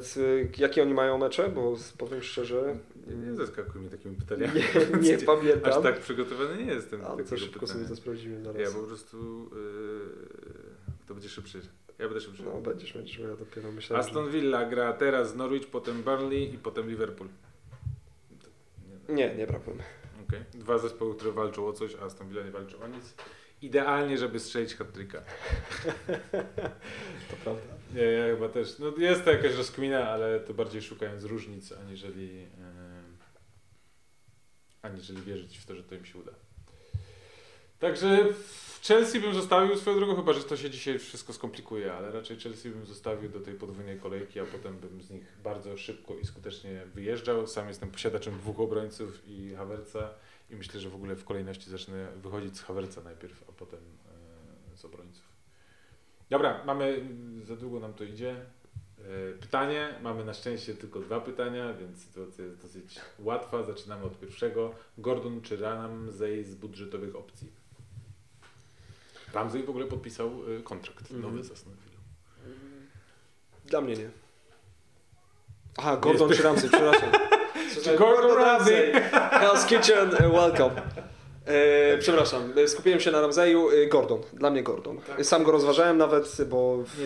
jakie 0.58 0.82
oni 0.82 0.94
mają 0.94 1.18
mecze? 1.18 1.48
Bo 1.48 1.76
powiem 1.98 2.22
szczerze, 2.22 2.76
Nie, 3.06 3.14
nie 3.16 3.34
zaskakuj 3.36 3.80
mnie 3.80 3.90
takimi 3.90 4.16
pytaniami. 4.16 4.60
nie, 5.00 5.10
nie 5.10 5.18
pamiętam. 5.18 5.72
Aż 5.72 5.82
tak 5.82 6.00
przygotowany 6.00 6.64
nie 6.64 6.72
jestem. 6.72 7.00
do 7.00 7.06
Ale 7.08 7.16
co 7.24 7.30
takiego 7.30 7.36
szybko 7.46 7.60
pytania. 7.60 7.72
sobie 7.74 7.88
to 7.88 7.96
sprawdzimy 7.96 8.44
zaraz. 8.44 8.60
Ja 8.62 8.70
po 8.80 8.86
prostu. 8.86 9.50
Yy, 9.54 11.06
to 11.08 11.14
będzie 11.14 11.28
szybszy. 11.28 11.60
Ja 11.98 12.04
będę 12.08 12.20
szybszy. 12.20 12.42
No 12.42 12.60
będziesz, 12.60 12.92
będziesz, 12.92 13.18
bo 13.18 13.28
ja 13.28 13.36
dopiero 13.36 13.72
myślałem, 13.72 14.06
Aston 14.06 14.30
Villa 14.30 14.64
gra 14.64 14.92
teraz 14.92 15.36
Norwich, 15.36 15.66
potem 15.66 16.02
Burnley 16.02 16.54
i 16.54 16.58
potem 16.58 16.88
Liverpool. 16.88 17.28
że... 19.08 19.14
Nie, 19.14 19.34
nie 19.34 19.46
brałbym. 19.46 19.78
Okej. 20.28 20.40
Dwa 20.54 20.78
zespoły, 20.78 21.14
które 21.14 21.32
walczą 21.32 21.66
o 21.66 21.72
coś, 21.72 21.94
a 21.94 22.04
Aston 22.04 22.28
Villa 22.28 22.42
nie 22.44 22.50
walczy 22.50 22.78
o 22.78 22.88
nic. 22.88 23.14
Idealnie, 23.62 24.18
żeby 24.18 24.40
strzelić 24.40 24.74
hat-tricka. 24.74 25.22
To 27.30 27.36
prawda. 27.44 27.62
Nie, 27.94 28.02
ja 28.02 28.34
chyba 28.34 28.48
też. 28.48 28.78
No 28.78 28.92
jest 28.98 29.24
to 29.24 29.30
jakaś 29.32 29.56
rozkmina, 29.56 30.08
ale 30.10 30.40
to 30.40 30.54
bardziej 30.54 30.82
szukając 30.82 31.24
różnic, 31.24 31.72
aniżeli, 31.72 32.46
aniżeli 34.82 35.22
wierzyć 35.22 35.58
w 35.58 35.66
to, 35.66 35.74
że 35.74 35.82
to 35.82 35.94
im 35.94 36.04
się 36.04 36.18
uda. 36.18 36.32
Także 37.78 38.32
w 38.32 38.80
Chelsea 38.86 39.20
bym 39.20 39.34
zostawił 39.34 39.76
swoją 39.76 39.96
drogą, 39.96 40.16
chyba 40.16 40.32
że 40.32 40.44
to 40.44 40.56
się 40.56 40.70
dzisiaj 40.70 40.98
wszystko 40.98 41.32
skomplikuje, 41.32 41.92
ale 41.92 42.12
raczej 42.12 42.40
Chelsea 42.40 42.70
bym 42.70 42.86
zostawił 42.86 43.30
do 43.30 43.40
tej 43.40 43.54
podwójnej 43.54 44.00
kolejki, 44.00 44.40
a 44.40 44.44
potem 44.44 44.78
bym 44.78 45.02
z 45.02 45.10
nich 45.10 45.38
bardzo 45.44 45.76
szybko 45.76 46.14
i 46.18 46.26
skutecznie 46.26 46.82
wyjeżdżał. 46.94 47.46
Sam 47.46 47.68
jestem 47.68 47.90
posiadaczem 47.90 48.38
dwóch 48.38 48.60
obrońców 48.60 49.22
i 49.28 49.54
Havertza 49.54 50.14
i 50.50 50.56
myślę, 50.56 50.80
że 50.80 50.90
w 50.90 50.94
ogóle 50.94 51.16
w 51.16 51.24
kolejności 51.24 51.70
zacznę 51.70 52.12
wychodzić 52.16 52.56
z 52.56 52.62
Havertza 52.62 53.00
najpierw, 53.00 53.44
a 53.48 53.52
potem 53.52 53.80
yy, 54.70 54.76
z 54.76 54.84
obrońców. 54.84 55.24
Dobra, 56.30 56.64
mamy, 56.64 57.04
za 57.44 57.56
długo 57.56 57.80
nam 57.80 57.94
to 57.94 58.04
idzie. 58.04 58.36
E, 59.08 59.32
Pytanie, 59.40 59.94
mamy 60.02 60.24
na 60.24 60.34
szczęście 60.34 60.74
tylko 60.74 61.00
dwa 61.00 61.20
pytania, 61.20 61.74
więc 61.74 62.06
sytuacja 62.06 62.44
jest 62.44 62.62
dosyć 62.62 63.00
łatwa. 63.18 63.62
Zaczynamy 63.62 64.04
od 64.04 64.20
pierwszego. 64.20 64.74
Gordon 64.98 65.40
czy 65.40 65.56
Ramsey 65.56 66.44
z 66.44 66.54
budżetowych 66.54 67.16
opcji? 67.16 67.48
Ramsey 69.32 69.62
w 69.62 69.70
ogóle 69.70 69.86
podpisał 69.86 70.28
e, 70.58 70.62
kontrakt 70.62 71.10
nowy 71.10 71.44
z 71.44 71.52
Aston 71.52 71.72
Villa. 71.72 72.00
Dla 73.64 73.80
mnie 73.80 73.94
nie. 73.96 74.10
Aha, 75.78 75.96
Gordon 75.96 76.30
czy 76.30 76.42
Ramsey, 76.42 76.68
przepraszam. 76.70 77.10
Czy 77.84 77.96
Gordon 77.96 78.38
Ramsay? 78.38 78.92
Hell's 79.12 79.66
Kitchen, 79.66 80.14
e, 80.14 80.28
welcome. 80.28 80.82
E, 81.46 81.98
przepraszam, 81.98 82.52
e, 82.58 82.68
skupiłem 82.68 83.00
się 83.00 83.10
na 83.10 83.20
Ramseyu. 83.20 83.70
E, 83.70 83.86
Gordon, 83.86 84.20
dla 84.32 84.50
mnie 84.50 84.62
Gordon. 84.62 84.98
Tak. 85.00 85.24
Sam 85.26 85.44
go 85.44 85.52
rozważałem 85.52 85.98
nawet, 85.98 86.36
bo 86.48 86.78
w, 86.86 87.00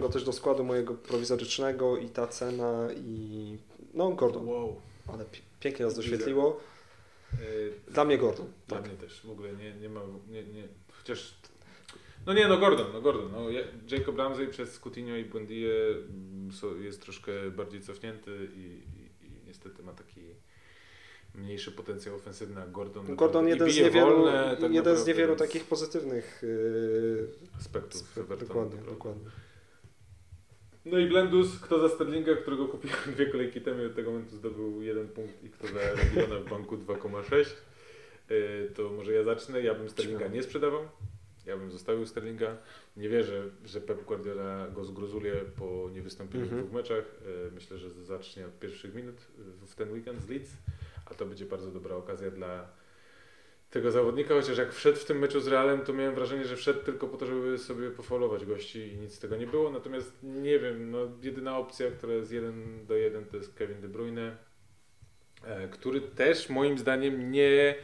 go 0.00 0.08
też 0.08 0.24
do 0.24 0.32
składu 0.32 0.64
mojego 0.64 0.94
prowizorycznego 0.94 1.96
i 1.96 2.08
ta 2.08 2.26
cena 2.26 2.88
i 2.96 3.56
no 3.94 4.10
Gordon, 4.10 4.48
Wow. 4.48 4.80
ale 5.08 5.24
pi- 5.24 5.40
pięknie 5.60 5.84
nas 5.84 5.94
doświetliło. 5.94 6.60
E, 7.32 7.36
Dla 7.92 8.04
mnie 8.04 8.18
Gordon. 8.18 8.46
Dla 8.68 8.78
Tak. 8.78 8.88
mnie 8.88 8.96
też. 8.96 9.20
W 9.24 9.30
ogóle 9.30 9.52
nie, 9.52 9.74
nie 9.74 9.88
ma, 9.88 10.00
nie, 10.30 10.42
nie, 10.44 10.68
chociaż... 10.98 11.34
No 12.26 12.32
nie, 12.34 12.48
no 12.48 12.58
Gordon, 12.58 12.86
no 12.92 13.00
Gordon. 13.00 13.32
No, 13.32 13.50
ja- 13.50 13.64
Jacob 13.90 14.18
Ramsey 14.18 14.48
przez 14.48 14.78
Coutinho 14.78 15.16
i 15.16 15.24
Buendię 15.24 15.72
mm, 15.88 16.50
jest 16.80 17.02
troszkę 17.02 17.50
bardziej 17.50 17.80
cofnięty 17.80 18.48
i, 18.56 18.60
i, 18.60 19.26
i 19.26 19.30
niestety 19.46 19.82
ma 19.82 19.92
taki 19.92 20.20
mniejszy 21.34 21.72
potencjał 21.72 22.14
ofensywny 22.16 22.60
jak 22.60 22.72
Gordon. 22.72 23.16
Gordon 23.16 23.46
I 23.46 23.50
jeden 23.50 23.70
z 23.70 23.72
bije 23.74 23.84
niewielu, 23.84 24.06
wolne, 24.22 24.56
tak 24.60 24.72
jeden 24.72 24.96
z 24.96 25.06
niewielu 25.06 25.36
takich 25.36 25.64
pozytywnych 25.64 26.42
yy, 26.42 27.28
aspektów 27.60 28.18
Evertonu, 28.18 28.48
dokładnie, 28.48 28.78
dokładnie. 28.82 29.30
No 30.84 30.98
i 30.98 31.06
Blendus, 31.06 31.58
kto 31.60 31.88
za 31.88 31.94
Sterlinga, 31.94 32.36
którego 32.36 32.68
kupiłem 32.68 32.96
dwie 33.14 33.26
kolejki 33.26 33.60
temu 33.60 33.82
i 33.82 33.86
od 33.86 33.94
tego 33.94 34.10
momentu 34.10 34.36
zdobył 34.36 34.82
jeden 34.82 35.08
punkt 35.08 35.44
i 35.44 35.50
kto 35.50 35.66
za 35.66 35.80
Regiona 35.80 36.40
w 36.40 36.50
banku 36.50 36.76
2,6. 36.76 37.46
Yy, 38.30 38.70
To 38.76 38.90
może 38.90 39.12
ja 39.12 39.24
zacznę. 39.24 39.62
Ja 39.62 39.74
bym 39.74 39.88
Sterlinga 39.88 40.28
nie 40.28 40.42
sprzedawał. 40.42 40.82
Ja 41.46 41.56
bym 41.56 41.70
zostawił 41.70 42.06
Sterlinga. 42.06 42.56
Nie 42.96 43.08
wierzę, 43.08 43.42
że 43.64 43.80
Pep 43.80 44.04
Guardiola 44.04 44.68
go 44.68 44.84
zgrozuluje 44.84 45.34
po 45.58 45.90
niewystąpieniu 45.92 46.44
Mhm. 46.44 46.60
w 46.62 46.64
dwóch 46.64 46.76
meczach. 46.76 47.04
Yy, 47.44 47.50
Myślę, 47.54 47.78
że 47.78 47.90
zacznie 47.90 48.46
od 48.46 48.58
pierwszych 48.58 48.94
minut 48.94 49.16
w 49.66 49.74
ten 49.74 49.92
weekend 49.92 50.20
z 50.22 50.28
Leeds, 50.28 50.50
a 51.12 51.14
to 51.14 51.26
będzie 51.26 51.44
bardzo 51.44 51.70
dobra 51.70 51.96
okazja 51.96 52.30
dla 52.30 52.68
tego 53.70 53.90
zawodnika, 53.90 54.34
chociaż 54.34 54.58
jak 54.58 54.72
wszedł 54.72 54.98
w 54.98 55.04
tym 55.04 55.18
meczu 55.18 55.40
z 55.40 55.46
Realem, 55.46 55.80
to 55.80 55.92
miałem 55.92 56.14
wrażenie, 56.14 56.44
że 56.44 56.56
wszedł 56.56 56.84
tylko 56.84 57.08
po 57.08 57.16
to, 57.16 57.26
żeby 57.26 57.58
sobie 57.58 57.90
pofaulować 57.90 58.44
gości 58.44 58.92
i 58.92 58.96
nic 58.96 59.14
z 59.14 59.18
tego 59.18 59.36
nie 59.36 59.46
było. 59.46 59.70
Natomiast 59.70 60.12
nie 60.22 60.58
wiem, 60.58 60.90
no 60.90 60.98
jedyna 61.22 61.58
opcja, 61.58 61.90
która 61.90 62.12
jest 62.12 62.32
jeden 62.32 62.86
do 62.86 62.96
jeden 62.96 63.24
to 63.24 63.36
jest 63.36 63.54
Kevin 63.54 63.80
De 63.80 63.88
Bruyne, 63.88 64.36
e, 65.44 65.68
który 65.68 66.00
też 66.00 66.48
moim 66.48 66.78
zdaniem 66.78 67.30
nie 67.30 67.74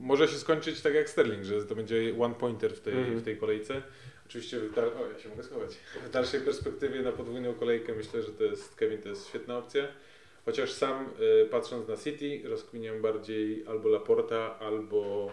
może 0.00 0.28
się 0.28 0.36
skończyć 0.36 0.80
tak 0.80 0.94
jak 0.94 1.10
Sterling, 1.10 1.44
że 1.44 1.64
to 1.64 1.74
będzie 1.74 2.14
one 2.20 2.34
pointer 2.34 2.72
w 2.74 2.80
tej, 2.80 2.94
Mhm. 2.94 3.18
w 3.18 3.22
tej 3.22 3.36
kolejce. 3.36 3.82
Oczywiście, 4.26 4.60
w 4.60 4.78
o 4.78 4.82
ja 5.12 5.18
się 5.18 5.28
mogę 5.28 5.42
schować. 5.42 5.76
W 6.06 6.10
dalszej 6.10 6.40
perspektywie 6.40 7.02
na 7.02 7.12
podwójną 7.12 7.54
kolejkę 7.54 7.92
myślę, 7.92 8.22
że 8.22 8.32
to 8.32 8.44
jest 8.44 8.74
Kevin 8.74 9.02
to 9.02 9.08
jest 9.08 9.28
świetna 9.28 9.58
opcja. 9.58 9.88
Chociaż 10.48 10.72
sam 10.72 11.06
y, 11.42 11.46
patrząc 11.50 11.88
na 11.88 11.96
City 11.96 12.40
rozkminiam 12.44 13.02
bardziej 13.02 13.66
albo 13.66 13.88
Laporta, 13.88 14.58
albo 14.58 15.30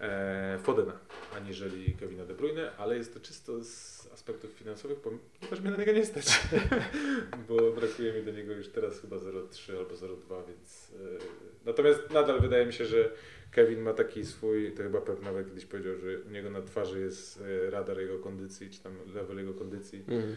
e, 0.00 0.58
Fodena, 0.62 0.98
aniżeli 1.36 1.94
Kevina 2.00 2.24
De 2.24 2.34
Bruyne, 2.34 2.76
ale 2.76 2.96
jest 2.96 3.14
to 3.14 3.20
czysto 3.20 3.64
z 3.64 4.08
aspektów 4.12 4.50
finansowych, 4.50 4.98
ponieważ 5.00 5.60
mnie 5.60 5.70
na 5.70 5.76
niego 5.76 5.92
nie 5.92 6.04
stać, 6.04 6.40
bo 7.48 7.72
brakuje 7.72 8.12
mi 8.12 8.22
do 8.22 8.30
niego 8.30 8.52
już 8.52 8.68
teraz 8.68 9.00
chyba 9.00 9.16
0,3 9.16 9.76
albo 9.78 9.94
0,2, 9.94 10.46
więc 10.48 10.92
e, 10.92 11.24
natomiast 11.66 12.10
nadal 12.10 12.40
wydaje 12.40 12.66
mi 12.66 12.72
się, 12.72 12.84
że 12.84 13.10
Kevin 13.50 13.80
ma 13.80 13.92
taki 13.92 14.24
swój, 14.24 14.72
to 14.72 14.82
chyba 14.82 15.00
Pep 15.00 15.22
nawet 15.22 15.48
kiedyś 15.48 15.66
powiedział, 15.66 15.96
że 15.96 16.20
u 16.20 16.30
niego 16.30 16.50
na 16.50 16.62
twarzy 16.62 17.00
jest 17.00 17.40
e, 17.66 17.70
radar 17.70 17.98
jego 17.98 18.18
kondycji, 18.18 18.70
czy 18.70 18.82
tam 18.82 18.92
level 19.14 19.36
jego 19.36 19.54
kondycji. 19.54 19.98
Mhm, 19.98 20.36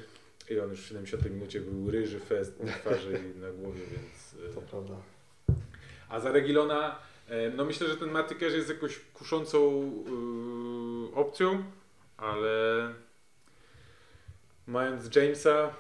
i 0.50 0.60
on 0.60 0.70
już 0.70 0.82
w 0.82 0.86
70 0.88 1.26
minucie 1.26 1.62
był 1.62 1.91
ryży 1.91 2.20
fest 2.20 2.60
na 2.64 2.72
twarzy 2.72 3.22
i 3.36 3.39
na 3.39 3.52
głowie, 3.52 3.82
więc... 3.91 4.36
to 4.56 4.62
e, 4.62 4.64
prawda. 4.64 4.95
a 6.10 6.20
za 6.20 6.32
Regilona, 6.32 7.00
e, 7.28 7.50
no 7.50 7.66
myślę, 7.66 7.88
że 7.88 7.98
ten 7.98 8.14
Cash 8.14 8.54
jest 8.54 8.70
jakąś 8.70 9.00
kuszącą 9.00 9.82
yy, 11.12 11.16
opcją, 11.16 11.64
ale 12.18 12.93
mając 14.68 15.16
Jamesa, 15.16 15.74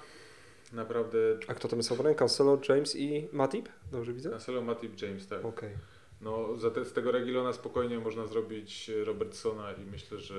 naprawdę 0.73 1.17
A 1.47 1.53
kto 1.53 1.67
tam 1.67 1.79
jest 1.79 1.91
obrony? 1.91 2.15
Cancelo, 2.15 2.59
James 2.69 2.95
i 2.95 3.29
Matip? 3.31 3.69
Dobrze 3.91 4.13
widzę? 4.13 4.29
Cancelo, 4.29 4.61
Matip, 4.61 5.01
James, 5.01 5.27
tak. 5.27 5.45
Okej. 5.45 5.96
No 6.21 6.47
te, 6.73 6.85
z 6.85 6.93
tego 6.93 7.11
Regilona 7.11 7.53
spokojnie 7.53 7.99
można 7.99 8.27
zrobić 8.27 8.91
Robertsona 9.03 9.73
i 9.73 9.85
myślę, 9.91 10.19
że 10.19 10.35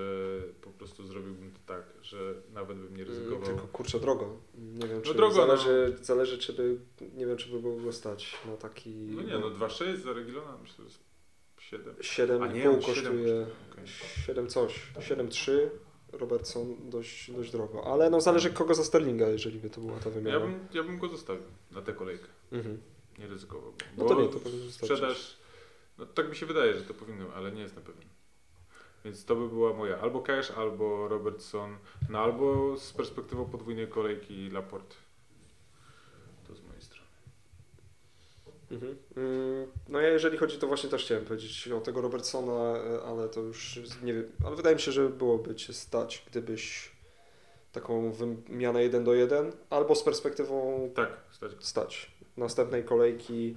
po 0.60 0.70
prostu 0.70 1.06
zrobiłbym 1.06 1.52
to 1.52 1.58
tak, 1.66 1.82
że 2.02 2.34
nawet 2.54 2.78
bym 2.78 2.96
nie 2.96 3.04
ryzykował. 3.04 3.36
Mm, 3.36 3.46
Tylko 3.46 3.68
kurczę 3.68 4.00
drogo. 4.00 4.36
Nie 4.54 4.88
wiem, 4.88 5.02
czy 5.02 5.14
drogo, 5.14 5.34
zależy, 5.34 5.96
zależy 6.02 6.38
czy 6.38 6.52
by, 6.52 6.78
nie 7.14 7.26
wiem, 7.26 7.36
czy 7.36 7.50
by 7.50 7.60
było 7.60 7.76
go 7.76 7.92
stać 7.92 8.38
na 8.46 8.56
taki... 8.56 8.90
No 8.90 9.22
nie, 9.22 9.38
no 9.38 9.50
2,6 9.50 9.96
za 9.96 10.12
Regilona 10.12 10.58
myślę, 10.62 10.84
że 10.88 10.98
7. 11.58 11.94
7,5 11.94 12.42
A 12.42 12.46
nie, 12.46 12.70
on 12.70 12.76
kosztuje... 12.82 13.28
7 13.28 13.46
okej. 13.72 13.86
7 14.26 14.48
coś, 14.48 14.92
7,3 14.98 15.52
Robertson 16.12 16.76
dość, 16.90 17.30
dość 17.30 17.52
drogo, 17.52 17.92
ale 17.92 18.10
no 18.10 18.20
zależy 18.20 18.50
kogo 18.50 18.74
za 18.74 18.84
Sterlinga, 18.84 19.28
jeżeli 19.28 19.58
by 19.58 19.70
to 19.70 19.80
była 19.80 19.98
ta 19.98 20.10
wymiana. 20.10 20.38
Ja 20.38 20.46
bym, 20.46 20.68
ja 20.74 20.82
bym 20.82 20.98
go 20.98 21.08
zostawił 21.08 21.46
na 21.70 21.82
tę 21.82 21.92
kolejkę. 21.92 22.26
Mhm. 22.52 22.80
Nie 23.18 23.26
ryzykowałbym. 23.26 23.88
No 23.96 24.04
to 24.04 24.22
nie, 24.22 24.28
to 24.28 24.38
powinno 24.38 24.64
zostać. 24.64 24.90
sprzedaż, 24.90 25.36
no 25.98 26.06
tak 26.06 26.28
mi 26.28 26.36
się 26.36 26.46
wydaje, 26.46 26.74
że 26.74 26.82
to 26.84 26.94
powinno, 26.94 27.24
ale 27.36 27.52
nie 27.52 27.62
jestem 27.62 27.82
pewien. 27.82 28.08
Więc 29.04 29.24
to 29.24 29.36
by 29.36 29.48
była 29.48 29.72
moja 29.74 29.98
albo 29.98 30.20
Cash, 30.20 30.50
albo 30.50 31.08
Robertson, 31.08 31.76
no 32.10 32.18
albo 32.18 32.76
z 32.76 32.92
perspektywą 32.92 33.44
podwójnej 33.44 33.88
kolejki 33.88 34.50
Laporte. 34.50 34.94
To 36.48 36.54
z 36.54 36.62
mojej 36.62 36.82
strony. 36.82 37.08
Mhm. 38.70 38.96
Mm, 39.16 39.66
No 39.88 40.00
ja 40.00 40.08
jeżeli 40.08 40.38
chodzi, 40.38 40.58
to 40.58 40.66
właśnie 40.66 40.90
też 40.90 41.04
chciałem 41.04 41.24
powiedzieć 41.24 41.68
o 41.68 41.80
tego 41.80 42.00
Robertsona, 42.00 42.78
e, 42.78 43.02
ale 43.02 43.28
to 43.28 43.40
już 43.40 43.80
nie 44.02 44.14
wiem, 44.14 44.32
ale 44.46 44.56
wydaje 44.56 44.76
mi 44.76 44.82
się, 44.82 44.92
że 44.92 45.08
byłoby 45.08 45.54
Cię 45.54 45.72
stać, 45.72 46.24
gdybyś 46.30 46.90
taką 47.72 48.12
wymianę 48.12 48.82
1 48.82 49.04
do 49.04 49.14
1, 49.14 49.52
albo 49.70 49.94
z 49.94 50.02
perspektywą 50.02 50.90
Tak, 50.94 51.10
stać. 51.30 51.52
stać. 51.60 52.10
Następnej 52.36 52.84
kolejki 52.84 53.56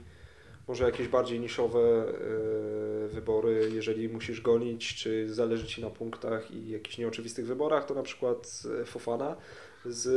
może 0.72 0.84
jakieś 0.84 1.08
bardziej 1.08 1.40
niszowe 1.40 1.80
e, 1.80 3.08
wybory, 3.08 3.72
jeżeli 3.74 4.10
musisz 4.10 4.42
gonić, 4.42 4.96
czy 4.96 5.34
zależy 5.34 5.68
Ci 5.68 5.82
na 5.82 5.90
punktach 5.90 6.52
i 6.52 6.70
jakichś 6.70 6.98
nieoczywistych 6.98 7.46
wyborach, 7.46 7.86
to 7.86 7.94
na 7.94 8.04
przykład 8.04 8.64
Fofana 8.86 9.36
z 9.86 10.08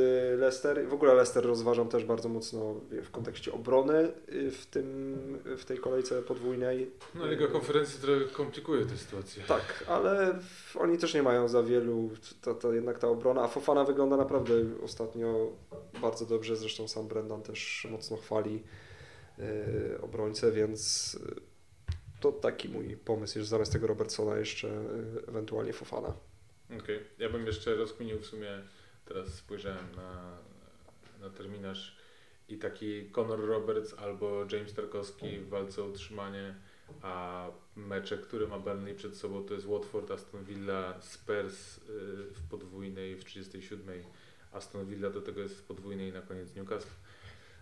Leicester. 0.40 0.88
W 0.88 0.92
ogóle 0.92 1.14
Leicester 1.14 1.46
rozważam 1.46 1.88
też 1.88 2.04
bardzo 2.04 2.28
mocno 2.28 2.74
w 2.90 3.10
kontekście 3.10 3.52
obrony 3.52 3.98
e, 3.98 4.50
w, 4.50 4.66
tym, 4.66 5.38
w 5.58 5.64
tej 5.64 5.78
kolejce 5.78 6.22
podwójnej. 6.22 6.90
No 7.14 7.26
Liga 7.26 7.46
Konferencji 7.46 8.00
trochę 8.00 8.24
komplikuje 8.24 8.86
tę 8.86 8.96
sytuację. 8.96 9.42
Tak, 9.48 9.84
ale 9.88 10.38
oni 10.74 10.98
też 10.98 11.14
nie 11.14 11.22
mają 11.22 11.48
za 11.48 11.62
wielu, 11.62 12.10
to, 12.42 12.54
to 12.54 12.72
jednak 12.72 12.98
ta 12.98 13.08
obrona, 13.08 13.42
a 13.42 13.48
Fofana 13.48 13.84
wygląda 13.84 14.16
naprawdę 14.16 14.54
ostatnio 14.84 15.52
bardzo 16.00 16.26
dobrze, 16.26 16.56
zresztą 16.56 16.88
sam 16.88 17.08
Brendan 17.08 17.42
też 17.42 17.86
mocno 17.90 18.16
chwali 18.16 18.62
obrońcę, 20.00 20.52
więc 20.52 21.12
yy, 21.14 21.34
to 22.20 22.32
taki 22.32 22.68
mój 22.68 22.96
pomysł, 22.96 23.38
że 23.38 23.44
zamiast 23.44 23.72
tego 23.72 23.86
Robertsona 23.86 24.36
jeszcze 24.36 24.68
yy, 24.68 25.22
ewentualnie 25.28 25.72
Fofana. 25.72 26.14
Okej, 26.80 27.00
ja 27.18 27.28
bym 27.28 27.46
jeszcze 27.46 27.74
rozkminił 27.74 28.18
w 28.18 28.26
sumie, 28.26 28.62
teraz 29.04 29.34
spojrzałem 29.34 29.94
na, 29.96 30.38
na 31.20 31.30
terminarz 31.30 31.96
i 32.48 32.58
taki 32.58 33.10
Conor 33.10 33.46
Roberts 33.46 33.94
albo 33.98 34.46
James 34.52 34.74
Tarkowski 34.74 35.38
w 35.38 35.48
walce 35.48 35.82
o 35.82 35.86
utrzymanie, 35.86 36.54
a 37.02 37.46
mecze, 37.76 38.18
które 38.18 38.46
ma 38.46 38.58
Burnley 38.58 38.94
przed 38.94 39.16
sobą 39.16 39.44
to 39.44 39.54
jest 39.54 39.66
Watford, 39.66 40.10
Aston 40.10 40.44
Villa, 40.44 41.00
Spurs 41.00 41.80
w 42.34 42.48
podwójnej 42.50 43.16
w 43.16 43.24
37, 43.24 44.02
Aston 44.52 44.86
Villa 44.86 45.10
do 45.10 45.20
tego 45.20 45.40
jest 45.40 45.58
w 45.58 45.62
podwójnej 45.62 46.12
na 46.12 46.20
koniec 46.20 46.54
Newcastle. 46.54 46.90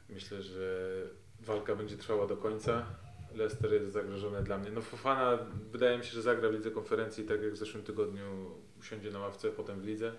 Myślę, 0.09 0.43
że 0.43 1.03
walka 1.45 1.77
będzie 1.77 1.97
trwała 1.97 2.27
do 2.27 2.37
końca. 2.37 2.87
Leicester 3.35 3.73
jest 3.73 3.93
zagrożone 3.93 4.43
dla 4.43 4.59
mnie. 4.59 4.71
No 4.71 4.81
Fofana 4.81 5.39
wydaje 5.73 5.99
mi 5.99 6.05
się, 6.05 6.11
że 6.11 6.23
zagra 6.23 6.49
w 6.49 6.53
lidze 6.53 6.71
konferencji, 6.71 7.25
tak 7.25 7.43
jak 7.43 7.53
w 7.53 7.57
zeszłym 7.57 7.83
tygodniu 7.83 8.51
usiądzie 8.81 9.11
na 9.11 9.19
ławce, 9.19 9.49
potem 9.49 9.81
w 9.81 9.85
lidze. 9.85 10.13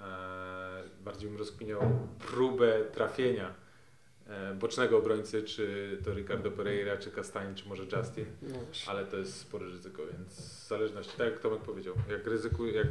Eee, 0.00 0.04
bardziej 1.04 1.28
bym 1.28 1.38
rozkminiał 1.38 1.80
próbę 2.18 2.84
trafienia 2.84 3.54
e, 4.26 4.54
bocznego 4.54 4.98
obrońcy, 4.98 5.42
czy 5.42 5.98
to 6.04 6.14
Ricardo 6.14 6.50
Pereira, 6.50 6.96
czy 6.96 7.10
Castagne, 7.10 7.54
czy 7.54 7.68
może 7.68 7.82
Justin, 7.82 8.26
No, 8.42 8.58
ale 8.86 9.06
to 9.06 9.16
jest 9.16 9.36
spore 9.36 9.66
ryzyko, 9.66 10.02
więc 10.12 10.34
w 10.64 10.68
zależności, 10.68 11.16
tak 11.18 11.32
jak 11.32 11.40
Tomek 11.40 11.60
powiedział, 11.60 11.94
jak, 12.10 12.26
ryzyku, 12.26 12.66
jak 12.66 12.86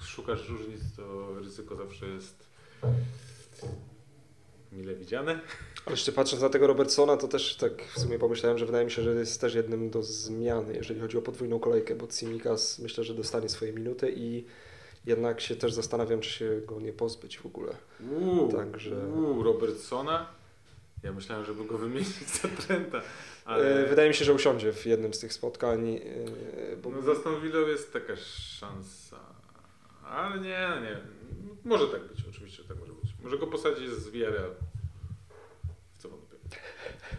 szukasz 0.00 0.48
różnic, 0.48 0.96
to 0.96 1.34
ryzyko 1.38 1.76
zawsze 1.76 2.06
jest 2.06 2.48
mile 4.72 4.94
widziane. 4.94 5.40
Ale 5.86 5.92
jeszcze 5.94 6.12
patrząc 6.12 6.42
na 6.42 6.48
tego 6.48 6.66
Robertsona, 6.66 7.16
to 7.16 7.28
też 7.28 7.56
tak 7.56 7.82
w 7.82 8.00
sumie 8.00 8.18
pomyślałem, 8.18 8.58
że 8.58 8.66
wydaje 8.66 8.84
mi 8.84 8.90
się, 8.90 9.02
że 9.02 9.14
jest 9.14 9.40
też 9.40 9.54
jednym 9.54 9.90
do 9.90 10.02
zmiany, 10.02 10.74
jeżeli 10.74 11.00
chodzi 11.00 11.18
o 11.18 11.22
podwójną 11.22 11.60
kolejkę, 11.60 11.94
bo 11.94 12.06
Tsimikas 12.06 12.78
myślę, 12.78 13.04
że 13.04 13.14
dostanie 13.14 13.48
swoje 13.48 13.72
minuty 13.72 14.12
i 14.16 14.44
jednak 15.06 15.40
się 15.40 15.56
też 15.56 15.72
zastanawiam, 15.72 16.20
czy 16.20 16.30
się 16.30 16.60
go 16.66 16.80
nie 16.80 16.92
pozbyć 16.92 17.38
w 17.38 17.46
ogóle. 17.46 17.76
Uuu, 18.10 18.52
Także- 18.52 19.06
uuu, 19.06 19.42
Robertsona. 19.42 20.26
Ja 21.02 21.12
myślałem, 21.12 21.44
żeby 21.44 21.64
go 21.64 21.78
wymienić 21.78 22.08
za 22.42 22.48
Trenta, 22.48 23.02
E, 23.48 23.50
ale 23.50 23.86
Wydaje 23.86 24.08
mi 24.08 24.14
się, 24.14 24.24
że 24.24 24.34
usiądzie 24.34 24.72
w 24.72 24.86
jednym 24.86 25.14
z 25.14 25.18
tych 25.18 25.32
spotkań, 25.32 25.88
e, 25.96 26.76
bo 26.76 26.90
no, 26.90 27.02
za 27.02 27.12
jest 27.68 27.92
taka 27.92 28.16
szansa. 28.16 29.20
Ale 30.04 30.40
nie, 30.40 30.68
no 30.68 30.80
nie. 30.80 31.00
Może 31.64 31.86
tak 31.88 32.02
być, 32.08 32.24
oczywiście 32.30 32.64
tak 32.64 32.78
może 32.78 32.92
być. 32.92 32.97
Może 33.28 33.38
go 33.38 33.46
posadzić 33.46 33.90
z 33.90 34.08
Villarreal. 34.08 34.54
W 35.92 35.98
co 35.98 36.08
wątpię. 36.08 36.36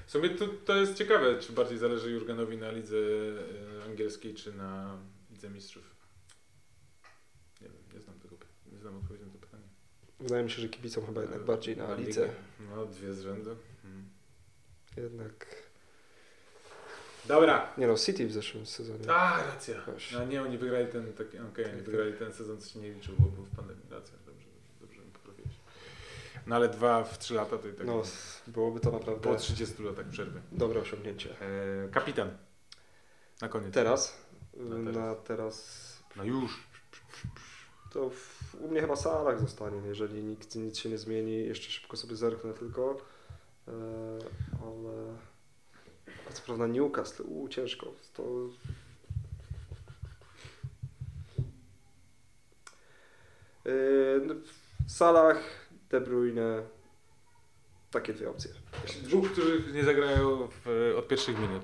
W 0.05 0.11
sumie 0.11 0.29
to, 0.29 0.47
to 0.47 0.75
jest 0.75 0.93
ciekawe, 0.95 1.39
czy 1.39 1.53
bardziej 1.53 1.77
zależy 1.77 2.11
Jurgenowi 2.11 2.57
na 2.57 2.71
lidze 2.71 2.97
e, 2.97 3.83
angielskiej, 3.83 4.33
czy 4.33 4.53
na 4.53 4.97
lidze 5.31 5.49
mistrzów. 5.49 5.83
Nie 7.61 7.67
wiem, 7.67 7.77
nie 7.93 7.99
znam 8.01 8.19
tego, 8.19 8.35
nie 8.71 8.79
znam 8.79 8.97
odpowiedzi 8.97 9.25
na 9.25 9.31
to 9.31 9.37
pytanie. 9.37 9.63
wydaje 10.19 10.43
mi 10.43 10.51
się, 10.51 10.61
że 10.61 10.69
kibicom 10.69 11.05
chyba 11.05 11.21
jednak 11.21 11.43
bardziej 11.45 11.77
na 11.77 11.95
ligę. 11.95 12.07
lidze. 12.07 12.29
No, 12.75 12.85
dwie 12.85 13.13
z 13.13 13.21
rzędu. 13.21 13.55
Hmm. 13.81 14.09
Jednak. 14.97 15.45
Dobra. 17.25 17.73
Nie 17.77 17.87
no, 17.87 17.97
City 17.97 18.27
w 18.27 18.31
zeszłym 18.31 18.65
sezonie. 18.65 19.11
A, 19.11 19.43
racja. 19.43 19.75
No 20.13 20.25
nie, 20.25 20.41
oni 20.41 20.57
wygrali 20.57 20.87
ten, 20.87 21.13
taki, 21.13 21.39
okej, 21.39 21.65
oni 21.65 21.73
Tak, 21.75 21.83
wygrali 21.83 22.13
ten 22.13 22.33
sezon, 22.33 22.61
co 22.61 22.69
się 22.69 22.79
nie 22.79 22.93
liczył, 22.93 23.15
bo 23.19 23.25
był 23.29 23.43
w 23.45 23.55
pandemii. 23.55 23.83
Racja, 23.89 24.13
dobrze, 24.25 24.47
dobrze 24.81 25.01
mi 25.01 25.11
poprawiłeś. 25.11 25.53
No 26.49 26.55
ale 26.55 26.69
dwa 26.69 27.03
w 27.03 27.17
trzy 27.17 27.33
lata 27.33 27.57
to 27.57 27.67
i 27.67 27.73
tak 27.73 27.87
No, 27.87 28.01
byłoby 28.47 28.79
to 28.79 28.91
naprawdę 28.91 29.21
po 29.31 29.35
30 29.35 29.83
latach 29.83 30.07
przerwy. 30.07 30.41
dobre 30.51 30.79
osiągnięcie. 30.81 31.35
E, 31.41 31.89
kapitan. 31.89 32.37
Na 33.41 33.49
koniec. 33.49 33.73
Teraz? 33.73 34.15
Na 34.57 34.77
Na 34.77 34.91
teraz. 34.91 35.17
teraz. 35.23 35.97
No 36.15 36.23
już. 36.23 36.63
To 37.91 38.09
w, 38.09 38.55
u 38.61 38.67
mnie 38.67 38.81
chyba 38.81 38.95
Salah 38.95 39.39
zostanie, 39.39 39.87
jeżeli 39.87 40.23
nikt, 40.23 40.55
nic 40.55 40.77
się 40.77 40.89
nie 40.89 40.97
zmieni. 40.97 41.45
Jeszcze 41.45 41.71
szybko 41.71 41.97
sobie 41.97 42.15
zerknę 42.15 42.53
tylko. 42.53 42.97
E, 43.67 43.71
ale. 44.63 45.15
A 46.29 46.33
co 46.33 46.41
prawda 46.45 46.67
Newcastle, 46.67 47.23
u 47.23 47.47
ciężko. 47.47 47.93
To. 48.13 48.23
E, 53.65 53.71
no, 54.25 54.33
Salah, 54.87 55.37
De 55.89 56.01
Bruyne. 56.01 56.63
Takie 57.91 58.13
dwie 58.13 58.29
opcje. 58.29 58.51
Dwóch, 59.03 59.31
których 59.31 59.73
nie 59.73 59.83
zagrają 59.83 60.47
w, 60.65 60.93
od 60.97 61.07
pierwszych 61.07 61.39
minut. 61.39 61.63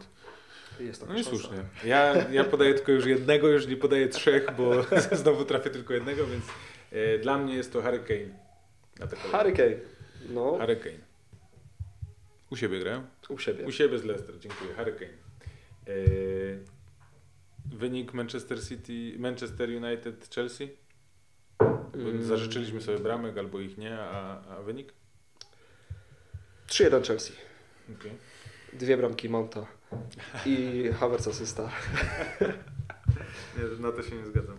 Jest 0.80 1.02
taka 1.02 1.14
No 1.14 1.20
i 1.20 1.24
słusznie. 1.24 1.58
Ja, 1.86 2.30
ja 2.32 2.44
podaję 2.44 2.74
tylko 2.74 2.92
już 2.92 3.06
jednego, 3.06 3.48
już 3.48 3.68
nie 3.68 3.78
podaję 3.78 4.08
trzech, 4.08 4.48
bo 4.58 4.72
znowu 5.24 5.46
trafię 5.46 5.70
tylko 5.70 5.94
jednego, 5.94 6.28
więc 6.28 6.46
e, 6.92 7.20
dla 7.20 7.38
mnie 7.38 7.56
jest 7.56 7.74
to 7.74 7.82
Harry 7.82 8.00
Kane. 8.00 8.40
Na 9.00 9.08
tę 9.08 9.16
kolejkę. 9.16 9.38
Harry 9.38 9.52
Kane. 9.52 9.76
No, 10.30 10.58
Harry 10.58 10.76
Kane. 10.76 11.06
U 12.50 12.56
siebie 12.56 12.80
grają? 12.80 13.04
u 13.30 13.38
siebie. 13.38 13.66
U 13.66 13.72
siebie 13.72 14.00
z 14.00 14.04
Leicester, 14.04 14.40
dziękuję. 14.40 14.74
Harry 14.74 14.94
Kane. 14.94 15.12
E, 15.88 15.96
wynik 17.78 18.14
Manchester 18.14 18.64
City, 18.68 19.20
Manchester 19.20 19.70
United, 19.70 20.30
Chelsea? 20.36 20.70
Bo 21.96 22.10
Mm. 22.10 22.24
Zażyczyliśmy 22.24 22.82
sobie 22.82 23.00
bramek 23.00 23.38
albo 23.38 23.60
ich 23.60 23.78
nie, 23.78 24.00
a, 24.00 24.42
a 24.50 24.62
wynik? 24.62 24.94
3-1 26.68 27.08
Chelsea. 27.08 27.34
Okay. 28.00 28.12
Dwie 28.74 28.98
bramki 28.98 29.30
Mounta 29.30 29.66
i 30.46 30.84
Havertz 31.00 31.28
asysta. 31.28 31.72
Nie, 33.58 33.80
na 33.80 33.92
to 33.92 34.04
się 34.04 34.16
nie 34.16 34.26
zgadzam. 34.26 34.58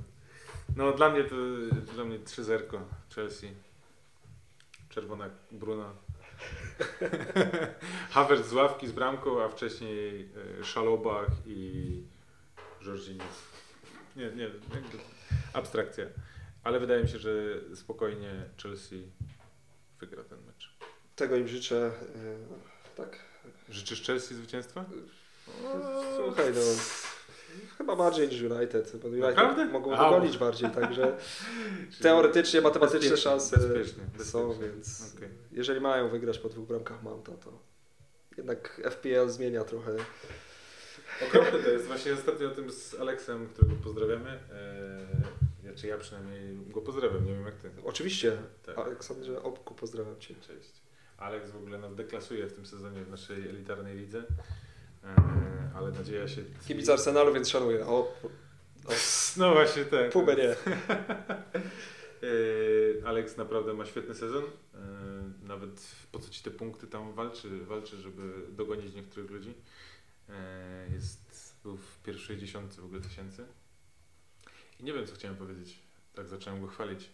No 0.76 0.93
dla 0.93 1.11
mnie 1.11 1.24
to 1.24 1.37
dla 1.95 2.05
mnie 2.05 2.18
3-0 2.18 2.80
Chelsea. 3.14 3.47
Czerwona 4.89 5.30
Bruna. 5.53 5.93
Havertz 8.11 8.47
z 8.47 8.53
ławki 8.53 8.89
z 8.89 8.93
bramką, 8.93 9.43
a 9.43 9.49
wcześniej 9.49 10.28
e, 10.61 10.64
Szalobach 10.64 11.28
i 11.47 12.03
Jorginho. 12.87 13.24
Nie, 14.16 14.30
nie, 14.30 14.51
abstrakcja. 15.53 16.07
Ale 16.67 16.81
wydaje 16.81 17.03
mi 17.03 17.09
się, 17.09 17.19
że 17.19 17.31
spokojnie 17.75 18.45
Chelsea 18.62 19.03
wygra 20.01 20.25
ten 20.25 20.39
mecz. 20.47 20.77
Tego 21.17 21.37
im 21.37 21.49
życzę. 21.49 21.77
e, 21.87 22.93
Tak. 22.97 23.19
Życzysz 23.69 24.03
Chelsea 24.07 24.35
zwycięstwa? 24.35 24.85
Słuchaj, 26.17 26.53
no. 26.55 26.61
Chyba 27.79 27.97
bardziej 27.97 28.29
niż 28.29 28.43
United, 28.43 28.97
bo 29.03 29.09
United 29.09 29.29
Naprawdę? 29.29 29.64
mogą 29.67 29.95
A, 29.97 30.11
dogonić 30.11 30.39
bardziej, 30.39 30.71
także 30.71 31.17
teoretycznie 32.03 32.61
matematycznie 32.61 33.11
Bezpiecznie, 33.11 33.31
szanse 33.31 33.57
bezpiecznie, 33.57 34.25
są, 34.25 34.49
bezpiecznie. 34.49 34.73
więc 34.73 35.14
Okej. 35.17 35.29
jeżeli 35.53 35.81
mają 35.81 36.09
wygrać 36.09 36.39
po 36.39 36.49
dwóch 36.49 36.67
bramkach 36.69 37.03
Mounta, 37.03 37.33
to 37.33 37.59
jednak 38.37 38.81
FPL 38.91 39.29
zmienia 39.29 39.64
trochę. 39.64 39.97
Okropne 41.29 41.59
to 41.59 41.71
jest. 41.71 41.87
Właśnie 41.87 42.14
ostatnio 42.14 42.49
o 42.49 42.51
tym 42.51 42.71
z 42.71 42.95
Aleksem, 42.95 43.47
którego 43.49 43.75
pozdrawiamy. 43.85 44.31
Eee, 44.31 45.07
czy 45.75 45.87
ja 45.87 45.99
przynajmniej 45.99 46.57
go 46.67 46.81
pozdrawiam, 46.81 47.25
nie 47.27 47.33
wiem 47.33 47.45
jak 47.45 47.55
ty. 47.57 47.71
Oczywiście, 47.85 48.37
Tak. 48.67 48.79
Aleksandrze 48.79 49.43
Obku, 49.43 49.75
pozdrawiam 49.75 50.21
Cię. 50.21 50.35
Cześć. 50.35 50.73
Aleks 51.19 51.51
w 51.51 51.57
ogóle 51.57 51.79
nas 51.79 51.95
deklasuje 51.95 52.47
w 52.47 52.53
tym 52.53 52.67
sezonie 52.67 53.05
w 53.05 53.11
naszej 53.11 53.49
elitarnej 53.49 53.97
lidze. 53.97 54.19
Eee, 55.05 55.14
ale 55.75 55.91
nadzieja 55.91 56.29
się... 56.29 56.43
Kibic 56.69 56.89
Arsenalu, 56.89 57.33
więc 57.35 57.49
szanuję. 57.49 57.87
O, 57.87 58.14
No 59.37 59.53
właśnie 59.53 59.85
tak. 59.85 60.12
Pumę 60.12 60.37
nie. 60.37 60.49
Eee, 62.23 63.03
Aleks 63.07 63.37
naprawdę 63.37 63.75
ma 63.75 63.87
świetny 63.87 64.14
sezon. 64.14 64.45
Eee, 64.45 64.81
nawet 65.43 65.91
po 66.12 66.19
co 66.19 66.31
ci 66.31 66.43
te 66.43 66.51
punkty 66.51 66.87
tam 66.87 67.12
walczy, 67.14 67.64
walczy 67.64 67.97
żeby 67.97 68.33
dogonić 68.53 68.95
niektórych 68.95 69.31
ludzi. 69.31 69.55
Jest, 70.95 71.55
był 71.62 71.77
w 71.77 71.99
pierwszej 72.03 72.37
dziesiątce 72.39 72.81
w 72.81 72.85
ogóle 72.85 73.01
tysięcy. 73.01 73.47
I 74.81 74.85
nie 74.85 74.93
wiem 74.93 75.07
co 75.07 75.14
chciałem 75.14 75.37
powiedzieć. 75.37 75.79
Tak 76.14 76.29
zacząłem 76.29 76.61
go 76.61 76.66
chwalić. 76.66 77.11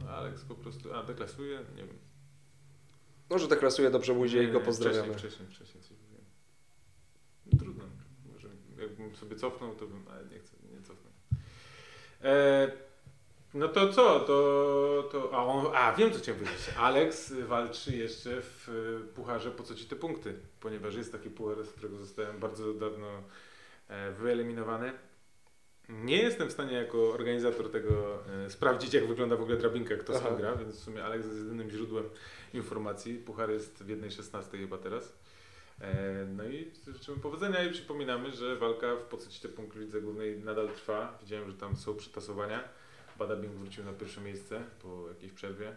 No, 0.00 0.08
po 0.48 0.54
prostu, 0.54 0.94
a 0.94 1.02
deklasuje, 1.02 1.60
nie 1.76 1.84
wiem. 1.84 1.98
Może 3.30 3.48
deklasuje 3.48 3.90
dobrze 3.90 4.14
buzie 4.14 4.42
i 4.42 4.52
go 4.52 4.60
pozdrawiamy. 4.60 5.02
Wcześniej, 5.02 5.30
wcześniej, 5.30 5.48
wcześniej 5.48 5.82
coś 5.82 5.98
mówiłem. 6.02 6.24
No, 7.46 7.58
trudno. 7.58 7.84
Może 8.32 8.48
jakbym 8.78 9.16
sobie 9.16 9.36
cofnął, 9.36 9.74
to 9.74 9.86
bym, 9.86 10.04
ale 10.08 10.24
nie 10.24 10.38
chcę, 10.38 10.56
nie 10.72 10.82
cofnę. 10.82 11.10
E, 12.22 12.72
no 13.54 13.68
to 13.68 13.92
co? 13.92 14.20
To, 14.20 15.08
to 15.12 15.30
a, 15.32 15.44
on, 15.46 15.66
a, 15.74 15.92
wiem 15.92 16.12
co 16.12 16.18
chciałem 16.18 16.40
powiedzieć. 16.40 16.70
Alex 16.78 17.32
walczy 17.32 17.96
jeszcze 17.96 18.42
w 18.42 18.68
e, 18.68 19.14
pucharze 19.14 19.50
po 19.50 19.62
co 19.62 19.74
ci 19.74 19.86
te 19.86 19.96
punkty, 19.96 20.34
ponieważ 20.60 20.94
jest 20.94 21.12
taki 21.12 21.30
puchar, 21.30 21.64
z 21.64 21.72
którego 21.72 21.96
zostałem 21.96 22.38
bardzo 22.38 22.74
dawno 22.74 23.22
e, 23.88 24.12
wyeliminowany. 24.12 24.92
Nie 25.88 26.16
jestem 26.16 26.48
w 26.48 26.52
stanie 26.52 26.72
jako 26.72 27.12
organizator 27.12 27.70
tego 27.70 28.24
e, 28.46 28.50
sprawdzić, 28.50 28.94
jak 28.94 29.06
wygląda 29.06 29.36
w 29.36 29.42
ogóle 29.42 29.56
drabinka, 29.56 29.96
kto 29.96 30.12
Aha. 30.16 30.30
gra, 30.38 30.56
więc 30.56 30.74
w 30.76 30.84
sumie 30.84 31.04
Alex 31.04 31.26
jest 31.26 31.38
jedynym 31.38 31.70
źródłem 31.70 32.04
informacji. 32.54 33.18
Puchar 33.18 33.50
jest 33.50 33.82
w 33.82 33.86
1.16 33.86 34.50
chyba 34.50 34.78
teraz. 34.78 35.12
E, 35.80 36.26
No 36.36 36.44
i 36.44 36.70
życzymy 36.86 37.16
powodzenia 37.18 37.64
i 37.64 37.72
przypominamy, 37.72 38.32
że 38.32 38.56
walka 38.56 38.96
w 38.96 39.02
podstawie 39.02 39.54
punkt 39.54 39.76
w 39.76 39.80
lidze 39.80 40.00
głównej 40.00 40.38
nadal 40.38 40.68
trwa. 40.68 41.18
Widziałem, 41.22 41.50
że 41.50 41.56
tam 41.56 41.76
są 41.76 41.96
przetasowania. 41.96 42.68
Badabing 43.18 43.52
wrócił 43.52 43.84
na 43.84 43.92
pierwsze 43.92 44.20
miejsce 44.20 44.64
po 44.82 45.08
jakiejś 45.08 45.32
przerwie, 45.32 45.76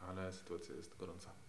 ale 0.00 0.32
sytuacja 0.32 0.74
jest 0.74 0.98
gorąca. 0.98 1.47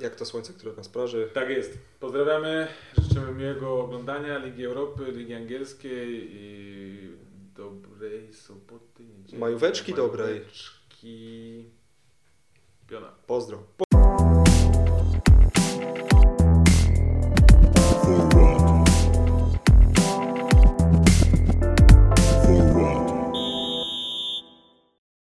Jak 0.00 0.16
to 0.16 0.24
słońce, 0.24 0.52
które 0.52 0.72
nas 0.72 0.88
praży. 0.88 1.30
Tak 1.34 1.50
jest. 1.50 1.78
Pozdrawiamy, 2.00 2.68
życzymy 2.98 3.32
miłego 3.32 3.80
oglądania 3.80 4.38
Ligi 4.38 4.64
Europy, 4.64 5.12
Ligi 5.12 5.34
Angielskiej 5.34 6.28
i 6.32 7.16
dobrej 7.56 8.34
soboty, 8.34 9.04
niedzieli. 9.04 9.38
Majóweczki 9.38 9.94
dobrej. 9.94 10.34
Majóweczki. 10.34 11.64
Piona. 12.88 13.12
Pozdro. 13.26 13.62